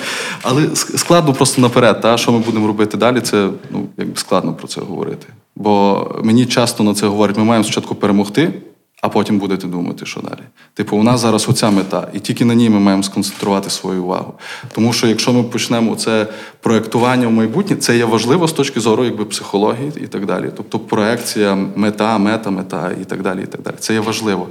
Але 0.42 0.68
складно 0.76 1.34
просто 1.34 1.62
наперед, 1.62 2.02
та, 2.02 2.18
що 2.18 2.32
ми 2.32 2.40
будемо 2.40 2.68
робити 2.68 2.98
далі, 2.98 3.22
це 3.22 3.50
ну, 3.72 3.86
якби 3.98 4.16
складно 4.16 4.54
про 4.54 4.68
це 4.68 4.82
говорити. 4.82 5.28
Бо 5.60 6.05
мені 6.24 6.45
часто 6.45 6.84
на 6.84 6.93
це 6.93 7.07
говорять, 7.07 7.38
ми 7.38 7.43
маємо 7.43 7.64
спочатку 7.64 7.95
перемогти, 7.95 8.53
а 9.01 9.10
потім 9.10 9.39
будете 9.39 9.68
думати, 9.68 10.05
що 10.05 10.22
далі. 10.22 10.41
Типу, 10.74 10.97
у 10.97 11.03
нас 11.03 11.20
зараз 11.20 11.49
оця 11.49 11.70
мета, 11.70 12.07
і 12.14 12.20
тільки 12.20 12.45
на 12.45 12.53
ній 12.53 12.70
ми 12.70 12.80
маємо 12.80 13.03
сконцентрувати 13.03 13.70
свою 13.70 14.03
увагу. 14.03 14.34
Тому 14.76 14.93
що 14.93 15.07
якщо 15.07 15.34
ми 15.34 15.43
почнемо 15.43 15.95
це 15.95 16.28
проєктування 16.62 17.28
в 17.28 17.32
майбутнє, 17.32 17.76
це 17.76 17.97
є 17.97 18.05
важливо 18.05 18.47
з 18.47 18.53
точки 18.53 18.80
зору 18.80 19.05
якби, 19.05 19.26
психології 19.26 19.91
і 19.95 20.07
так 20.07 20.26
далі. 20.26 20.51
Тобто 20.57 20.80
проекція, 20.80 21.55
мета, 21.76 22.18
мета, 22.18 22.49
мета 22.49 22.91
і 23.01 23.05
так 23.05 23.22
далі. 23.22 23.41
і 23.43 23.45
так 23.45 23.62
далі. 23.62 23.76
Це 23.80 23.93
є 23.93 23.99
важливо. 23.99 24.47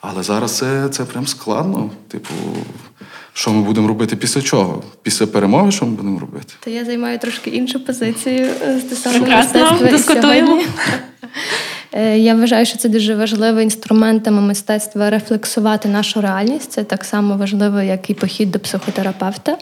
Але 0.00 0.22
зараз 0.22 0.56
це 0.56 0.88
це 0.88 1.04
прям 1.04 1.26
складно. 1.26 1.90
Типу, 2.08 2.34
що 3.36 3.52
ми 3.52 3.62
будемо 3.62 3.88
робити 3.88 4.16
після 4.16 4.42
чого? 4.42 4.82
Після 5.02 5.26
перемоги, 5.26 5.72
що 5.72 5.86
ми 5.86 5.92
будемо 5.92 6.18
робити? 6.18 6.54
То 6.64 6.70
я 6.70 6.84
займаю 6.84 7.18
трошки 7.18 7.50
іншу 7.50 7.80
позицію 7.80 8.46
е, 8.62 8.80
стосовно 8.80 9.36
мистецтва 9.36 9.88
дискутуємо. 9.90 10.62
Е, 11.92 12.18
я 12.18 12.34
вважаю, 12.34 12.66
що 12.66 12.78
це 12.78 12.88
дуже 12.88 13.14
важливо 13.14 13.60
інструментами 13.60 14.40
мистецтва 14.40 15.10
рефлексувати 15.10 15.88
нашу 15.88 16.20
реальність. 16.20 16.72
Це 16.72 16.84
так 16.84 17.04
само 17.04 17.36
важливо, 17.36 17.80
як 17.80 18.10
і 18.10 18.14
похід 18.14 18.50
до 18.50 18.58
психотерапевта. 18.58 19.58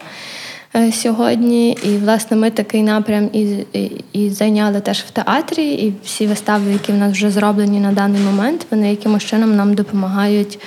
Е, 0.76 0.92
сьогодні. 0.92 1.70
І, 1.70 1.96
власне, 1.96 2.36
ми 2.36 2.50
такий 2.50 2.82
напрям 2.82 3.30
і, 3.32 3.40
і 3.72 4.02
і, 4.12 4.30
зайняли 4.30 4.80
теж 4.80 4.98
в 4.98 5.10
театрі, 5.10 5.68
і 5.68 5.94
всі 6.04 6.26
вистави, 6.26 6.72
які 6.72 6.92
в 6.92 6.96
нас 6.96 7.12
вже 7.12 7.30
зроблені 7.30 7.80
на 7.80 7.92
даний 7.92 8.22
момент, 8.22 8.66
вони 8.70 8.90
якимось 8.90 9.24
чином 9.24 9.56
нам 9.56 9.74
допомагають 9.74 10.58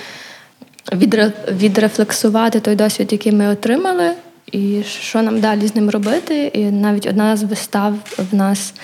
відрефлексувати 1.52 2.60
той 2.60 2.74
досвід, 2.74 3.12
який 3.12 3.32
ми 3.32 3.48
отримали, 3.48 4.10
і 4.52 4.82
що 4.82 5.22
нам 5.22 5.40
далі 5.40 5.66
з 5.66 5.74
ним 5.74 5.90
робити. 5.90 6.50
І 6.54 6.64
навіть 6.64 7.06
одна 7.06 7.36
з 7.36 7.42
вистав 7.42 7.94
в 8.32 8.34
нас 8.34 8.74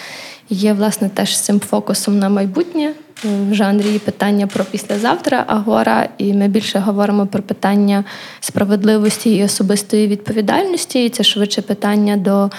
є 0.50 0.72
власне 0.72 1.08
теж 1.08 1.36
з 1.36 1.40
цим 1.40 1.60
фокусом 1.60 2.18
на 2.18 2.28
майбутнє. 2.28 2.92
В 3.24 3.54
жанрі 3.54 3.98
питання 3.98 4.46
про 4.46 4.64
післязавтра 4.64 5.44
Агора, 5.46 6.08
і 6.18 6.32
ми 6.32 6.48
більше 6.48 6.78
говоримо 6.78 7.26
про 7.26 7.42
питання 7.42 8.04
справедливості 8.40 9.36
і 9.36 9.44
особистої 9.44 10.08
відповідальності. 10.08 11.04
І 11.04 11.08
це 11.08 11.24
швидше 11.24 11.62
питання 11.62 12.16
до 12.16 12.50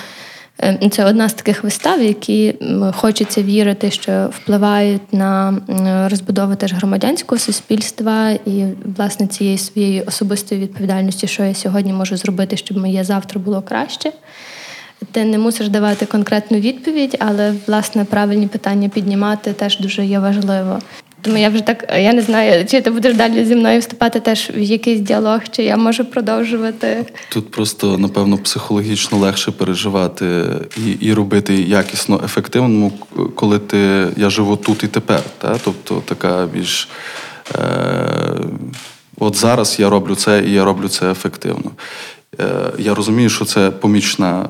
це 0.92 1.06
одна 1.06 1.30
з 1.30 1.34
таких 1.34 1.64
вистав, 1.64 2.02
які 2.02 2.56
хочеться 2.96 3.44
вірити, 3.44 3.92
що 3.92 4.30
впливають 4.32 5.14
на 5.14 5.58
розбудову 6.12 6.56
теж 6.56 6.74
громадянського 6.74 7.40
суспільства 7.40 8.30
і 8.30 8.66
власне 8.98 9.28
цієї 9.28 9.58
своєї 9.58 10.02
особистої 10.02 10.62
відповідальності, 10.62 11.28
що 11.28 11.44
я 11.44 11.54
сьогодні 11.54 11.94
можу 11.94 12.18
зробити, 12.18 12.58
щоб 12.58 12.78
моє 12.78 13.04
завтра 13.04 13.42
було 13.42 13.62
краще. 13.62 14.12
Ти 15.12 15.26
не 15.26 15.38
мусиш 15.38 15.70
давати 15.70 16.06
конкретну 16.06 16.58
відповідь, 16.58 17.18
але 17.20 17.54
власне 17.68 18.06
правильні 18.06 18.48
питання 18.48 18.90
піднімати 18.90 19.54
теж 19.54 19.80
дуже 19.80 20.06
є 20.06 20.20
важливо. 20.20 20.80
Тому 21.26 21.38
я 21.38 21.50
вже 21.50 21.62
так 21.62 21.86
я 21.98 22.14
не 22.14 22.22
знаю, 22.22 22.66
чи 22.66 22.82
ти 22.82 22.92
будеш 22.92 23.16
далі 23.16 23.46
зі 23.46 23.56
мною 23.56 23.80
вступати 23.80 24.20
теж 24.20 24.52
в 24.56 24.60
якийсь 24.60 25.00
діалог, 25.00 25.40
чи 25.52 25.64
я 25.64 25.78
можу 25.78 26.06
продовжувати. 26.06 27.06
Тут 27.30 27.52
просто 27.52 27.98
напевно 27.98 28.38
психологічно 28.38 29.18
легше 29.18 29.52
переживати 29.52 30.44
і 30.78 30.92
і 30.92 31.14
робити 31.14 31.54
якісно, 31.62 32.22
ефективно, 32.26 32.92
коли 33.36 33.60
ти 33.60 34.08
я 34.18 34.30
живу 34.30 34.56
тут 34.56 34.84
і 34.84 34.88
тепер. 34.88 35.22
Та? 35.38 35.58
Тобто 35.64 36.04
така 36.06 36.46
більш 36.54 36.90
е, 37.56 37.60
от 39.18 39.36
зараз 39.36 39.80
я 39.80 39.90
роблю 39.90 40.16
це 40.16 40.44
і 40.48 40.52
я 40.52 40.64
роблю 40.64 40.88
це 40.88 41.12
ефективно. 41.12 41.72
Е, 42.40 42.46
Я 42.80 42.96
розумію, 42.96 43.30
що 43.30 43.46
це 43.46 43.72
помічна. 43.72 44.50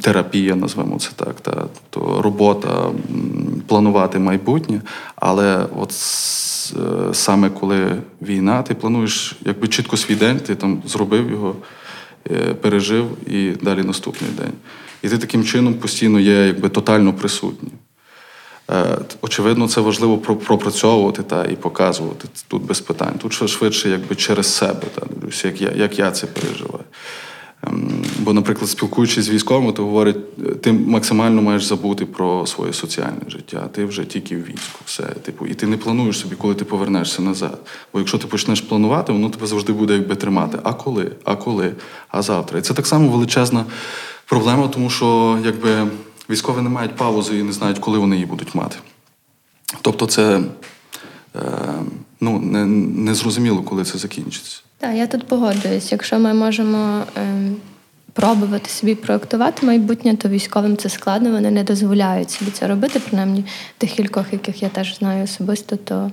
Терапія, 0.00 0.56
назвемо 0.56 0.98
це 0.98 1.10
так, 1.16 1.40
та 1.40 1.66
то 1.90 2.22
робота 2.22 2.90
планувати 3.66 4.18
майбутнє, 4.18 4.80
але 5.16 5.66
от 5.76 5.90
е, 5.90 7.14
саме 7.14 7.50
коли 7.50 7.96
війна, 8.22 8.62
ти 8.62 8.74
плануєш 8.74 9.36
якби 9.44 9.68
чітко 9.68 9.96
свій 9.96 10.14
день, 10.14 10.40
ти 10.40 10.54
там 10.54 10.82
зробив 10.86 11.30
його, 11.30 11.56
е, 12.30 12.54
пережив 12.54 13.30
і 13.32 13.50
далі 13.50 13.82
наступний 13.82 14.30
день. 14.30 14.52
І 15.02 15.08
ти 15.08 15.18
таким 15.18 15.44
чином 15.44 15.74
постійно 15.74 16.20
є 16.20 16.46
якби 16.46 16.68
тотально 16.68 17.12
присутній. 17.12 17.72
Е, 18.70 18.98
очевидно, 19.20 19.68
це 19.68 19.80
важливо 19.80 20.18
пропрацьовувати 20.18 21.22
та 21.22 21.44
і 21.44 21.56
показувати 21.56 22.28
тут 22.48 22.62
без 22.62 22.80
питань. 22.80 23.14
Тут 23.18 23.50
швидше, 23.50 23.88
якби 23.88 24.16
через 24.16 24.54
себе 24.54 24.82
та 24.94 25.06
дивлюся, 25.06 25.48
як 25.48 25.60
я, 25.60 25.70
як 25.70 25.98
я 25.98 26.10
це 26.10 26.26
переживаю. 26.26 26.84
Ем, 27.66 28.04
бо, 28.18 28.32
наприклад, 28.32 28.70
спілкуючись 28.70 29.24
з 29.24 29.28
військовими, 29.28 29.72
то 29.72 29.84
говорять, 29.84 30.60
ти 30.60 30.72
максимально 30.72 31.42
маєш 31.42 31.64
забути 31.64 32.06
про 32.06 32.46
своє 32.46 32.72
соціальне 32.72 33.20
життя. 33.28 33.68
Ти 33.72 33.84
вже 33.84 34.04
тільки 34.04 34.36
в 34.36 34.44
війську. 34.44 34.78
Все, 34.84 35.02
типу, 35.02 35.46
і 35.46 35.54
ти 35.54 35.66
не 35.66 35.76
плануєш 35.76 36.18
собі, 36.18 36.36
коли 36.36 36.54
ти 36.54 36.64
повернешся 36.64 37.22
назад. 37.22 37.58
Бо 37.92 37.98
якщо 37.98 38.18
ти 38.18 38.26
почнеш 38.26 38.60
планувати, 38.60 39.12
воно 39.12 39.30
тебе 39.30 39.46
завжди 39.46 39.72
буде 39.72 39.94
якби 39.94 40.16
тримати. 40.16 40.58
А 40.62 40.72
коли? 40.72 41.12
А 41.24 41.36
коли? 41.36 41.72
А 42.08 42.22
завтра? 42.22 42.58
І 42.58 42.62
це 42.62 42.74
так 42.74 42.86
само 42.86 43.08
величезна 43.08 43.64
проблема, 44.26 44.68
тому 44.68 44.90
що 44.90 45.38
якби 45.44 45.86
військові 46.30 46.62
не 46.62 46.68
мають 46.68 46.96
паузи 46.96 47.38
і 47.38 47.42
не 47.42 47.52
знають, 47.52 47.78
коли 47.78 47.98
вони 47.98 48.16
її 48.16 48.26
будуть 48.26 48.54
мати. 48.54 48.76
Тобто, 49.82 50.06
це 50.06 50.40
е, 51.36 51.40
ну, 52.20 52.38
не, 52.40 52.66
не 52.66 53.14
зрозуміло, 53.14 53.62
коли 53.62 53.84
це 53.84 53.98
закінчиться. 53.98 54.60
Так, 54.80 54.94
я 54.94 55.06
тут 55.06 55.26
погоджуюсь. 55.26 55.92
Якщо 55.92 56.18
ми 56.18 56.34
можемо 56.34 57.02
е, 57.16 57.50
пробувати 58.12 58.70
собі 58.70 58.94
проектувати 58.94 59.66
майбутнє, 59.66 60.16
то 60.16 60.28
військовим 60.28 60.76
це 60.76 60.88
складно, 60.88 61.30
вони 61.30 61.50
не 61.50 61.64
дозволяють 61.64 62.30
собі 62.30 62.50
це 62.50 62.66
робити. 62.66 63.00
Принаймні 63.00 63.44
тих 63.78 63.92
кількох, 63.92 64.32
яких 64.32 64.62
я 64.62 64.68
теж 64.68 64.98
знаю 64.98 65.24
особисто, 65.24 65.76
то 65.76 66.10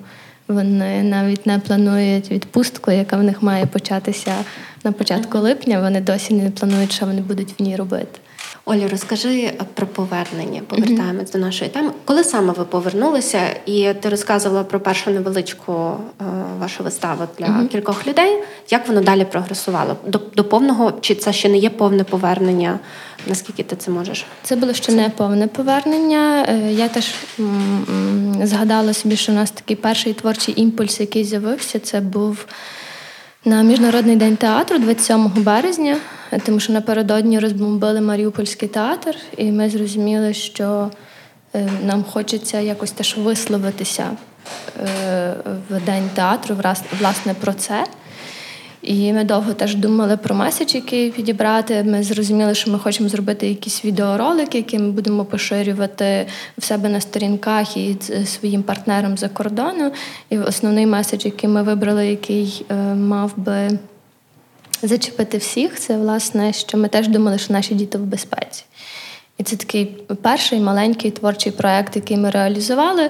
вони 0.47 1.03
навіть 1.03 1.45
не 1.45 1.59
планують 1.59 2.31
відпустку, 2.31 2.91
яка 2.91 3.17
в 3.17 3.23
них 3.23 3.41
має 3.43 3.65
початися 3.65 4.35
на 4.83 4.91
початку 4.91 5.37
липня. 5.37 5.81
Вони 5.81 6.01
досі 6.01 6.33
не 6.33 6.51
планують, 6.51 6.91
що 6.91 7.05
вони 7.05 7.21
будуть 7.21 7.59
в 7.59 7.63
ній 7.63 7.75
робити. 7.75 8.19
Оля, 8.67 8.87
розкажи 8.87 9.53
про 9.73 9.87
повернення. 9.87 10.61
Повертаємось 10.67 11.29
mm-hmm. 11.29 11.31
до 11.31 11.37
нашої 11.39 11.69
теми. 11.69 11.91
Коли 12.05 12.23
саме 12.23 12.53
ви 12.53 12.65
повернулися, 12.65 13.39
і 13.65 13.93
ти 13.93 14.09
розказувала 14.09 14.63
про 14.63 14.79
першу 14.79 15.11
невеличку 15.11 15.73
е, 15.73 16.23
вашу 16.59 16.83
виставу 16.83 17.23
для 17.37 17.45
mm-hmm. 17.45 17.67
кількох 17.67 18.07
людей. 18.07 18.43
Як 18.69 18.87
воно 18.87 19.01
далі 19.01 19.25
прогресувало? 19.25 19.95
До, 20.07 20.21
до 20.35 20.43
повного 20.43 20.93
чи 21.01 21.15
це 21.15 21.33
ще 21.33 21.49
не 21.49 21.57
є 21.57 21.69
повне 21.69 22.03
повернення? 22.03 22.79
Наскільки 23.27 23.63
ти 23.63 23.75
це 23.75 23.91
можеш? 23.91 24.25
Це 24.43 24.55
було 24.55 24.73
ще 24.73 24.91
не 24.91 25.09
повне 25.09 25.47
повернення. 25.47 26.45
Е, 26.49 26.73
я 26.73 26.87
теж 26.87 27.13
згадала 28.43 28.93
собі, 28.93 29.15
що 29.15 29.31
у 29.31 29.35
нас 29.35 29.51
такий 29.51 29.75
перший 29.75 30.13
творчий 30.13 30.61
імпульс, 30.61 30.99
який 30.99 31.23
з'явився, 31.23 31.79
це 31.79 31.99
був. 31.99 32.45
На 33.47 33.61
міжнародний 33.61 34.15
день 34.15 34.37
театру 34.37 34.77
27 34.77 35.31
березня, 35.35 35.97
тому 36.45 36.59
що 36.59 36.73
напередодні 36.73 37.39
розбомбили 37.39 38.01
Маріупольський 38.01 38.69
театр, 38.69 39.15
і 39.37 39.51
ми 39.51 39.69
зрозуміли, 39.69 40.33
що 40.33 40.91
е, 41.55 41.69
нам 41.83 42.03
хочеться 42.03 42.59
якось 42.59 42.91
теж 42.91 43.17
висловитися 43.17 44.11
е, 44.79 45.33
в 45.69 45.85
день 45.85 46.09
театру, 46.13 46.57
власне, 46.99 47.33
про 47.33 47.53
це. 47.53 47.85
І 48.85 49.13
ми 49.13 49.23
довго 49.23 49.53
теж 49.53 49.75
думали 49.75 50.17
про 50.17 50.35
меседж, 50.35 50.75
який 50.75 51.11
підібрати. 51.11 51.83
Ми 51.83 52.03
зрозуміли, 52.03 52.55
що 52.55 52.71
ми 52.71 52.79
хочемо 52.79 53.09
зробити 53.09 53.47
якісь 53.47 53.85
відеоролики, 53.85 54.57
які 54.57 54.79
ми 54.79 54.91
будемо 54.91 55.25
поширювати 55.25 56.27
в 56.57 56.63
себе 56.63 56.89
на 56.89 57.01
сторінках 57.01 57.77
і 57.77 57.97
своїм 58.25 58.63
партнерам 58.63 59.17
за 59.17 59.29
кордону. 59.29 59.91
І 60.29 60.37
основний 60.39 60.85
меседж, 60.85 61.25
який 61.25 61.49
ми 61.49 61.63
вибрали, 61.63 62.07
який 62.07 62.65
е, 62.69 62.75
мав 62.95 63.31
би 63.37 63.79
зачепити 64.83 65.37
всіх, 65.37 65.79
це 65.79 65.97
власне, 65.97 66.53
що 66.53 66.77
ми 66.77 66.87
теж 66.87 67.07
думали, 67.07 67.37
що 67.37 67.53
наші 67.53 67.75
діти 67.75 67.97
в 67.97 68.01
безпеці. 68.01 68.63
І 69.37 69.43
це 69.43 69.55
такий 69.55 69.85
перший 70.21 70.59
маленький 70.59 71.11
творчий 71.11 71.51
проект, 71.51 71.95
який 71.95 72.17
ми 72.17 72.29
реалізували. 72.29 73.09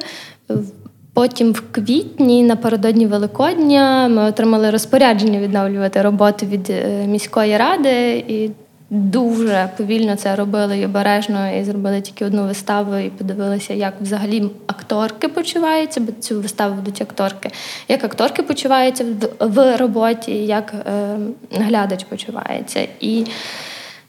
Потім 1.15 1.51
в 1.51 1.63
квітні, 1.71 2.43
напередодні 2.43 3.05
Великодня, 3.05 4.07
ми 4.07 4.23
отримали 4.23 4.69
розпорядження 4.69 5.39
відновлювати 5.39 6.01
роботу 6.01 6.45
від 6.45 6.69
е, 6.69 7.07
міської 7.07 7.57
ради, 7.57 8.23
і 8.27 8.51
дуже 8.89 9.69
повільно 9.77 10.15
це 10.15 10.35
робили 10.35 10.79
і 10.79 10.85
обережно, 10.85 11.51
і 11.51 11.63
зробили 11.63 12.01
тільки 12.01 12.25
одну 12.25 12.47
виставу, 12.47 12.95
і 12.95 13.09
подивилися, 13.09 13.73
як 13.73 13.93
взагалі 14.01 14.49
акторки 14.67 15.27
почуваються, 15.27 15.99
бо 16.01 16.11
цю 16.19 16.41
виставу 16.41 16.75
ведуть 16.75 17.01
акторки, 17.01 17.51
як 17.87 18.03
акторки 18.03 18.43
почуваються 18.43 19.05
в 19.39 19.77
роботі, 19.77 20.31
як 20.31 20.73
е, 20.73 21.17
глядач 21.51 22.03
почувається. 22.03 22.87
І 22.99 23.25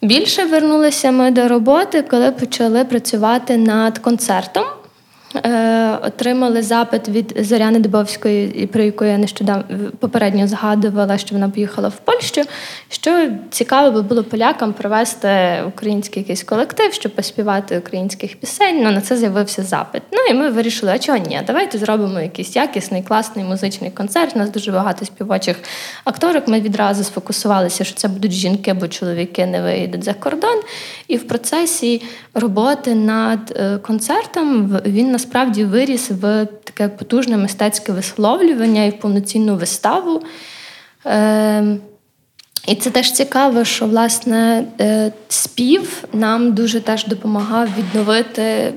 більше 0.02 0.44
вернулися 0.44 1.10
ми 1.10 1.30
до 1.30 1.48
роботи, 1.48 2.02
коли 2.02 2.30
почали 2.30 2.84
працювати 2.84 3.56
над 3.56 3.98
концертом. 3.98 4.64
Е, 5.44 5.98
отримали 6.02 6.62
запит 6.62 7.08
від 7.08 7.36
Зоряни 7.40 7.78
Дубовської, 7.78 8.66
про 8.72 8.82
яку 8.82 9.04
я 9.04 9.18
нещодавно 9.18 9.64
попередньо 9.98 10.48
згадувала, 10.48 11.18
що 11.18 11.34
вона 11.34 11.48
поїхала 11.48 11.88
в 11.88 11.96
Польщу. 11.96 12.42
Що 12.88 13.28
цікаво 13.50 13.90
би 13.90 14.02
було 14.02 14.24
полякам 14.24 14.72
провести 14.72 15.62
український 15.68 16.22
якийсь 16.22 16.42
колектив, 16.42 16.92
щоб 16.92 17.14
поспівати 17.14 17.78
українських 17.78 18.36
пісень. 18.36 18.82
Ну 18.82 18.90
на 18.90 19.00
це 19.00 19.16
з'явився 19.16 19.62
запит. 19.62 20.02
Ну 20.12 20.18
і 20.30 20.34
ми 20.34 20.50
вирішили, 20.50 20.92
а 20.92 20.98
чого 20.98 21.18
ні? 21.18 21.40
Давайте 21.46 21.78
зробимо 21.78 22.20
якийсь 22.20 22.56
якісний, 22.56 23.02
класний 23.02 23.44
музичний 23.44 23.90
концерт. 23.90 24.36
У 24.36 24.38
нас 24.38 24.50
дуже 24.50 24.72
багато 24.72 25.04
співочих 25.04 25.56
акторок. 26.04 26.48
Ми 26.48 26.60
відразу 26.60 27.04
сфокусувалися, 27.04 27.84
що 27.84 27.96
це 27.96 28.08
будуть 28.08 28.32
жінки, 28.32 28.72
бо 28.72 28.88
чоловіки 28.88 29.46
не 29.46 29.62
виїдуть 29.62 30.04
за 30.04 30.14
кордон. 30.14 30.60
І 31.08 31.16
в 31.16 31.28
процесі 31.28 32.02
роботи 32.34 32.94
над 32.94 33.56
е, 33.56 33.78
концертом 33.78 34.78
він 34.86 35.12
насправді 35.26 35.64
виріс 35.64 36.10
в 36.10 36.46
таке 36.64 36.88
потужне 36.88 37.36
мистецьке 37.36 37.92
висловлювання 37.92 38.84
і 38.84 38.90
в 38.90 38.98
повноцінну 38.98 39.56
виставу. 39.56 40.22
Е, 41.06 41.76
і 42.68 42.74
це 42.74 42.90
теж 42.90 43.12
цікаво, 43.12 43.64
що 43.64 43.86
власне 43.86 44.64
е, 44.80 45.12
спів 45.28 46.04
нам 46.12 46.52
дуже 46.52 46.80
теж 46.80 47.06
допомагав 47.06 47.68
відновити 47.78 48.72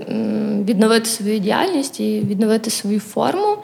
відновити 0.65 1.05
свою 1.05 1.39
діяльність 1.39 1.99
і 1.99 2.19
відновити 2.19 2.69
свою 2.69 2.99
форму. 2.99 3.57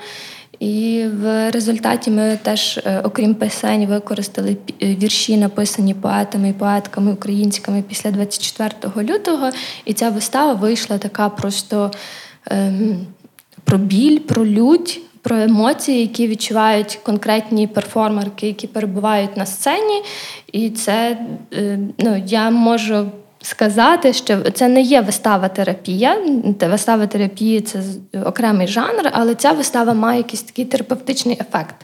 І 0.59 1.05
в 1.21 1.51
результаті 1.51 2.11
ми 2.11 2.39
теж, 2.43 2.77
е, 2.77 3.01
окрім 3.03 3.35
писань, 3.35 3.85
використали 3.85 4.57
вірші, 4.81 5.37
написані 5.37 5.93
поетами 5.93 6.49
і 6.49 6.53
поетками 6.53 7.13
українськими 7.13 7.83
після 7.89 8.11
24 8.11 9.13
лютого. 9.13 9.49
І 9.85 9.93
ця 9.93 10.09
вистава 10.09 10.53
вийшла 10.53 10.97
така 10.97 11.29
просто 11.29 11.83
ем, 11.83 11.91
про 13.63 13.77
біль, 13.77 14.19
про 14.19 14.45
лють, 14.45 15.01
про 15.21 15.37
емоції, 15.37 16.01
які 16.01 16.27
відчувають 16.27 16.99
конкретні 17.03 17.67
перформерки, 17.67 18.47
які 18.47 18.67
перебувають 18.67 19.37
на 19.37 19.45
сцені. 19.45 20.01
І 20.51 20.69
це 20.69 21.17
е, 21.53 21.79
ну, 21.97 22.23
я 22.27 22.49
можу. 22.49 23.11
Сказати, 23.41 24.13
що 24.13 24.51
це 24.51 24.67
не 24.67 24.81
є 24.81 25.01
вистава 25.01 25.47
терапія. 25.47 26.17
Вистава 26.61 27.07
терапії 27.07 27.61
це 27.61 27.83
окремий 28.25 28.67
жанр, 28.67 29.09
але 29.11 29.35
ця 29.35 29.51
вистава 29.51 29.93
має 29.93 30.17
якийсь 30.17 30.41
такий 30.41 30.65
терапевтичний 30.65 31.37
ефект. 31.41 31.75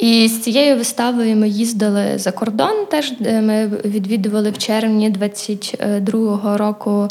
І 0.00 0.28
з 0.28 0.40
цією 0.40 0.76
виставою 0.76 1.36
ми 1.36 1.48
їздили 1.48 2.18
за 2.18 2.32
кордон. 2.32 2.86
Теж 2.90 3.12
ми 3.20 3.66
відвідували 3.84 4.50
в 4.50 4.58
червні 4.58 5.10
22-го 5.10 6.56
року 6.56 7.08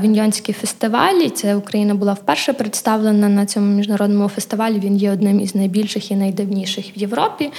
Віньйонський 0.00 0.54
фестиваль. 0.54 1.14
І 1.14 1.30
Це 1.30 1.56
Україна 1.56 1.94
була 1.94 2.12
вперше 2.12 2.52
представлена 2.52 3.28
на 3.28 3.46
цьому 3.46 3.76
міжнародному 3.76 4.28
фестивалі. 4.28 4.80
Він 4.80 4.96
є 4.96 5.12
одним 5.12 5.40
із 5.40 5.54
найбільших 5.54 6.10
і 6.10 6.16
найдавніших 6.16 6.96
в 6.96 6.98
Європі. 6.98 7.50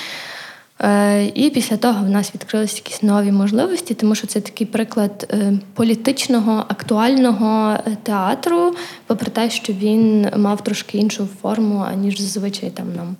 Е, 0.81 1.25
і 1.25 1.49
після 1.49 1.77
того 1.77 2.05
в 2.05 2.09
нас 2.09 2.35
відкрилися 2.35 2.77
якісь 2.77 3.03
нові 3.03 3.31
можливості, 3.31 3.93
тому 3.93 4.15
що 4.15 4.27
це 4.27 4.41
такий 4.41 4.67
приклад 4.67 5.33
е, 5.33 5.53
політичного, 5.73 6.65
актуального 6.67 7.71
е, 7.71 7.97
театру, 8.03 8.75
попри 9.07 9.31
те, 9.31 9.49
що 9.49 9.73
він 9.73 10.29
мав 10.37 10.63
трошки 10.63 10.97
іншу 10.97 11.27
форму, 11.41 11.85
аніж 11.91 12.19
зазвичай 12.19 12.69
там 12.69 12.95
нам. 12.95 13.15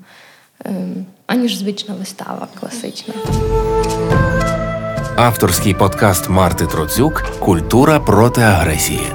Ем, 0.68 1.06
аніж 1.28 1.58
звична 1.58 1.96
вистава 1.96 2.48
класична. 2.60 3.14
Авторський 5.16 5.74
подкаст 5.74 6.30
Марти 6.30 6.66
Троцюк 6.66 7.24
Культура 7.40 8.00
проти 8.00 8.42
агресії. 8.42 9.08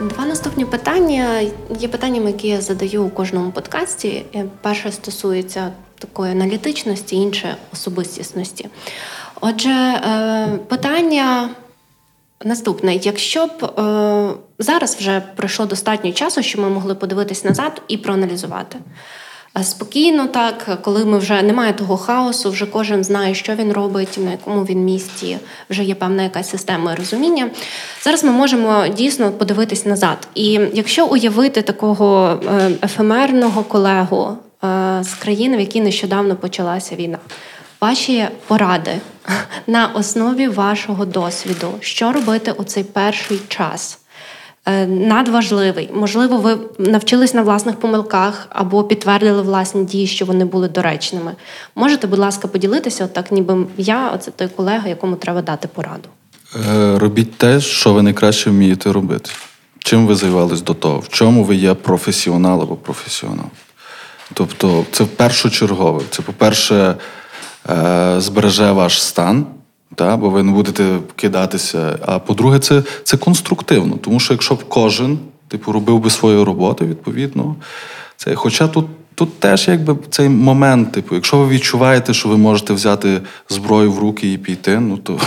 Два 0.00 0.26
наступні 0.26 0.64
питання 0.64 1.40
є 1.78 1.88
питаннями, 1.88 2.26
які 2.26 2.48
я 2.48 2.60
задаю 2.60 3.04
у 3.04 3.10
кожному 3.10 3.50
подкасті. 3.50 4.24
Перше 4.62 4.92
стосується 4.92 5.72
такої 5.98 6.32
аналітичності, 6.32 7.16
інше 7.16 7.56
особистісності. 7.72 8.68
Отже, 9.40 9.70
е, 9.70 10.48
питання 10.68 11.50
наступне: 12.44 12.94
якщо 12.94 13.46
б 13.46 13.64
е, 13.64 14.34
зараз 14.58 14.96
вже 14.96 15.22
пройшло 15.36 15.66
достатньо 15.66 16.12
часу, 16.12 16.42
щоб 16.42 16.60
ми 16.60 16.68
могли 16.68 16.94
подивитись 16.94 17.44
назад 17.44 17.82
і 17.88 17.96
проаналізувати. 17.96 18.78
Спокійно, 19.60 20.26
так, 20.26 20.78
коли 20.82 21.04
ми 21.04 21.18
вже 21.18 21.42
немає 21.42 21.72
того 21.72 21.96
хаосу, 21.96 22.50
вже 22.50 22.66
кожен 22.66 23.04
знає, 23.04 23.34
що 23.34 23.54
він 23.54 23.72
робить, 23.72 24.18
на 24.24 24.30
якому 24.30 24.64
він 24.64 24.84
місці, 24.84 25.38
вже 25.70 25.84
є 25.84 25.94
певна 25.94 26.22
якась 26.22 26.50
система 26.50 26.94
розуміння. 26.94 27.50
Зараз 28.02 28.24
ми 28.24 28.30
можемо 28.30 28.88
дійсно 28.88 29.32
подивитись 29.32 29.86
назад. 29.86 30.28
І 30.34 30.60
якщо 30.74 31.06
уявити 31.06 31.62
такого 31.62 32.40
е, 32.46 32.70
ефемерного 32.82 33.62
колегу 33.62 34.36
е, 34.64 34.98
з 35.04 35.14
країни, 35.14 35.56
в 35.56 35.60
якій 35.60 35.80
нещодавно 35.80 36.36
почалася 36.36 36.96
війна, 36.96 37.18
ваші 37.80 38.28
поради 38.46 39.00
на 39.66 39.86
основі 39.86 40.48
вашого 40.48 41.04
досвіду, 41.04 41.74
що 41.80 42.12
робити 42.12 42.52
у 42.52 42.64
цей 42.64 42.84
перший 42.84 43.40
час? 43.48 44.01
Е, 44.66 44.86
надважливий. 44.86 45.90
Можливо, 45.94 46.36
ви 46.36 46.58
навчились 46.78 47.34
на 47.34 47.42
власних 47.42 47.76
помилках 47.76 48.46
або 48.48 48.84
підтвердили 48.84 49.42
власні 49.42 49.84
дії, 49.84 50.06
що 50.06 50.24
вони 50.24 50.44
були 50.44 50.68
доречними. 50.68 51.32
Можете, 51.74 52.06
будь 52.06 52.18
ласка, 52.18 52.48
поділитися, 52.48 53.04
отак, 53.04 53.32
ніби 53.32 53.66
я, 53.76 54.10
оце 54.10 54.30
той 54.30 54.48
колега, 54.48 54.88
якому 54.88 55.16
треба 55.16 55.42
дати 55.42 55.68
пораду. 55.68 56.08
Е, 56.70 56.98
робіть 56.98 57.36
те, 57.36 57.60
що 57.60 57.92
ви 57.92 58.02
найкраще 58.02 58.50
вмієте 58.50 58.92
робити. 58.92 59.30
Чим 59.78 60.06
ви 60.06 60.14
займались 60.14 60.62
до 60.62 60.74
того? 60.74 60.98
В 60.98 61.08
чому 61.08 61.44
ви 61.44 61.56
є 61.56 61.74
професіонал 61.74 62.62
або 62.62 62.76
професіонал? 62.76 63.46
Тобто, 64.34 64.84
це 64.92 65.04
першочергове. 65.04 66.00
Це, 66.10 66.22
по-перше, 66.22 66.94
е, 67.70 68.14
збереже 68.18 68.72
ваш 68.72 69.02
стан. 69.02 69.46
Та, 69.94 70.16
бо 70.16 70.30
ви 70.30 70.42
не 70.42 70.52
будете 70.52 70.98
кидатися. 71.16 71.98
А 72.06 72.18
по-друге, 72.18 72.58
це 72.58 72.82
це 73.04 73.16
конструктивно. 73.16 73.96
Тому 73.96 74.20
що 74.20 74.34
якщо 74.34 74.54
б 74.54 74.64
кожен 74.68 75.18
типу, 75.48 75.72
робив 75.72 75.98
би 75.98 76.10
свою 76.10 76.44
роботу, 76.44 76.86
відповідно, 76.86 77.56
це. 78.16 78.34
Хоча 78.34 78.68
тут 78.68 78.86
тут 79.14 79.40
теж 79.40 79.68
якби 79.68 79.96
цей 80.10 80.28
момент, 80.28 80.92
типу, 80.92 81.14
якщо 81.14 81.38
ви 81.38 81.48
відчуваєте, 81.48 82.14
що 82.14 82.28
ви 82.28 82.36
можете 82.36 82.72
взяти 82.72 83.20
зброю 83.48 83.92
в 83.92 83.98
руки 83.98 84.32
і 84.32 84.38
піти, 84.38 84.80
ну 84.80 84.96
то 84.96 85.20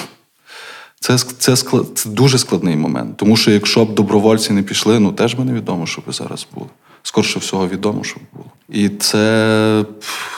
це 0.99 1.17
це, 1.17 1.55
склад, 1.55 1.85
це 1.95 2.09
дуже 2.09 2.37
складний 2.37 2.75
момент. 2.75 3.17
Тому 3.17 3.37
що 3.37 3.51
якщо 3.51 3.85
б 3.85 3.95
добровольці 3.95 4.53
не 4.53 4.63
пішли, 4.63 4.99
ну 4.99 5.11
теж 5.11 5.33
би 5.33 5.45
невідомо, 5.45 5.85
що 5.85 6.01
би 6.07 6.13
зараз 6.13 6.47
було. 6.53 6.67
Скорше 7.03 7.39
всього 7.39 7.67
відомо, 7.67 8.03
що 8.03 8.19
б 8.19 8.23
було. 8.33 8.44
І 8.69 8.89
це 8.89 9.85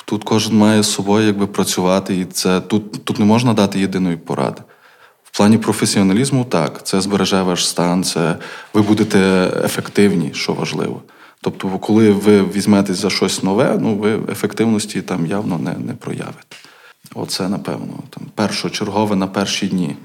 тут 0.06 0.24
кожен 0.24 0.58
має 0.58 0.84
з 0.84 0.92
собою 0.92 1.28
якби 1.28 1.48
працювати, 1.48 2.18
і 2.18 2.26
це 2.26 2.62
тут 2.62 3.06
тут 3.06 3.20
не 3.20 3.26
можна 3.26 3.54
дати 3.54 3.80
єдиної 3.80 4.18
поради. 4.18 4.62
В 5.24 5.38
плані 5.38 5.58
професіоналізму 5.58 6.46
так, 6.46 6.86
це 6.86 7.02
збереже 7.02 7.42
ваш 7.42 7.68
стан, 7.68 8.04
це 8.04 8.36
ви 8.74 8.82
будете 8.82 9.52
ефективні, 9.64 10.32
що 10.34 10.54
важливо. 10.54 11.02
Тобто, 11.42 11.70
коли 11.70 12.12
ви 12.12 12.44
візьметесь 12.44 12.98
за 12.98 13.10
щось 13.10 13.44
нове, 13.44 13.78
ну 13.82 13.96
ви 13.96 14.20
ефективності 14.32 15.02
там 15.02 15.26
явно 15.26 15.58
не 15.58 15.74
не 15.74 15.94
проявите. 15.94 16.58
Оце, 17.16 17.50
напевно, 17.50 17.94
там 18.10 18.24
першочергове 18.36 19.16
на 19.16 19.28
перші 19.28 19.68
дні. 19.68 19.96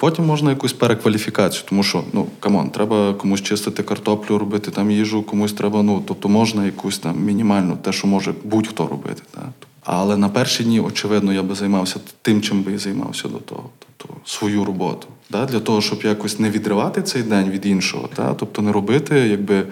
Потім 0.00 0.26
можна 0.26 0.50
якусь 0.50 0.72
перекваліфікацію, 0.72 1.64
тому 1.68 1.82
що 1.82 2.04
ну 2.12 2.26
come 2.40 2.57
on, 2.57 2.70
треба 2.70 3.14
комусь 3.14 3.42
чистити 3.42 3.82
картоплю, 3.82 4.38
робити 4.38 4.70
там 4.70 4.90
їжу, 4.90 5.22
комусь 5.22 5.52
треба. 5.52 5.82
Ну 5.82 6.02
тобто 6.06 6.28
можна 6.28 6.66
якусь 6.66 6.98
там 6.98 7.20
мінімальну, 7.24 7.76
те, 7.76 7.92
що 7.92 8.06
може 8.06 8.34
будь-хто 8.44 8.86
робити. 8.86 9.22
Так? 9.30 9.50
Але 9.84 10.16
на 10.16 10.28
перші 10.28 10.64
дні, 10.64 10.80
очевидно, 10.80 11.32
я 11.32 11.42
би 11.42 11.54
займався 11.54 12.00
тим, 12.22 12.42
чим 12.42 12.62
би 12.62 12.72
і 12.72 12.78
займався 12.78 13.28
до 13.28 13.38
того, 13.38 13.70
тобто 13.78 14.14
свою 14.24 14.64
роботу. 14.64 15.08
Да? 15.30 15.46
Для 15.46 15.60
того, 15.60 15.80
щоб 15.80 16.02
якось 16.04 16.38
не 16.38 16.50
відривати 16.50 17.02
цей 17.02 17.22
день 17.22 17.50
від 17.50 17.66
іншого, 17.66 18.08
да? 18.16 18.34
тобто 18.34 18.62
не 18.62 18.72
робити 18.72 19.14
якби 19.14 19.66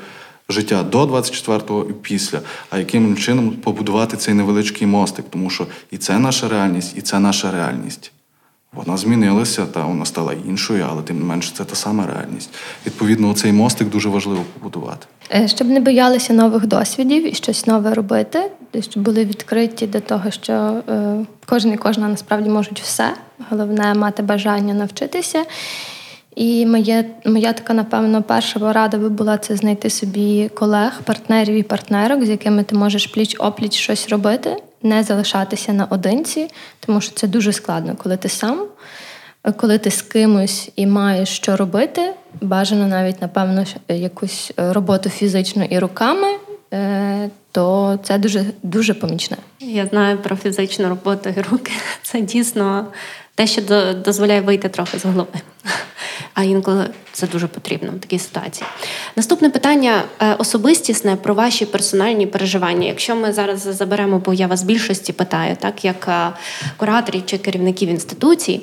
життя 0.49 0.83
до 0.83 1.05
24-го 1.05 1.87
і 1.91 1.93
після, 1.93 2.41
а 2.71 2.79
яким 2.79 3.17
чином 3.17 3.51
побудувати 3.51 4.17
цей 4.17 4.35
невеличкий 4.35 4.87
мостик, 4.87 5.25
тому 5.31 5.51
що 5.51 5.67
і 5.91 5.99
це 5.99 6.19
наша 6.19 6.49
реальність, 6.49 6.95
і 6.97 7.01
це 7.01 7.19
наша 7.19 7.51
реальність. 7.51 8.13
Вона 8.77 8.97
змінилася, 8.97 9.67
та 9.67 9.85
вона 9.85 10.05
стала 10.05 10.33
іншою, 10.49 10.87
але 10.91 11.03
тим 11.03 11.19
не 11.19 11.25
менше 11.25 11.53
це 11.55 11.65
та 11.65 11.75
сама 11.75 12.07
реальність. 12.07 12.51
Відповідно, 12.87 13.35
цей 13.35 13.53
мостик 13.53 13.89
дуже 13.89 14.09
важливо 14.09 14.41
побудувати. 14.55 15.07
Е, 15.35 15.49
щоб 15.49 15.69
не 15.69 15.81
боялися 15.81 16.33
нових 16.33 16.67
досвідів 16.67 17.33
і 17.33 17.35
щось 17.35 17.67
нове 17.67 17.95
робити, 17.95 18.51
щоб 18.81 19.03
були 19.03 19.25
відкриті 19.25 19.87
до 19.87 20.01
того, 20.01 20.31
що 20.31 20.53
е, 20.89 21.17
кожен 21.47 21.73
і 21.73 21.77
кожна 21.77 22.09
насправді 22.09 22.51
можуть 22.51 22.81
все. 22.81 23.15
Головне 23.51 23.95
мати 23.95 24.23
бажання 24.23 24.75
навчитися. 24.75 25.45
І 26.37 26.67
моє, 26.67 27.05
моя 27.25 27.53
така, 27.53 27.75
напевно, 27.75 28.23
перша 28.23 28.61
порада 28.61 28.99
би 28.99 29.09
була 29.09 29.39
це 29.39 29.57
знайти 29.57 29.91
собі 29.91 30.51
колег, 30.55 31.01
партнерів 31.05 31.55
і 31.55 31.63
партнерок, 31.63 32.25
з 32.25 32.29
якими 32.29 32.63
ти 32.63 32.75
можеш 32.75 33.07
пліч 33.07 33.37
опліч 33.39 33.75
щось 33.75 34.09
робити, 34.09 34.57
не 34.83 35.03
залишатися 35.03 35.73
наодинці, 35.73 36.51
тому 36.81 37.01
що 37.01 37.15
це 37.15 37.27
дуже 37.27 37.53
складно, 37.53 37.97
коли 38.03 38.17
ти 38.17 38.29
сам, 38.29 38.67
коли 39.57 39.79
ти 39.79 39.91
з 39.91 40.03
кимось 40.03 40.71
і 40.77 40.87
маєш 40.87 41.29
що 41.29 41.57
робити, 41.57 42.15
бажано 42.41 42.87
навіть, 42.87 43.23
напевно, 43.23 43.65
якусь 43.89 44.53
роботу 44.57 45.11
фізично 45.11 45.65
і 45.65 45.79
руками. 45.79 46.29
Е, 46.73 47.31
то 47.53 47.99
це 48.03 48.19
дуже 48.19 48.45
дуже 48.63 48.95
помічне. 48.95 49.37
Я 49.61 49.87
знаю 49.87 50.19
про 50.19 50.37
фізичну 50.37 50.89
роботу 50.89 51.31
і 51.37 51.41
руки. 51.41 51.73
Це 52.03 52.21
дійсно 52.21 52.87
те, 53.35 53.47
що 53.47 53.63
дозволяє 54.05 54.41
вийти 54.41 54.69
трохи 54.69 54.99
з 54.99 55.05
голови 55.05 55.29
а 56.35 56.43
інколи 56.43 56.91
це 57.13 57.27
дуже 57.27 57.47
потрібно 57.47 57.93
в 57.93 58.01
такій 58.01 58.19
ситуації. 58.19 58.67
Наступне 59.17 59.51
питання 59.51 60.03
е, 60.21 60.35
особистісне 60.35 61.17
про 61.17 61.35
ваші 61.35 61.67
персональні 61.67 62.27
переживання. 62.27 62.87
Якщо 62.87 63.17
ми 63.17 63.33
зараз 63.33 63.61
заберемо, 63.61 64.19
бо 64.19 64.35
я 64.35 64.47
вас 64.47 64.63
більшості 64.63 65.13
питаю, 65.13 65.57
так 65.57 65.85
як 65.85 66.09
е, 66.09 66.33
кураторів 66.77 67.27
чи 67.27 67.39
керівників 67.39 67.89
інституцій, 67.89 68.61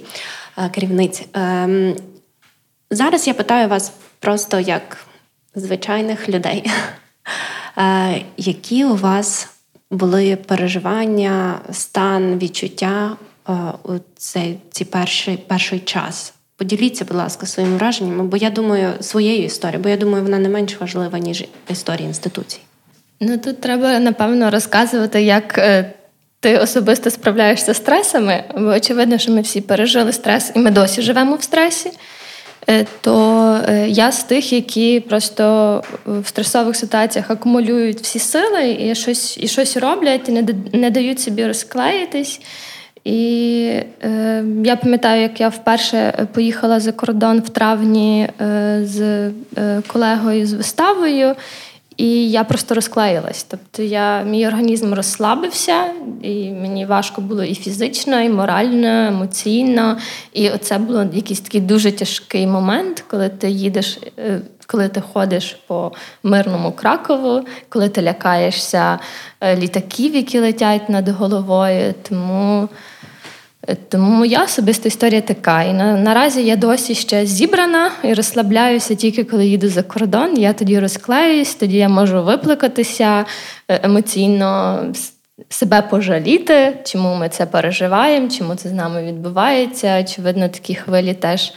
е, 0.57 0.69
керівниць. 0.69 1.23
Ем, 1.33 1.95
зараз 2.91 3.27
я 3.27 3.33
питаю 3.33 3.67
вас 3.67 3.91
просто 4.19 4.59
як 4.59 4.97
звичайних 5.55 6.29
людей, 6.29 6.71
які 8.37 8.85
у 8.85 8.95
вас 8.95 9.49
були 9.91 10.35
переживання, 10.35 11.59
стан, 11.71 12.37
відчуття 12.37 13.17
у 13.83 13.93
цей, 14.17 14.59
цей 14.71 14.87
перший, 14.87 15.37
перший 15.37 15.79
час? 15.79 16.33
Поділіться, 16.57 17.05
будь 17.05 17.17
ласка, 17.17 17.45
своїми 17.45 17.77
враженнями, 17.77 18.23
бо 18.23 18.37
я 18.37 18.49
думаю, 18.49 18.93
своєю 19.01 19.45
історією, 19.45 19.83
бо 19.83 19.89
я 19.89 19.97
думаю, 19.97 20.23
вона 20.23 20.39
не 20.39 20.49
менш 20.49 20.79
важлива, 20.79 21.19
ніж 21.19 21.45
історія 21.69 22.07
інституцій. 22.07 22.59
Ну 23.19 23.37
тут 23.37 23.61
треба 23.61 23.99
напевно 23.99 24.51
розказувати, 24.51 25.21
як 25.21 25.57
е, 25.57 25.93
ти 26.39 26.57
особисто 26.57 27.09
справляєшся 27.09 27.73
з 27.73 27.77
стресами, 27.77 28.43
бо 28.57 28.67
очевидно, 28.67 29.17
що 29.17 29.31
ми 29.31 29.41
всі 29.41 29.61
пережили 29.61 30.13
стрес, 30.13 30.51
і 30.55 30.59
ми 30.59 30.71
досі 30.71 31.01
живемо 31.01 31.35
в 31.35 31.43
стресі. 31.43 31.91
Е, 32.69 32.85
то 33.01 33.59
е, 33.69 33.87
я 33.89 34.11
з 34.11 34.23
тих, 34.23 34.53
які 34.53 34.99
просто 34.99 35.83
в 36.05 36.27
стресових 36.27 36.75
ситуаціях 36.75 37.31
акумулюють 37.31 38.01
всі 38.01 38.19
сили 38.19 38.77
і 38.79 38.95
щось 38.95 39.37
і 39.37 39.47
щось 39.47 39.77
роблять, 39.77 40.29
і 40.29 40.31
не 40.31 40.45
не 40.73 40.89
дають 40.89 41.19
собі 41.19 41.47
розклеїтись. 41.47 42.41
І 43.03 43.79
е, 44.03 44.43
я 44.63 44.75
пам'ятаю, 44.75 45.21
як 45.21 45.39
я 45.39 45.49
вперше 45.49 46.27
поїхала 46.33 46.79
за 46.79 46.91
кордон 46.91 47.39
в 47.39 47.49
травні 47.49 48.29
е, 48.41 48.81
з 48.83 49.01
е, 49.57 49.81
колегою 49.87 50.47
з 50.47 50.53
виставою, 50.53 51.35
і 51.97 52.31
я 52.31 52.43
просто 52.43 52.75
розклеїлась. 52.75 53.43
Тобто 53.43 53.83
я, 53.83 54.21
мій 54.21 54.47
організм 54.47 54.93
розслабився, 54.93 55.85
і 56.21 56.49
мені 56.49 56.85
важко 56.85 57.21
було 57.21 57.43
і 57.43 57.55
фізично, 57.55 58.21
і 58.21 58.29
морально, 58.29 59.03
і 59.03 59.07
емоційно. 59.07 59.97
І 60.33 60.49
оце 60.49 60.77
було 60.77 61.05
якийсь 61.13 61.39
такий 61.39 61.61
дуже 61.61 61.91
тяжкий 61.91 62.47
момент, 62.47 63.03
коли 63.07 63.29
ти 63.29 63.49
їдеш. 63.49 63.99
Е, 64.19 64.41
коли 64.67 64.87
ти 64.87 65.01
ходиш 65.13 65.57
по 65.67 65.91
мирному 66.23 66.71
Кракову, 66.71 67.45
коли 67.69 67.89
ти 67.89 68.01
лякаєшся 68.01 68.99
е, 69.41 69.55
літаків, 69.55 70.15
які 70.15 70.39
летять 70.39 70.89
над 70.89 71.09
головою. 71.09 71.93
Тому 72.09 72.69
тому 73.89 74.11
моя 74.11 74.43
особиста 74.43 74.87
історія 74.87 75.21
така. 75.21 75.63
І 75.63 75.73
на, 75.73 75.97
наразі 75.97 76.45
я 76.45 76.55
досі 76.55 76.95
ще 76.95 77.25
зібрана 77.25 77.91
і 78.03 78.13
розслабляюся 78.13 78.95
тільки 78.95 79.23
коли 79.23 79.45
їду 79.45 79.69
за 79.69 79.83
кордон. 79.83 80.37
Я 80.37 80.53
тоді 80.53 80.79
розклеюсь, 80.79 81.55
тоді 81.55 81.77
я 81.77 81.89
можу 81.89 82.23
виплакатися 82.23 83.25
е, 83.67 83.79
емоційно, 83.83 84.79
себе 85.49 85.81
пожаліти, 85.81 86.77
чому 86.83 87.15
ми 87.15 87.29
це 87.29 87.45
переживаємо, 87.45 88.29
чому 88.29 88.55
це 88.55 88.69
з 88.69 88.73
нами 88.73 89.03
відбувається. 89.03 90.01
Очевидно, 90.01 90.49
такі 90.49 90.75
хвилі 90.75 91.13
теж 91.13 91.53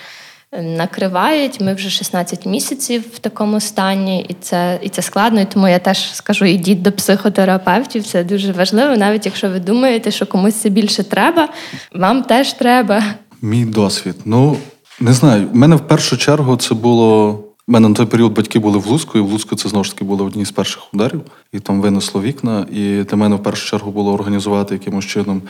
накривають. 0.63 1.61
Ми 1.61 1.75
вже 1.75 1.91
16 1.91 2.47
місяців 2.47 3.05
в 3.15 3.19
такому 3.19 3.61
стані, 3.61 4.27
і 4.29 4.37
це 4.41 4.79
і 4.83 4.89
це 4.89 5.03
складно. 5.03 5.41
І 5.41 5.45
тому 5.45 5.69
я 5.69 5.79
теж 5.79 6.15
скажу: 6.15 6.45
ідіть 6.45 6.83
до 6.83 6.93
психотерапевтів. 6.93 8.07
Це 8.07 8.25
дуже 8.25 8.53
важливо, 8.53 8.97
навіть 8.97 9.27
якщо 9.27 9.51
ви 9.51 9.61
думаєте, 9.61 10.11
що 10.11 10.27
комусь 10.27 10.55
це 10.55 10.69
більше 10.69 11.03
треба, 11.03 11.49
вам 11.93 12.23
теж 12.23 12.53
треба. 12.53 13.03
Мій 13.43 13.65
досвід. 13.65 14.15
Ну 14.25 14.57
не 15.01 15.13
знаю. 15.13 15.49
У 15.55 15.57
мене 15.57 15.77
в 15.77 15.81
першу 15.81 16.17
чергу 16.17 16.57
це 16.57 16.75
було. 16.75 17.43
У 17.69 17.73
мене 17.73 17.89
на 17.89 17.95
той 17.95 18.07
період 18.07 18.33
батьки 18.33 18.59
були 18.59 18.79
в 18.79 18.87
Луцьку, 18.87 19.19
і 19.19 19.21
в 19.21 19.31
Луцьку 19.31 19.57
це 19.57 19.69
знову 19.69 19.85
ж 19.85 19.93
таки 19.93 20.05
було 20.05 20.25
одні 20.25 20.45
з 20.45 20.51
перших 20.51 20.95
ударів, 20.95 21.21
і 21.53 21.61
там 21.61 21.81
винесло 21.81 22.23
вікна. 22.23 22.67
І 22.73 23.03
для 23.03 23.17
мене 23.17 23.37
в 23.37 23.43
першу 23.43 23.67
чергу 23.67 23.91
було 23.91 24.13
організувати 24.13 24.75
якимось 24.75 25.05
чином, 25.05 25.43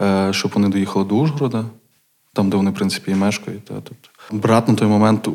е, 0.00 0.28
щоб 0.32 0.50
вони 0.54 0.68
доїхали 0.68 1.04
до 1.04 1.14
Ужгорода, 1.14 1.64
там, 2.34 2.50
де 2.50 2.56
вони, 2.56 2.70
в 2.70 2.74
принципі, 2.74 3.10
і 3.10 3.14
мешкають. 3.14 3.64
Тобто 3.64 4.09
Брат 4.30 4.68
на 4.68 4.74
той 4.74 4.88
момент 4.88 5.28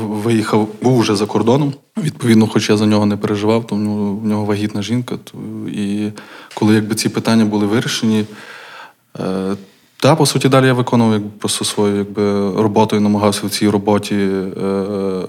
виїхав, 0.00 0.68
був 0.82 1.00
вже 1.00 1.16
за 1.16 1.26
кордоном. 1.26 1.74
Відповідно, 1.96 2.46
хоч 2.46 2.70
я 2.70 2.76
за 2.76 2.86
нього 2.86 3.06
не 3.06 3.16
переживав, 3.16 3.66
то 3.66 3.74
в 3.74 4.26
нього 4.26 4.44
вагітна 4.44 4.82
жінка. 4.82 5.18
І 5.72 6.08
коли 6.54 6.74
якби 6.74 6.94
ці 6.94 7.08
питання 7.08 7.44
були 7.44 7.66
вирішені, 7.66 8.24
е, 9.20 9.56
та, 9.96 10.14
по 10.16 10.26
суті, 10.26 10.48
далі 10.48 10.66
я 10.66 10.72
виконував 10.72 11.12
якби, 11.12 11.30
просто 11.38 11.64
свою 11.64 11.96
якби, 11.96 12.22
роботу 12.62 12.96
і 12.96 13.00
намагався 13.00 13.46
в 13.46 13.50
цій 13.50 13.68
роботі. 13.68 14.14
Е, 14.14 15.22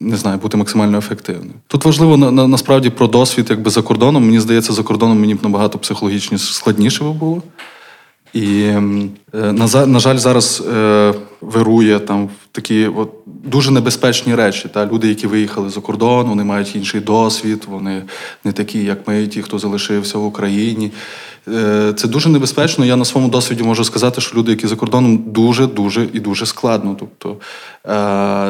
не 0.00 0.16
знаю, 0.16 0.38
бути 0.38 0.56
максимально 0.56 0.98
ефективним. 0.98 1.52
Тут 1.66 1.84
важливо 1.84 2.16
на, 2.16 2.30
на, 2.30 2.46
насправді 2.48 2.90
про 2.90 3.06
досвід 3.06 3.46
якби 3.50 3.70
за 3.70 3.82
кордоном. 3.82 4.24
Мені 4.24 4.40
здається, 4.40 4.72
за 4.72 4.82
кордоном 4.82 5.20
мені 5.20 5.34
б 5.34 5.42
набагато 5.42 5.78
психологічно 5.78 6.38
складніше 6.38 7.04
було. 7.04 7.42
І, 8.32 8.62
е, 8.62 8.80
на 9.32 9.86
на 9.86 9.98
жаль, 9.98 10.16
зараз 10.16 10.62
е, 10.74 11.14
вирує 11.40 11.98
там 11.98 12.28
такі 12.52 12.86
от 12.86 13.10
дуже 13.26 13.70
небезпечні 13.70 14.34
речі. 14.34 14.68
Та 14.68 14.86
Люди, 14.86 15.08
які 15.08 15.26
виїхали 15.26 15.70
за 15.70 15.80
кордон, 15.80 16.28
вони 16.28 16.44
мають 16.44 16.76
інший 16.76 17.00
досвід, 17.00 17.66
вони 17.70 18.02
не 18.44 18.52
такі, 18.52 18.84
як 18.84 19.08
ми, 19.08 19.26
ті, 19.26 19.42
хто 19.42 19.58
залишився 19.58 20.18
в 20.18 20.24
Україні. 20.24 20.92
Е, 21.48 21.92
це 21.96 22.08
дуже 22.08 22.28
небезпечно. 22.28 22.84
Я 22.84 22.96
на 22.96 23.04
своєму 23.04 23.32
досвіді 23.32 23.62
можу 23.62 23.84
сказати, 23.84 24.20
що 24.20 24.38
люди, 24.38 24.50
які 24.50 24.66
за 24.66 24.76
кордоном, 24.76 25.24
дуже, 25.26 25.66
дуже 25.66 26.08
і 26.12 26.20
дуже 26.20 26.46
складно. 26.46 26.96
Тобто, 27.00 27.36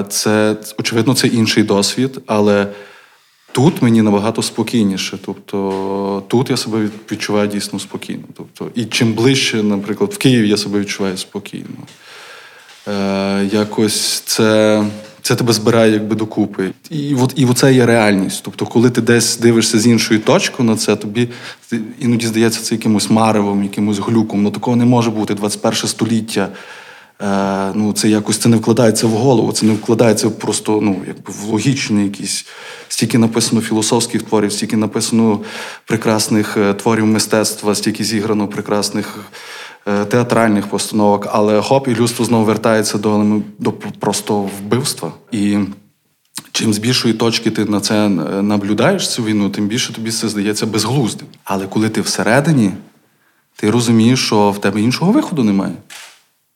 це 0.09 0.57
очевидно, 0.79 1.15
це 1.15 1.27
інший 1.27 1.63
досвід, 1.63 2.21
але. 2.27 2.67
Тут 3.53 3.83
мені 3.83 4.03
набагато 4.03 4.43
спокійніше. 4.43 5.19
Тобто 5.25 6.23
тут 6.29 6.51
я 6.51 6.57
себе 6.57 6.89
відчуваю 7.13 7.49
дійсно 7.49 7.79
спокійно. 7.79 8.23
Тобто, 8.37 8.69
І 8.75 8.85
чим 8.85 9.13
ближче, 9.13 9.63
наприклад, 9.63 10.13
в 10.13 10.19
Києві 10.19 10.49
я 10.49 10.57
себе 10.57 10.81
відчуваю 10.81 11.17
спокійно. 11.17 11.67
Е, 12.89 13.49
Якось 13.53 14.21
це 14.21 14.85
це 15.23 15.35
тебе 15.35 15.53
збирає 15.53 15.93
якби 15.93 16.15
докупи. 16.15 16.71
І 16.91 17.15
от, 17.15 17.33
і 17.37 17.45
оце 17.45 17.75
є 17.75 17.87
реальність. 17.87 18.41
Тобто, 18.45 18.67
коли 18.67 18.91
ти 18.91 19.01
десь 19.01 19.39
дивишся 19.39 19.79
з 19.79 19.87
іншої 19.87 20.21
точки 20.21 20.63
на 20.63 20.77
це, 20.77 20.97
тобі 20.97 21.29
іноді 22.01 22.27
здається 22.27 22.61
це 22.61 22.75
якимось 22.75 23.11
маревом, 23.11 23.63
якимось 23.63 23.99
глюком. 23.99 24.43
Ну 24.43 24.51
такого 24.51 24.77
не 24.77 24.85
може 24.85 25.11
бути 25.11 25.35
21 25.35 25.89
століття. 25.89 26.49
Е, 27.23 27.73
ну, 27.75 27.93
Це 27.93 28.09
якось 28.09 28.39
це 28.39 28.49
не 28.49 28.57
вкладається 28.57 29.07
в 29.07 29.11
голову, 29.11 29.53
це 29.53 29.67
не 29.67 29.73
вкладається 29.73 30.31
просто 30.31 30.81
ну, 30.83 31.03
якби 31.07 31.33
в 31.33 31.45
логічний 31.45 32.05
якийсь. 32.05 32.47
Стільки 32.89 33.19
написано 33.19 33.61
філософських 33.61 34.23
творів, 34.23 34.53
стільки 34.53 34.77
написано 34.77 35.41
прекрасних 35.87 36.57
е, 36.57 36.75
творів 36.75 37.07
мистецтва, 37.07 37.75
стільки 37.75 38.05
зіграно 38.05 38.49
прекрасних 38.49 39.19
е, 39.87 40.05
театральних 40.05 40.67
постановок, 40.67 41.29
але 41.33 41.63
хоп, 41.63 41.89
і 41.89 41.95
людство 41.95 42.25
знову 42.25 42.45
вертається 42.45 42.99
до 42.99 43.41
до 43.59 43.73
просто 43.73 44.49
вбивства. 44.59 45.13
І 45.33 45.59
чим 46.53 46.75
з 46.75 46.79
більшої 46.79 47.15
точки 47.15 47.51
ти 47.51 47.65
на 47.65 47.81
це 47.81 48.09
наблюдаєш 48.43 49.09
цю 49.09 49.25
війну, 49.25 49.51
тим 49.51 49.67
більше 49.67 49.93
тобі 49.93 50.11
це 50.11 50.29
здається 50.29 50.67
безглуздим. 50.67 51.27
Але 51.45 51.67
коли 51.67 51.89
ти 51.89 52.01
всередині, 52.01 52.71
ти 53.57 53.71
розумієш, 53.71 54.27
що 54.27 54.51
в 54.51 54.61
тебе 54.61 54.81
іншого 54.81 55.13
виходу 55.13 55.45
немає. 55.45 55.75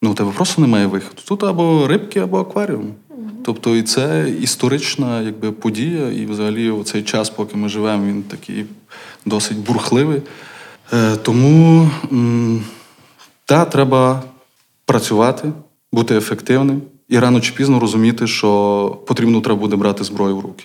Ну, 0.02 0.10
у 0.10 0.14
тебе 0.14 0.30
просто 0.32 0.60
немає 0.62 0.86
виходу. 0.86 1.22
Тут 1.28 1.44
або 1.44 1.86
рибки, 1.86 2.20
або 2.20 2.38
акваріум. 2.40 2.94
Тобто, 3.44 3.76
і 3.76 3.82
це 3.82 4.34
історична 4.40 5.22
якби, 5.22 5.52
подія, 5.52 6.12
і 6.12 6.26
взагалі 6.26 6.72
цей 6.84 7.02
час, 7.02 7.30
поки 7.30 7.56
ми 7.56 7.68
живемо, 7.68 8.06
він 8.06 8.22
такий 8.22 8.64
досить 9.26 9.58
бурхливий. 9.58 10.22
Е, 10.92 11.16
Тому 11.16 11.90
м- 12.12 12.64
та 13.44 13.64
треба 13.64 14.22
працювати, 14.84 15.52
бути 15.92 16.16
ефективним 16.16 16.82
і 17.08 17.18
рано 17.18 17.40
чи 17.40 17.52
пізно 17.52 17.80
розуміти, 17.80 18.26
що 18.26 18.98
потрібно 19.06 19.40
треба 19.40 19.60
буде 19.60 19.76
брати 19.76 20.04
зброю 20.04 20.36
в 20.36 20.40
руки. 20.40 20.64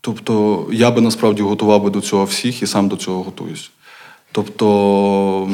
Тобто 0.00 0.66
я 0.72 0.90
би 0.90 1.00
насправді 1.00 1.42
готував 1.42 1.82
би 1.82 1.90
до 1.90 2.00
цього 2.00 2.24
всіх 2.24 2.62
і 2.62 2.66
сам 2.66 2.88
до 2.88 2.96
цього 2.96 3.22
готуюсь. 3.22 3.70
Тобто 4.32 5.48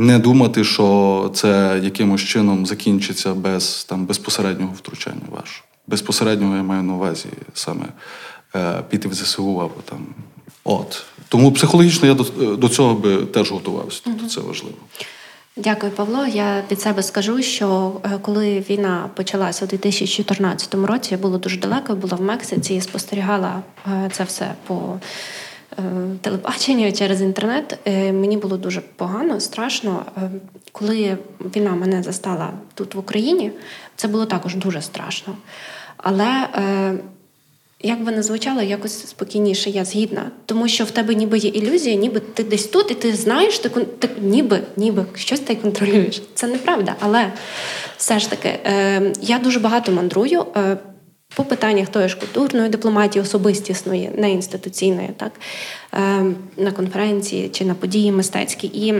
не 0.00 0.18
думати, 0.18 0.64
що 0.64 1.30
це 1.34 1.80
якимось 1.82 2.20
чином 2.20 2.66
закінчиться 2.66 3.34
без 3.34 3.84
там, 3.84 4.06
безпосереднього 4.06 4.72
втручання 4.76 5.22
вашого. 5.30 5.64
Безпосереднього 5.86 6.56
я 6.56 6.62
маю 6.62 6.82
на 6.82 6.94
увазі 6.94 7.26
саме 7.54 7.86
е, 8.56 8.82
піти 8.88 9.08
в 9.08 9.14
ЗСУ 9.14 9.60
або 9.60 9.80
там. 9.84 10.06
От. 10.64 11.02
Тому 11.28 11.52
психологічно 11.52 12.08
я 12.08 12.14
до, 12.14 12.56
до 12.56 12.68
цього 12.68 12.94
би 12.94 13.16
теж 13.16 13.52
готувався. 13.52 14.00
Тобто 14.04 14.26
це 14.26 14.40
важливо. 14.40 14.76
Дякую, 15.56 15.92
Павло. 15.92 16.26
Я 16.26 16.62
від 16.70 16.80
себе 16.80 17.02
скажу, 17.02 17.42
що 17.42 17.92
е, 18.04 18.18
коли 18.22 18.64
війна 18.70 19.10
почалася 19.14 19.64
у 19.64 19.68
2014 19.68 20.74
році, 20.74 21.08
я 21.14 21.18
була 21.18 21.38
дуже 21.38 21.56
далеко, 21.56 21.94
була 21.94 22.16
в 22.16 22.22
Мексиці 22.22 22.74
і 22.74 22.80
спостерігала 22.80 23.62
е, 23.86 24.10
це 24.12 24.24
все 24.24 24.54
по 24.66 24.74
е, 24.74 25.00
телебаченню 26.20 26.92
через 26.92 27.22
інтернет. 27.22 27.78
Мені 27.86 28.36
було 28.36 28.56
дуже 28.56 28.80
погано, 28.96 29.40
страшно. 29.40 30.04
Коли 30.72 31.18
війна 31.40 31.70
мене 31.70 32.02
застала 32.02 32.52
тут 32.74 32.94
в 32.94 32.98
Україні, 32.98 33.52
це 33.96 34.08
було 34.08 34.26
також 34.26 34.54
дуже 34.54 34.82
страшно. 34.82 35.36
Але 35.96 36.48
як 37.82 38.04
би 38.04 38.12
не 38.12 38.22
звучало, 38.22 38.62
якось 38.62 39.08
спокійніше, 39.08 39.70
я 39.70 39.84
згідна. 39.84 40.30
Тому 40.46 40.68
що 40.68 40.84
в 40.84 40.90
тебе 40.90 41.14
ніби 41.14 41.38
є 41.38 41.50
ілюзія, 41.50 41.96
ніби 41.96 42.20
ти 42.20 42.44
десь 42.44 42.66
тут, 42.66 42.90
і 42.90 42.94
ти 42.94 43.14
знаєш, 43.14 43.58
ти, 43.58 43.68
ти 43.68 44.08
ніби 44.20 44.60
ніби 44.76 45.04
щось 45.14 45.40
ти 45.40 45.54
контролюєш. 45.56 46.22
Це 46.34 46.46
неправда. 46.46 46.94
Але 47.00 47.32
все 47.96 48.18
ж 48.18 48.30
таки, 48.30 48.48
е, 48.48 49.12
я 49.20 49.38
дуже 49.38 49.60
багато 49.60 49.92
мандрую 49.92 50.46
е, 50.56 50.76
по 51.34 51.44
питаннях 51.44 51.88
тої 51.88 52.08
ж 52.08 52.16
культурної 52.16 52.68
дипломатії, 52.68 53.22
особистісної, 53.22 54.10
не 54.16 54.30
інституційної, 54.30 55.10
так, 55.16 55.32
е, 55.94 56.24
на 56.56 56.72
конференції 56.72 57.48
чи 57.48 57.64
на 57.64 57.74
події 57.74 58.12
мистецькі. 58.12 58.66
І 58.66 58.94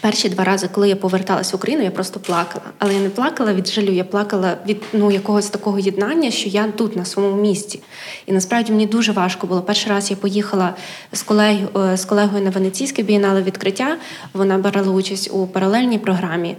Перші 0.00 0.28
два 0.28 0.44
рази, 0.44 0.68
коли 0.72 0.88
я 0.88 0.96
поверталася 0.96 1.52
в 1.52 1.56
Україну, 1.56 1.84
я 1.84 1.90
просто 1.90 2.20
плакала. 2.20 2.64
Але 2.78 2.94
я 2.94 3.00
не 3.00 3.10
плакала 3.10 3.54
від 3.54 3.68
жалю, 3.68 3.92
я 3.92 4.04
плакала 4.04 4.56
від 4.66 4.82
ну, 4.92 5.10
якогось 5.10 5.48
такого 5.48 5.78
єднання, 5.78 6.30
що 6.30 6.48
я 6.48 6.68
тут, 6.68 6.96
на 6.96 7.04
своєму 7.04 7.42
місці. 7.42 7.80
І 8.26 8.32
насправді 8.32 8.72
мені 8.72 8.86
дуже 8.86 9.12
важко 9.12 9.46
було. 9.46 9.62
Перший 9.62 9.92
раз 9.92 10.10
я 10.10 10.16
поїхала 10.16 10.74
з 11.12 11.22
колегою, 11.22 11.68
е, 11.76 11.96
з 11.96 12.04
колегою 12.04 12.44
на 12.44 12.50
Венеційське 12.50 13.02
бієнале 13.02 13.42
відкриття. 13.42 13.96
Вона 14.32 14.58
брала 14.58 14.92
участь 14.92 15.30
у 15.32 15.46
паралельній 15.46 15.98
програмі. 15.98 16.56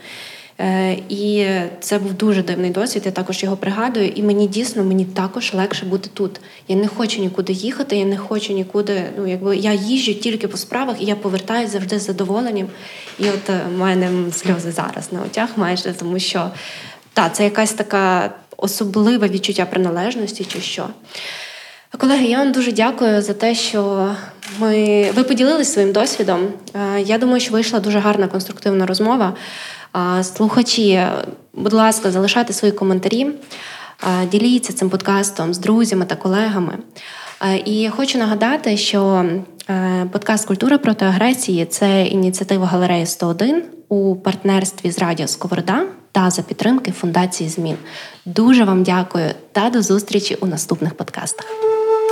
Е, 0.61 0.97
і 1.09 1.47
це 1.79 1.99
був 1.99 2.13
дуже 2.13 2.43
дивний 2.43 2.71
досвід. 2.71 3.03
Я 3.05 3.11
також 3.11 3.43
його 3.43 3.57
пригадую. 3.57 4.07
І 4.07 4.23
мені 4.23 4.47
дійсно 4.47 4.83
мені 4.83 5.05
також 5.05 5.53
легше 5.53 5.85
бути 5.85 6.09
тут. 6.13 6.39
Я 6.67 6.75
не 6.75 6.87
хочу 6.87 7.21
нікуди 7.21 7.53
їхати, 7.53 7.97
я 7.97 8.05
не 8.05 8.17
хочу 8.17 8.53
нікуди. 8.53 9.03
Ну 9.17 9.27
якби 9.27 9.57
я 9.57 9.73
їжджу 9.73 10.13
тільки 10.13 10.47
по 10.47 10.57
справах, 10.57 11.01
і 11.01 11.05
я 11.05 11.15
повертаюся 11.15 11.71
завжди 11.71 11.99
з 11.99 12.05
задоволенням. 12.05 12.67
І 13.19 13.23
от 13.29 13.49
е, 13.49 13.59
в 13.75 13.77
мене 13.77 14.31
сльози 14.31 14.71
зараз 14.71 15.11
на 15.11 15.21
очах, 15.21 15.49
майже 15.57 15.93
тому 15.93 16.19
що 16.19 16.51
так, 17.13 17.35
це 17.35 17.43
якась 17.43 17.73
така 17.73 18.31
особливе 18.57 19.27
відчуття 19.27 19.65
приналежності, 19.65 20.45
чи 20.45 20.61
що. 20.61 20.87
Колеги, 21.97 22.25
я 22.25 22.37
вам 22.37 22.51
дуже 22.51 22.71
дякую 22.71 23.21
за 23.21 23.33
те, 23.33 23.55
що 23.55 24.11
ми 24.59 25.05
ви 25.11 25.23
поділилися 25.23 25.71
своїм 25.71 25.91
досвідом. 25.91 26.47
Е, 26.75 27.01
я 27.01 27.17
думаю, 27.17 27.39
що 27.39 27.53
вийшла 27.53 27.79
дуже 27.79 27.99
гарна 27.99 28.27
конструктивна 28.27 28.85
розмова. 28.85 29.33
Слухачі, 30.23 31.07
будь 31.53 31.73
ласка, 31.73 32.11
залишайте 32.11 32.53
свої 32.53 32.71
коментарі, 32.71 33.27
діліться 34.31 34.73
цим 34.73 34.89
подкастом 34.89 35.53
з 35.53 35.57
друзями 35.57 36.05
та 36.05 36.15
колегами. 36.15 36.77
І 37.65 37.89
хочу 37.89 38.17
нагадати, 38.17 38.77
що 38.77 39.25
подкаст 40.11 40.47
Культура 40.47 40.77
проти 40.77 41.05
агресії 41.05 41.65
це 41.65 42.05
ініціатива 42.05 42.65
галереї 42.65 43.05
101 43.05 43.63
у 43.89 44.15
партнерстві 44.15 44.91
з 44.91 44.99
Радіо 44.99 45.27
Сковорода 45.27 45.83
та 46.11 46.29
за 46.29 46.41
підтримки 46.41 46.91
Фундації 46.91 47.49
Змін. 47.49 47.75
Дуже 48.25 48.63
вам 48.63 48.83
дякую 48.83 49.29
та 49.51 49.69
до 49.69 49.81
зустрічі 49.81 50.35
у 50.35 50.45
наступних 50.45 50.93
подкастах. 50.93 51.45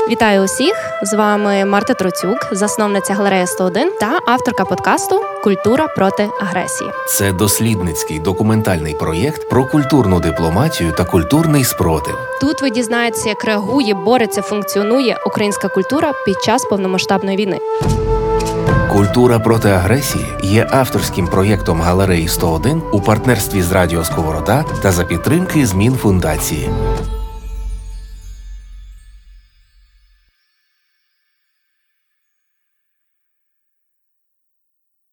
Вітаю 0.08 0.44
усіх! 0.44 0.74
З 1.04 1.14
вами 1.14 1.66
Марта 1.66 1.94
Троцюк, 1.94 2.38
засновниця 2.52 3.14
галереї 3.14 3.48
101 3.48 3.92
та 4.00 4.20
авторка 4.26 4.66
подкасту 4.66 5.22
Культура 5.44 5.88
проти 5.88 6.30
агресії. 6.42 6.92
Це 7.08 7.32
дослідницький 7.32 8.20
документальний 8.20 8.94
проєкт 8.94 9.50
про 9.50 9.66
культурну 9.66 10.20
дипломатію 10.20 10.92
та 10.92 11.04
культурний 11.04 11.64
спротив. 11.64 12.16
Тут 12.42 12.62
ви 12.62 12.70
дізнаєтеся, 12.70 13.30
як 13.30 13.44
реагує, 13.44 13.94
бореться, 13.94 14.42
функціонує 14.42 15.18
українська 15.26 15.68
культура 15.68 16.14
під 16.26 16.36
час 16.44 16.64
повномасштабної 16.64 17.38
війни. 17.38 17.60
Культура 18.92 19.40
проти 19.40 19.70
агресії 19.70 20.26
є 20.44 20.68
авторським 20.72 21.28
проєктом 21.28 21.82
галереї 21.82 22.28
101 22.28 22.82
у 22.92 23.02
партнерстві 23.02 23.62
з 23.62 23.72
Радіо 23.72 24.04
Сковорода 24.04 24.66
та 24.82 24.92
за 24.92 25.04
підтримки 25.04 25.66
змін 25.66 25.96
фундації. 25.96 26.70